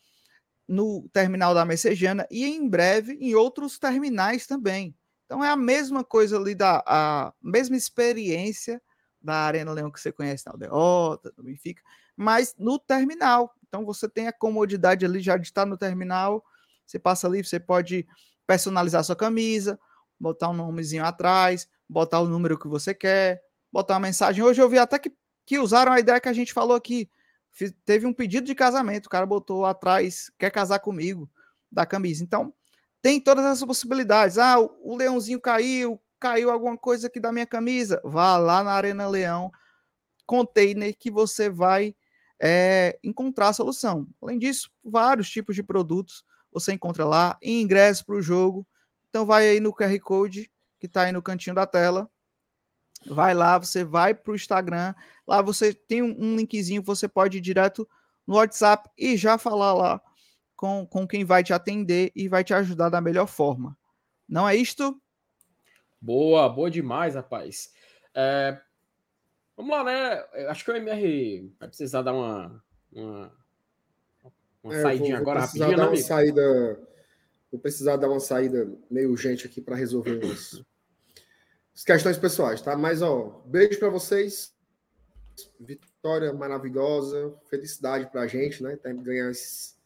[0.67, 4.95] no terminal da Messejana e em breve em outros terminais também.
[5.25, 8.81] Então é a mesma coisa ali da a mesma experiência
[9.21, 11.81] da Arena Leão que você conhece na Aldeota, no Benfica,
[12.15, 13.53] mas no terminal.
[13.67, 16.43] Então você tem a comodidade ali já de estar no terminal.
[16.85, 18.07] Você passa ali, você pode
[18.45, 19.79] personalizar sua camisa,
[20.19, 23.41] botar um nomezinho atrás, botar o número que você quer,
[23.71, 24.43] botar uma mensagem.
[24.43, 25.11] Hoje eu vi até que,
[25.51, 27.09] que usaram a ideia que a gente falou aqui.
[27.83, 31.29] Teve um pedido de casamento, o cara botou atrás, quer casar comigo,
[31.69, 32.23] da camisa.
[32.23, 32.53] Então,
[33.01, 34.37] tem todas essas possibilidades.
[34.37, 37.99] Ah, o, o leãozinho caiu, caiu alguma coisa aqui da minha camisa.
[38.01, 39.51] Vá lá na Arena Leão,
[40.25, 41.93] container que você vai
[42.41, 44.07] é, encontrar a solução.
[44.21, 48.65] Além disso, vários tipos de produtos você encontra lá, ingresso para o jogo.
[49.09, 50.49] Então vai aí no QR Code
[50.79, 52.09] que está aí no cantinho da tela.
[53.05, 54.93] Vai lá, você vai para o Instagram.
[55.27, 57.87] Lá você tem um, linkzinho, você pode ir direto
[58.27, 60.01] no WhatsApp e já falar lá
[60.55, 63.77] com, com quem vai te atender e vai te ajudar da melhor forma.
[64.27, 65.01] Não é isto?
[65.99, 67.71] Boa, boa demais, rapaz.
[68.13, 68.59] É,
[69.55, 70.23] vamos lá, né?
[70.49, 73.31] Acho que o MR vai precisar dar uma, uma
[74.63, 76.79] uma é, saidinha vou, vou agora rapidinho, dar né, uma saída.
[77.51, 80.65] Vou precisar dar uma saída meio urgente aqui para resolver umas, as
[81.75, 82.75] questões pessoais, tá?
[82.75, 84.53] Mas, ó, beijo para vocês.
[85.59, 88.77] Vitória maravilhosa, felicidade para a gente, né?
[88.77, 89.77] Tem que ganhar esses,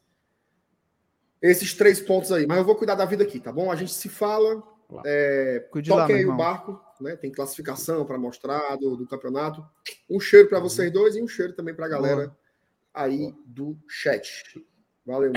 [1.42, 2.46] esses três pontos aí.
[2.48, 3.72] Mas eu vou cuidar da vida aqui, tá bom?
[3.72, 4.64] A gente se fala.
[5.06, 7.16] É, toquem aí o barco, né?
[7.16, 9.66] Tem classificação para mostrar do, do, campeonato.
[10.10, 10.64] Um cheiro para uhum.
[10.64, 12.28] vocês dois e um cheiro também para a galera.
[12.28, 12.46] Boa
[12.96, 14.44] aí do chat.
[15.06, 15.32] Valeu,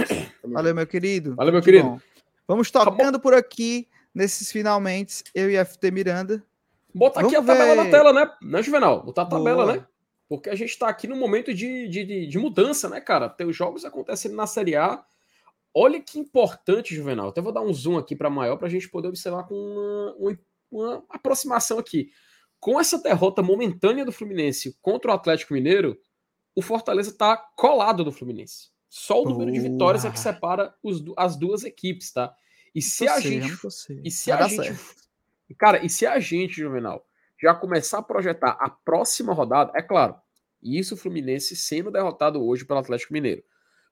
[0.45, 1.35] Valeu, meu querido.
[1.35, 1.89] Valeu, meu querido.
[1.89, 2.01] Bom.
[2.47, 3.87] Vamos tocando por aqui
[4.19, 6.45] nesses finalmente, eu e FT Miranda.
[6.93, 7.85] Bota aqui a tabela ver...
[7.85, 8.31] na tela, né?
[8.43, 9.05] Né, Juvenal?
[9.05, 9.77] Botar a tabela, Boa.
[9.77, 9.87] né?
[10.29, 13.29] Porque a gente está aqui num momento de, de, de, mudança, né, cara?
[13.29, 15.03] Tem os jogos acontecendo na Série A.
[15.73, 17.29] Olha que importante, Juvenal.
[17.29, 20.15] Até vou dar um zoom aqui para maior para a gente poder observar com uma,
[20.17, 20.39] uma,
[20.71, 22.11] uma aproximação aqui.
[22.59, 25.97] Com essa derrota momentânea do Fluminense contra o Atlético Mineiro,
[26.57, 28.71] o Fortaleza está colado do Fluminense.
[28.89, 29.33] Só o Boa.
[29.39, 32.35] número de vitórias é que separa os, as duas equipes, tá?
[32.75, 33.51] E se a gente.
[34.05, 34.79] E se a gente.
[35.57, 37.07] Cara, e se a gente, Juvenal,
[37.41, 40.15] já começar a projetar a próxima rodada, é claro,
[40.63, 43.43] isso o Fluminense sendo derrotado hoje pelo Atlético Mineiro.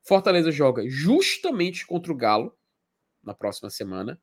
[0.02, 2.56] Fortaleza joga justamente contra o Galo
[3.22, 4.20] na próxima semana.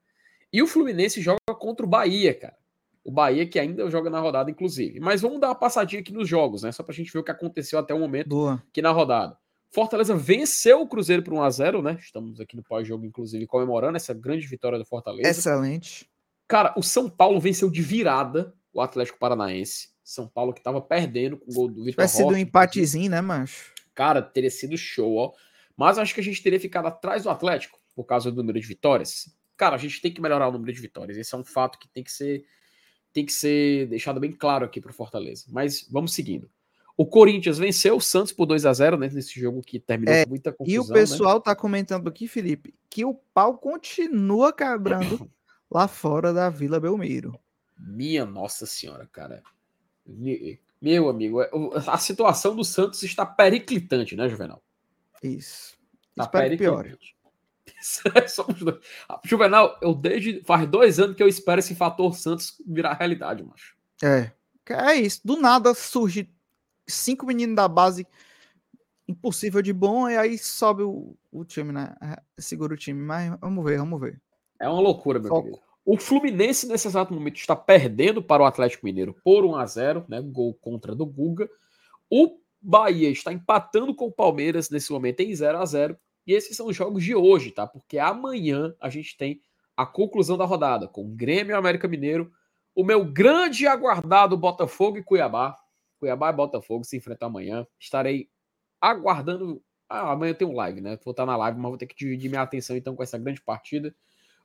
[0.51, 2.57] E o Fluminense joga contra o Bahia, cara.
[3.03, 4.99] O Bahia que ainda joga na rodada, inclusive.
[4.99, 6.71] Mas vamos dar uma passadinha aqui nos jogos, né?
[6.71, 8.63] Só pra gente ver o que aconteceu até o momento Boa.
[8.69, 9.37] aqui na rodada.
[9.73, 11.97] Fortaleza venceu o Cruzeiro por 1x0, né?
[11.99, 15.27] Estamos aqui no pós-jogo, inclusive, comemorando essa grande vitória do Fortaleza.
[15.27, 16.07] Excelente.
[16.47, 19.89] Cara, o São Paulo venceu de virada o Atlético Paranaense.
[20.03, 23.19] São Paulo que tava perdendo com o gol do Vitor Vai ser um empatezinho, né,
[23.19, 23.73] macho?
[23.95, 25.33] Cara, teria sido show, ó.
[25.75, 28.67] Mas acho que a gente teria ficado atrás do Atlético por causa do número de
[28.67, 29.35] vitórias.
[29.57, 31.17] Cara, a gente tem que melhorar o número de vitórias.
[31.17, 32.45] Esse é um fato que tem que ser
[33.11, 35.45] tem que ser deixado bem claro aqui para o Fortaleza.
[35.49, 36.49] Mas vamos seguindo.
[36.95, 40.25] O Corinthians venceu o Santos por 2 a 0 né, nesse jogo que terminou é,
[40.25, 40.75] com muita confusão.
[40.75, 41.41] E o pessoal né?
[41.43, 45.29] tá comentando aqui, Felipe, que o pau continua quebrando
[45.71, 47.37] lá fora da Vila Belmiro.
[47.79, 49.41] Minha Nossa Senhora, cara.
[50.79, 51.49] Meu amigo, é,
[51.87, 54.61] a situação do Santos está periclitante, né, Juvenal?
[55.23, 55.75] Isso.
[56.15, 56.97] Tá Espero.
[58.29, 58.77] Somos dois.
[59.09, 63.43] Ah, Juvenal, eu desde faz dois anos que eu espero esse fator Santos virar realidade,
[63.43, 63.75] macho.
[64.03, 64.31] É.
[64.69, 65.21] É isso.
[65.25, 66.29] Do nada surge
[66.87, 68.07] cinco meninos da base
[69.07, 71.95] impossível de bom, e aí sobe o, o time, né?
[72.01, 72.99] É, segura o time.
[72.99, 74.21] Mas vamos ver, vamos ver.
[74.59, 75.43] É uma loucura, meu Foco.
[75.43, 75.61] querido.
[75.85, 80.05] O Fluminense, nesse exato momento, está perdendo para o Atlético Mineiro por 1 a 0
[80.07, 80.21] né?
[80.21, 81.49] Gol contra do Guga.
[82.09, 86.55] O Bahia está empatando com o Palmeiras nesse momento em 0 a 0 e esses
[86.55, 87.67] são os jogos de hoje, tá?
[87.67, 89.41] Porque amanhã a gente tem
[89.75, 92.31] a conclusão da rodada com Grêmio e América Mineiro,
[92.73, 95.57] o meu grande aguardado Botafogo e Cuiabá.
[96.03, 97.65] Cuiabá e Botafogo se enfrentam amanhã.
[97.79, 98.29] Estarei
[98.81, 99.63] aguardando.
[99.87, 100.97] Ah, amanhã tem um live, né?
[101.03, 103.41] Vou estar na live, mas vou ter que dividir minha atenção então com essa grande
[103.41, 103.95] partida.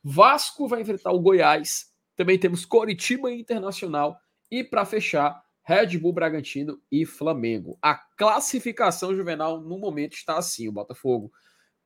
[0.02, 1.92] Vasco vai enfrentar o Goiás.
[2.14, 4.18] Também temos Coritiba Internacional.
[4.50, 7.78] E para fechar, Red Bull Bragantino e Flamengo.
[7.82, 11.32] A classificação juvenal no momento está assim: o Botafogo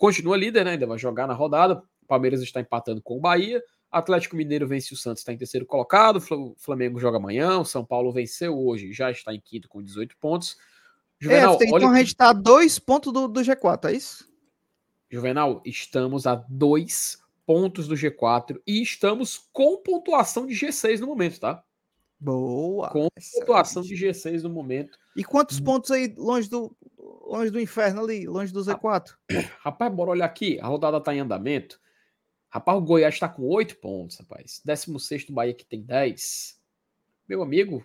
[0.03, 0.73] Continua líder, né?
[0.73, 1.81] Ainda vai jogar na rodada.
[2.03, 3.63] O Palmeiras está empatando com o Bahia.
[3.93, 6.17] Atlético Mineiro vence o Santos, está em terceiro colocado.
[6.17, 7.59] O Flamengo joga amanhã.
[7.59, 10.57] O São Paulo venceu hoje, já está em quinto com 18 pontos.
[11.21, 14.29] Juvenal, é, então a gente está a dois pontos do, do G4, é isso?
[15.09, 21.39] Juvenal, estamos a dois pontos do G4 e estamos com pontuação de G6 no momento,
[21.39, 21.63] tá?
[22.19, 22.89] Boa.
[22.89, 23.09] Com
[23.39, 24.99] pontuação de G6 no momento.
[25.15, 25.65] E quantos hum.
[25.65, 26.75] pontos aí longe do
[27.25, 29.15] longe do inferno ali, longe do Z4?
[29.61, 30.59] Rapaz, bora olhar aqui.
[30.61, 31.81] A rodada tá em andamento.
[32.53, 34.61] Rapaz, o Goiás está com 8 pontos, rapaz.
[34.63, 36.61] 16 do Bahia que tem 10.
[37.27, 37.83] Meu amigo.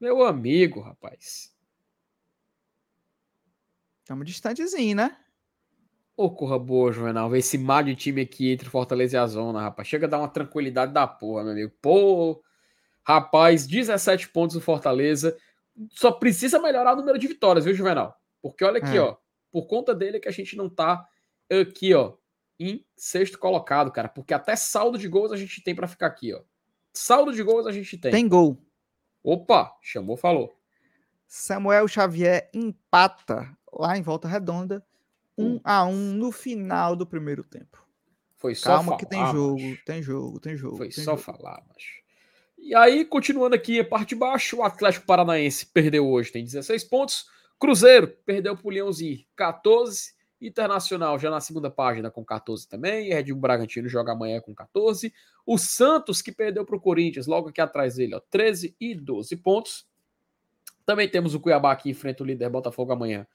[0.00, 1.54] Meu amigo, rapaz.
[4.00, 5.16] Estamos distantezinho, né?
[6.16, 7.30] Ô, oh, corra boa, Juvenal.
[7.30, 9.86] Ver esse mar de time aqui entre Fortaleza e a Zona, rapaz.
[9.86, 11.72] Chega a dar uma tranquilidade da porra, meu amigo.
[11.80, 12.42] Pô,
[13.04, 15.38] rapaz, 17 pontos do Fortaleza.
[15.92, 18.20] Só precisa melhorar o número de vitórias, viu, Juvenal?
[18.42, 19.00] Porque olha aqui, é.
[19.00, 19.16] ó.
[19.52, 21.06] Por conta dele que a gente não tá
[21.48, 22.16] aqui, ó,
[22.60, 24.08] em sexto colocado, cara.
[24.08, 26.42] Porque até saldo de gols a gente tem para ficar aqui, ó.
[26.92, 28.10] Saldo de gols a gente tem.
[28.10, 28.62] Tem gol.
[29.24, 30.54] Opa, chamou, falou.
[31.26, 34.84] Samuel Xavier empata lá em Volta Redonda
[35.38, 37.82] um a um no final do primeiro tempo.
[38.36, 40.76] Foi só Calma falar, que tem jogo, tem jogo, tem jogo.
[40.76, 41.22] Foi tem só jogo.
[41.22, 41.84] falar, mas.
[42.58, 46.84] E aí, continuando aqui a parte de baixo, o Atlético Paranaense perdeu hoje, tem 16
[46.84, 47.26] pontos.
[47.58, 50.12] Cruzeiro perdeu pro Leãozinho, 14.
[50.40, 53.10] Internacional já na segunda página com 14 também.
[53.10, 55.12] Red Bull Bragantino joga amanhã com 14.
[55.44, 59.36] O Santos, que perdeu para o Corinthians, logo aqui atrás dele, ó, 13 e 12
[59.36, 59.86] pontos.
[60.86, 63.26] Também temos o Cuiabá que enfrenta o líder Botafogo amanhã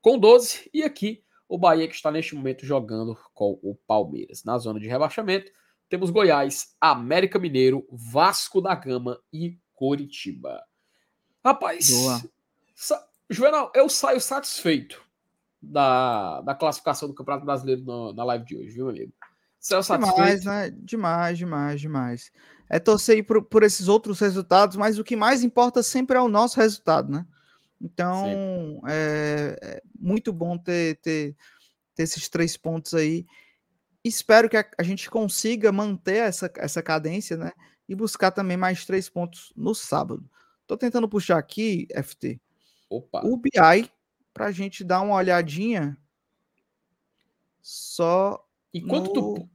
[0.00, 0.68] com 12.
[0.74, 4.44] E aqui o Bahia que está neste momento jogando com o Palmeiras.
[4.44, 5.50] Na zona de rebaixamento,
[5.88, 10.62] temos Goiás, América Mineiro, Vasco da Gama e Coritiba.
[11.42, 11.88] Rapaz.
[13.30, 15.07] Juvenal, eu saio satisfeito
[15.60, 19.12] da, da classificação do Campeonato Brasileiro no, na live de hoje, viu, amigo?
[19.60, 20.16] Saio satisfeito.
[20.16, 20.70] Demais, né?
[20.70, 22.32] Demais, demais, demais.
[22.70, 26.28] É torcer por, por esses outros resultados, mas o que mais importa sempre é o
[26.28, 27.26] nosso resultado, né?
[27.80, 31.36] Então, é, é, muito bom ter, ter,
[31.94, 33.26] ter, esses três pontos aí.
[34.04, 37.52] Espero que a, a, gente consiga manter essa, essa cadência, né?
[37.88, 40.28] E buscar também mais três pontos no sábado.
[40.66, 42.40] Tô tentando puxar aqui, FT,
[42.90, 43.22] Opa.
[43.24, 43.90] o BI
[44.38, 45.98] para a gente dar uma olhadinha
[47.60, 48.42] só.
[48.72, 49.12] E quando no...
[49.12, 49.50] tu,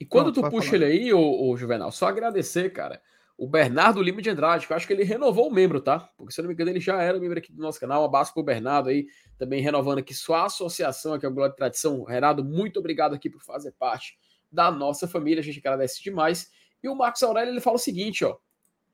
[0.00, 0.84] e quando Não, tu puxa falar.
[0.84, 3.00] ele aí, ô, ô, Juvenal, só agradecer, cara
[3.42, 5.98] o Bernardo Lima de Andrade, que eu acho que ele renovou o membro, tá?
[6.16, 8.02] Porque se eu não me engano, ele já era membro aqui do nosso canal.
[8.02, 12.04] Um abraço pro Bernardo aí, também renovando aqui sua associação aqui ao Glória de Tradição.
[12.04, 14.16] Renato, muito obrigado aqui por fazer parte
[14.50, 16.52] da nossa família, a gente agradece demais.
[16.80, 18.36] E o Marcos Aurélio, ele fala o seguinte, ó.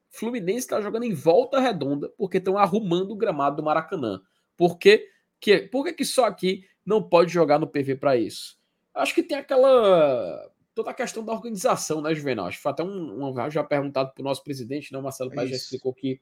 [0.09, 4.23] Fluminense está jogando em volta redonda porque estão arrumando o gramado do Maracanã.
[4.57, 4.79] Por
[5.41, 8.59] que, por que, que só aqui não pode jogar no PV para isso?
[8.95, 12.47] Acho que tem aquela toda a questão da organização, né, Juvenal?
[12.47, 15.35] Acho que foi até um, um já perguntado para o nosso presidente, né, o Marcelo
[15.35, 16.21] Paz já explicou que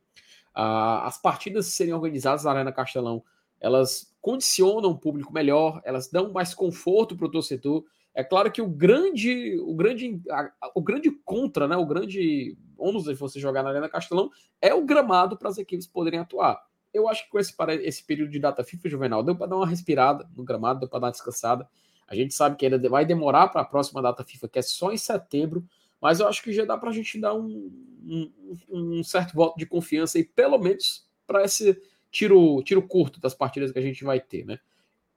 [0.56, 3.22] uh, as partidas serem organizadas na Arena Castelão,
[3.60, 7.84] elas condicionam o público melhor, elas dão mais conforto para o torcedor.
[8.14, 13.04] É claro que o grande, o grande, a, o grande contra, né, o grande ônus
[13.04, 14.30] de você jogar na Arena Castelão
[14.60, 16.62] é o gramado para as equipes poderem atuar.
[16.96, 19.66] Eu acho que com esse, esse período de data FIFA, Juvenal, deu para dar uma
[19.66, 21.68] respirada no gramado, deu para dar uma descansada.
[22.08, 24.92] A gente sabe que ainda vai demorar para a próxima data FIFA, que é só
[24.92, 25.64] em setembro,
[26.00, 27.70] mas eu acho que já dá para a gente dar um,
[28.04, 28.32] um,
[28.68, 33.72] um, certo voto de confiança e pelo menos para esse tiro, tiro curto das partidas
[33.72, 34.58] que a gente vai ter, né?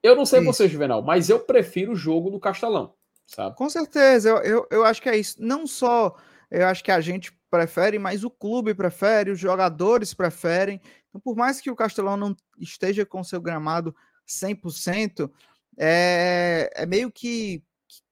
[0.02, 0.48] Eu não sei isso.
[0.48, 2.94] você, Juvenal, mas eu prefiro o jogo no Castelão,
[3.28, 3.56] sabe?
[3.56, 5.36] Com certeza, eu, eu, eu acho que é isso.
[5.40, 6.16] Não só
[6.50, 10.82] eu acho que a gente prefere, mas o clube prefere, os jogadores preferem.
[11.10, 13.96] Então, por mais que o Castelão não esteja com seu gramado
[14.28, 15.30] 100%,
[15.78, 17.64] é, é meio que,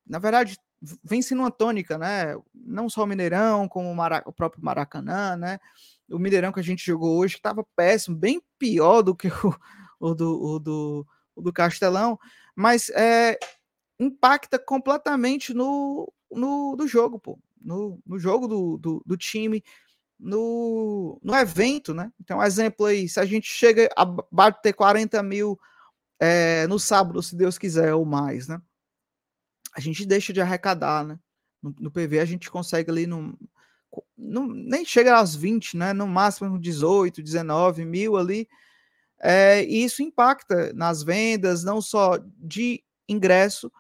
[0.06, 0.58] na verdade,
[1.04, 2.36] vem sendo uma tônica, né?
[2.54, 5.60] Não só o Mineirão, como o, Mara, o próprio Maracanã, né?
[6.10, 9.56] O Mineirão que a gente jogou hoje estava péssimo, bem pior do que o,
[10.00, 12.20] o, do, o, do, o do Castelão,
[12.56, 13.38] mas é,
[14.00, 17.40] impacta completamente no, no do jogo, pô.
[17.60, 19.64] No, no jogo do, do, do time,
[20.20, 22.12] no, no evento, né?
[22.20, 25.60] Então, exemplo aí, se a gente chega a bater 40 mil
[26.20, 28.62] é, no sábado, se Deus quiser, ou mais, né?
[29.76, 31.20] A gente deixa de arrecadar, né?
[31.62, 33.38] No, no PV a gente consegue ali no,
[34.18, 35.94] no, nem chega às 20, né?
[35.94, 38.48] No máximo 18, 19 mil ali.
[39.20, 43.72] É, e isso impacta nas vendas, não só de ingresso,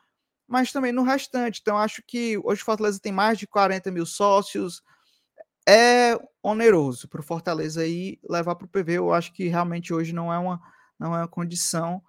[0.48, 1.60] mas também no restante.
[1.62, 4.82] Então, acho que hoje o Fortaleza tem mais de 40 mil sócios.
[5.68, 8.94] É oneroso para o Fortaleza aí levar para o PV.
[8.94, 10.62] Eu acho que realmente hoje não é uma,
[10.98, 12.02] não é uma condição.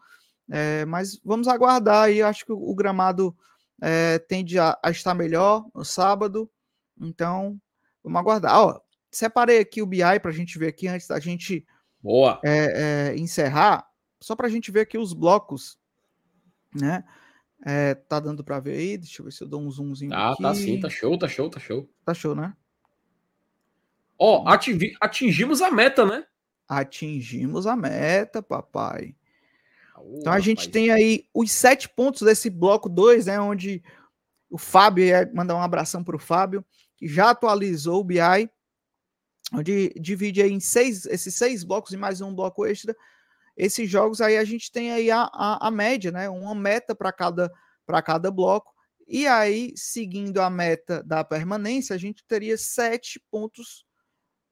[0.49, 2.23] É, mas vamos aguardar aí.
[2.23, 3.37] Acho que o, gramado
[3.83, 6.49] é, tende a, a, estar melhor no sábado.
[7.01, 7.61] Então,
[8.03, 8.57] vamos aguardar.
[8.59, 8.81] Ó,
[9.11, 11.67] separei aqui o BI para a gente ver aqui antes da gente
[12.45, 13.87] é, é, encerrar.
[14.21, 15.79] Só para a gente ver aqui os blocos,
[16.75, 17.05] né?
[17.67, 18.97] É, tá dando para ver aí?
[18.97, 20.15] Deixa eu ver se eu dou um zoomzinho.
[20.15, 20.43] Ah, aqui.
[20.43, 21.89] tá sim, tá show, tá show, tá show.
[22.05, 22.55] Tá show, né?
[24.19, 24.49] Ó, oh,
[25.01, 26.25] atingimos a meta, né?
[26.69, 29.15] Atingimos a meta, papai.
[29.97, 33.41] Oh, então a gente tem aí os sete pontos desse bloco 2, né?
[33.41, 33.83] Onde
[34.51, 36.65] o Fábio, mandar um abração para o Fábio,
[36.97, 38.51] que já atualizou o BI,
[39.53, 42.97] onde divide aí em seis, esses seis blocos e mais um bloco extra.
[43.57, 46.29] Esses jogos aí a gente tem aí a, a, a média, né?
[46.29, 47.53] Uma meta para cada,
[48.05, 48.73] cada bloco.
[49.07, 53.88] E aí, seguindo a meta da permanência, a gente teria sete pontos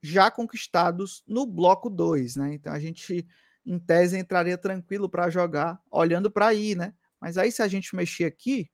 [0.06, 2.54] já conquistados no bloco 2, né?
[2.54, 3.26] Então a gente,
[3.64, 6.94] em tese, entraria tranquilo para jogar, olhando para aí, né?
[7.20, 8.70] Mas aí, se a gente mexer aqui,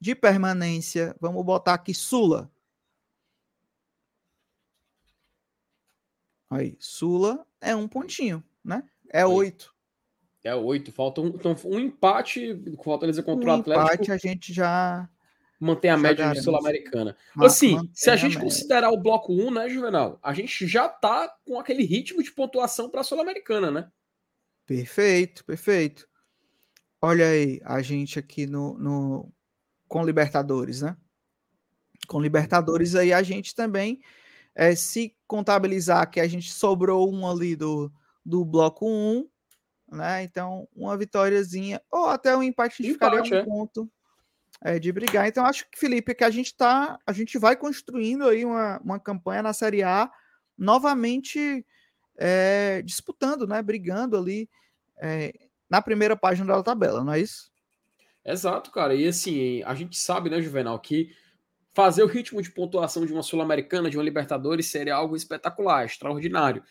[0.00, 2.50] de permanência, vamos botar aqui Sula.
[6.50, 8.82] Aí, Sula é um pontinho, né?
[9.10, 9.74] É oito.
[10.42, 10.92] É oito.
[10.92, 13.94] Falta um, então, um empate com Fortaleza contra um o Atlético.
[13.94, 15.08] empate a gente já
[15.64, 17.16] mantém a média Sul-Americana.
[17.38, 21.34] Assim, se a gente a considerar o bloco 1, né, Juvenal, a gente já tá
[21.46, 23.90] com aquele ritmo de pontuação para a Sul-Americana, né?
[24.66, 26.06] Perfeito, perfeito.
[27.00, 29.32] Olha aí, a gente aqui no, no
[29.88, 30.96] com Libertadores, né?
[32.06, 34.00] Com Libertadores aí a gente também,
[34.54, 37.90] é, se contabilizar que a gente sobrou um ali do,
[38.24, 39.28] do bloco 1,
[39.92, 40.22] né?
[40.24, 43.44] Então, uma vitóriazinha, ou até um empate, empate, ficaria um é.
[43.44, 43.90] ponto
[44.64, 45.28] é, de brigar.
[45.28, 48.98] Então, acho que, Felipe, que a gente tá, a gente vai construindo aí uma, uma
[48.98, 50.10] campanha na Série A,
[50.56, 51.64] novamente
[52.16, 53.60] é, disputando, né?
[53.60, 54.48] Brigando ali
[55.00, 55.34] é,
[55.68, 57.52] na primeira página da tabela, não é isso?
[58.24, 58.94] Exato, cara.
[58.94, 61.14] E assim, a gente sabe, né, Juvenal, que
[61.74, 66.62] fazer o ritmo de pontuação de uma Sul-Americana, de uma Libertadores, seria algo espetacular, extraordinário.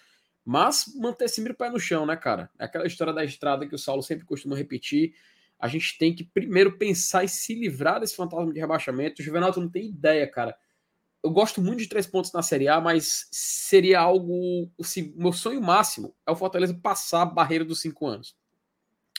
[0.44, 2.50] Mas manter sempre o pé no chão, né, cara?
[2.58, 5.14] É aquela história da estrada que o Saulo sempre costuma repetir.
[5.64, 9.22] A gente tem que primeiro pensar em se livrar desse fantasma de rebaixamento.
[9.22, 10.58] O Juvenal, não tem ideia, cara.
[11.24, 14.70] Eu gosto muito de três pontos na Série A, mas seria algo.
[14.78, 18.36] Assim, meu sonho máximo é o Fortaleza passar a barreira dos cinco anos.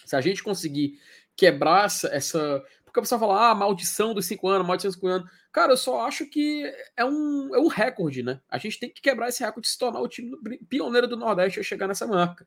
[0.04, 1.00] Se a gente conseguir
[1.34, 2.62] quebrar essa, essa.
[2.84, 5.30] Porque a pessoa fala, ah, maldição dos cinco anos, maldição dos cinco anos.
[5.50, 8.38] Cara, eu só acho que é um, é um recorde, né?
[8.50, 10.36] A gente tem que quebrar esse recorde de se tornar o time
[10.68, 12.46] pioneiro do Nordeste a chegar nessa marca.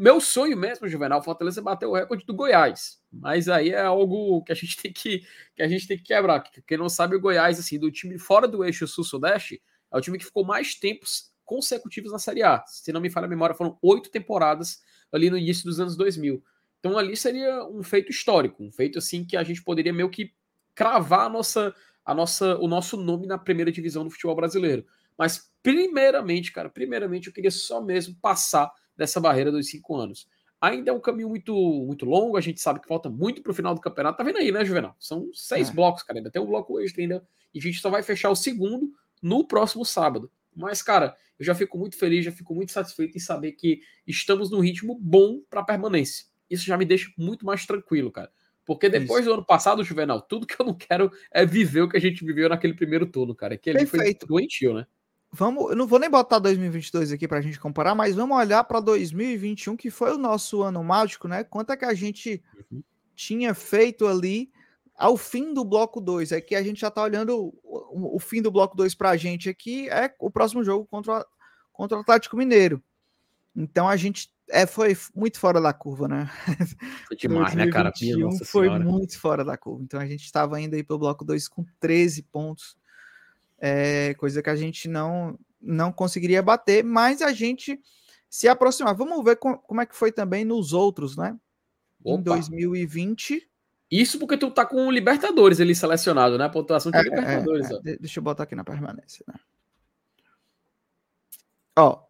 [0.00, 2.98] Meu sonho mesmo, Juvenal, Fortaleza bater o recorde do Goiás.
[3.12, 6.42] Mas aí é algo que a gente tem que, que a gente tem que quebrar.
[6.66, 9.62] Quem não sabe, o Goiás, assim, do time fora do eixo sul-sudeste,
[9.92, 12.64] é o time que ficou mais tempos consecutivos na Série A.
[12.66, 14.80] Se não me falha a memória, foram oito temporadas
[15.12, 16.42] ali no início dos anos 2000.
[16.78, 20.32] Então ali seria um feito histórico, um feito assim que a gente poderia meio que
[20.74, 24.82] cravar a nossa, a nossa, o nosso nome na primeira divisão do futebol brasileiro.
[25.18, 30.28] Mas primeiramente, cara, primeiramente eu queria só mesmo passar dessa barreira dos cinco anos.
[30.60, 33.54] Ainda é um caminho muito, muito longo, a gente sabe que falta muito para o
[33.54, 34.18] final do campeonato.
[34.18, 34.94] Tá vendo aí, né, Juvenal?
[34.98, 35.72] São seis é.
[35.72, 36.18] blocos, cara.
[36.18, 37.26] Ainda tem um bloco extra ainda.
[37.52, 40.30] E a gente só vai fechar o segundo no próximo sábado.
[40.54, 44.50] Mas, cara, eu já fico muito feliz, já fico muito satisfeito em saber que estamos
[44.50, 48.30] num ritmo bom para permanência isso já me deixa muito mais tranquilo, cara.
[48.66, 49.30] Porque depois isso.
[49.30, 52.24] do ano passado, Juvenal, tudo que eu não quero é viver o que a gente
[52.24, 53.56] viveu naquele primeiro turno, cara.
[53.56, 54.26] Que ali Perfeito.
[54.26, 54.86] foi doentio, né?
[55.32, 58.80] Vamos, eu não vou nem botar 2022 aqui pra gente comparar, mas vamos olhar para
[58.80, 61.44] 2021, que foi o nosso ano mágico, né?
[61.44, 62.82] Quanto é que a gente uhum.
[63.14, 64.50] tinha feito ali
[64.96, 66.32] ao fim do bloco 2?
[66.32, 69.48] É que a gente já tá olhando o, o fim do bloco 2 pra gente
[69.48, 71.24] aqui, é o próximo jogo contra,
[71.72, 72.82] contra o Atlético Mineiro.
[73.54, 76.30] Então a gente é, foi muito fora da curva, né?
[77.06, 77.92] Foi demais, né, cara?
[78.44, 79.82] foi muito fora da curva.
[79.82, 82.76] Então a gente estava indo aí pro bloco 2 com 13 pontos.
[83.60, 87.78] É, coisa que a gente não, não conseguiria bater, mas a gente
[88.28, 88.94] se aproximar.
[88.94, 91.36] Vamos ver com, como é que foi também nos outros, né?
[92.02, 92.20] Opa.
[92.20, 93.46] Em 2020.
[93.90, 96.44] Isso porque tu tá com o Libertadores ali selecionado, né?
[96.44, 97.70] A pontuação de é, Libertadores.
[97.70, 97.96] É, é.
[97.98, 99.34] Deixa eu botar aqui na permanência, né?
[101.76, 102.04] Ó,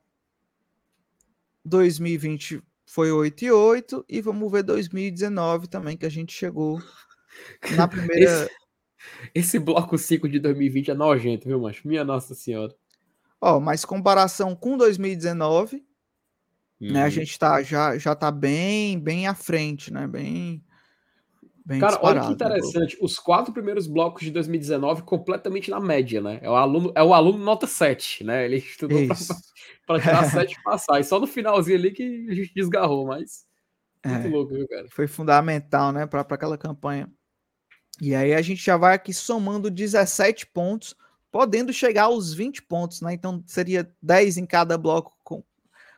[1.64, 6.82] 2020 foi 8 e 8 e vamos ver 2019 também que a gente chegou
[7.76, 8.50] na primeira esse,
[9.34, 11.86] esse bloco 5 de 2020 é nojento, viu, macho?
[11.86, 12.74] Minha nossa senhora.
[13.40, 15.84] Ó, mas comparação com 2019,
[16.80, 17.10] né, a uhum.
[17.10, 20.06] gente tá já já tá bem bem à frente, né?
[20.06, 20.62] Bem
[21.70, 22.98] Bem Cara, olha que né, interessante.
[23.00, 26.40] Os quatro primeiros blocos de 2019 completamente na média, né?
[26.42, 28.44] É o aluno, é o aluno nota 7, né?
[28.44, 28.98] Ele estudou
[29.86, 30.98] para tirar 7 e passar.
[30.98, 33.44] E só no finalzinho ali que a gente desgarrou, mas.
[34.04, 34.86] Muito é, louco, viu, cara?
[34.90, 37.08] Foi fundamental, né, para aquela campanha.
[38.00, 40.96] E aí a gente já vai aqui somando 17 pontos,
[41.30, 43.12] podendo chegar aos 20 pontos, né?
[43.12, 45.44] Então seria 10 em cada bloco com,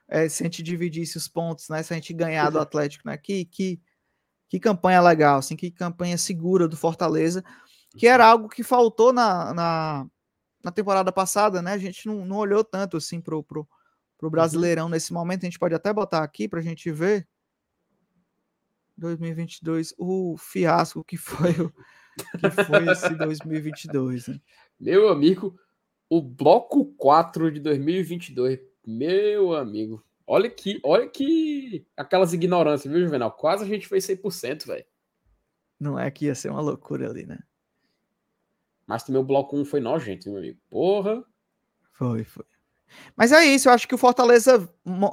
[0.08, 1.82] é, se a gente dividisse os pontos, né?
[1.82, 3.16] Se a gente ganhar do Atlético, né?
[3.16, 3.80] Que, que,
[4.48, 7.42] Que campanha legal, assim, que campanha segura do Fortaleza,
[7.96, 10.06] que era algo que faltou na, na,
[10.62, 11.72] na temporada passada, né?
[11.72, 13.66] A gente não, não olhou tanto assim pro, pro,
[14.18, 14.30] pro uhum.
[14.30, 15.44] Brasileirão nesse momento.
[15.44, 17.26] A gente pode até botar aqui para a gente ver.
[19.02, 21.72] 2022, o fiasco que foi o
[22.38, 24.28] que foi esse 2022.
[24.28, 24.40] Né?
[24.78, 25.58] Meu amigo,
[26.08, 30.04] o bloco 4 de 2022, meu amigo.
[30.26, 33.32] Olha que, olha que aquelas ignorâncias, viu, Juvenal?
[33.32, 34.84] Quase a gente fez 100%, velho.
[35.78, 37.38] Não é que ia ser uma loucura ali, né?
[38.86, 40.60] Mas também o bloco 1 foi nojento, meu amigo.
[40.70, 41.24] Porra.
[41.92, 42.44] Foi, foi.
[43.16, 44.68] Mas é isso, eu acho que o Fortaleza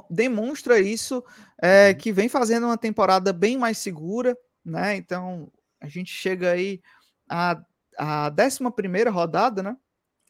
[0.08, 1.24] demonstra isso,
[1.60, 1.94] é, uhum.
[1.96, 4.96] que vem fazendo uma temporada bem mais segura, né?
[4.96, 5.50] Então,
[5.80, 6.80] a gente chega aí
[7.28, 7.60] à,
[7.98, 9.76] à 11 rodada, né?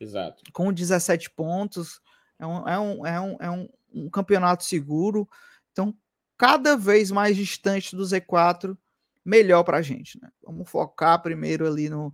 [0.00, 0.42] Exato.
[0.52, 2.00] Com 17 pontos.
[2.38, 5.28] É um, é um, é um, é um, um campeonato seguro.
[5.72, 5.94] Então,
[6.38, 8.76] cada vez mais distante do Z4,
[9.24, 10.30] melhor para a gente, né?
[10.42, 12.12] Vamos focar primeiro ali no,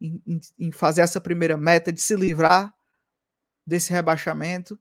[0.00, 2.74] em, em, fazer essa primeira meta de se livrar
[3.66, 4.78] desse rebaixamento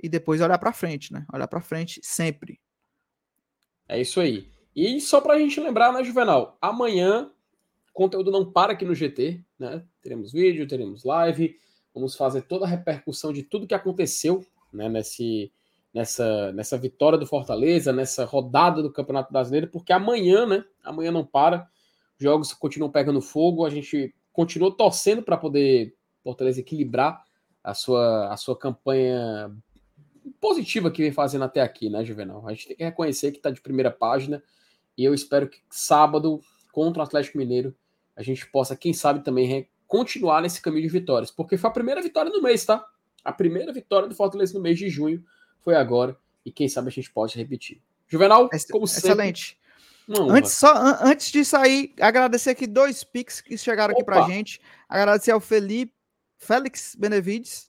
[0.00, 1.26] e depois olhar para frente, né?
[1.32, 2.60] Olhar para frente sempre.
[3.88, 4.50] É isso aí.
[4.76, 6.56] E só para a gente lembrar, né, Juvenal?
[6.60, 7.30] Amanhã
[7.98, 9.84] conteúdo não para aqui no GT, né?
[10.00, 11.56] Teremos vídeo, teremos live,
[11.92, 15.50] vamos fazer toda a repercussão de tudo que aconteceu, né, nesse,
[15.92, 20.64] nessa, nessa vitória do Fortaleza, nessa rodada do Campeonato Brasileiro, porque amanhã, né?
[20.84, 21.68] Amanhã não para,
[22.16, 27.24] jogos continuam pegando fogo, a gente continua torcendo para poder Fortaleza equilibrar
[27.68, 29.54] a sua, a sua campanha
[30.40, 32.46] positiva que vem fazendo até aqui, né, Juvenal?
[32.46, 34.42] A gente tem que reconhecer que está de primeira página
[34.96, 36.40] e eu espero que sábado,
[36.72, 37.74] contra o Atlético Mineiro,
[38.16, 42.00] a gente possa, quem sabe, também continuar nesse caminho de vitórias, porque foi a primeira
[42.02, 42.84] vitória do mês, tá?
[43.22, 45.22] A primeira vitória do Fortaleza no mês de junho
[45.60, 47.82] foi agora e quem sabe a gente pode repetir.
[48.06, 49.58] Juvenal, como Excelente.
[50.08, 50.30] sempre.
[50.30, 50.72] Antes, só,
[51.02, 54.00] antes de sair, agradecer aqui dois pics que chegaram Opa.
[54.00, 54.58] aqui pra gente.
[54.88, 55.92] Agradecer ao Felipe,
[56.38, 57.68] Félix Benevides,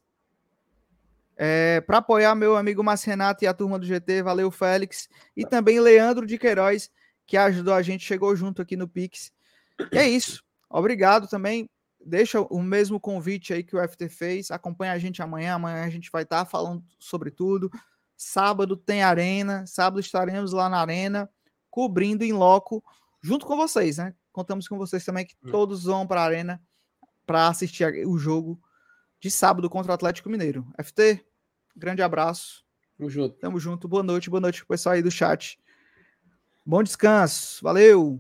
[1.41, 4.22] é, para apoiar meu amigo Márcio Renato e a turma do GT.
[4.22, 5.08] Valeu, Félix.
[5.38, 6.91] E também Leandro de Queiroz,
[7.26, 9.32] que ajudou a gente, chegou junto aqui no Pix.
[9.91, 10.44] E é isso.
[10.70, 11.70] Obrigado também.
[12.06, 14.52] Deixa o mesmo convite aí que o FT fez.
[14.52, 15.56] Acompanha a gente amanhã.
[15.56, 17.72] Amanhã a gente vai estar tá falando sobre tudo.
[18.18, 19.66] Sábado tem arena.
[19.66, 21.30] Sábado estaremos lá na arena,
[21.70, 22.84] cobrindo em loco,
[23.22, 24.14] junto com vocês, né?
[24.34, 25.52] Contamos com vocês também que hum.
[25.52, 26.62] todos vão para a arena
[27.30, 28.60] para assistir o jogo
[29.19, 30.65] de sábado contra o Atlético Mineiro.
[30.84, 31.23] FT,
[31.76, 32.65] grande abraço.
[32.97, 33.35] Tamo junto.
[33.38, 33.88] Tamo junto.
[33.88, 35.60] Boa noite, boa noite pro pessoal aí do chat.
[36.65, 37.64] Bom descanso.
[37.64, 38.19] Valeu!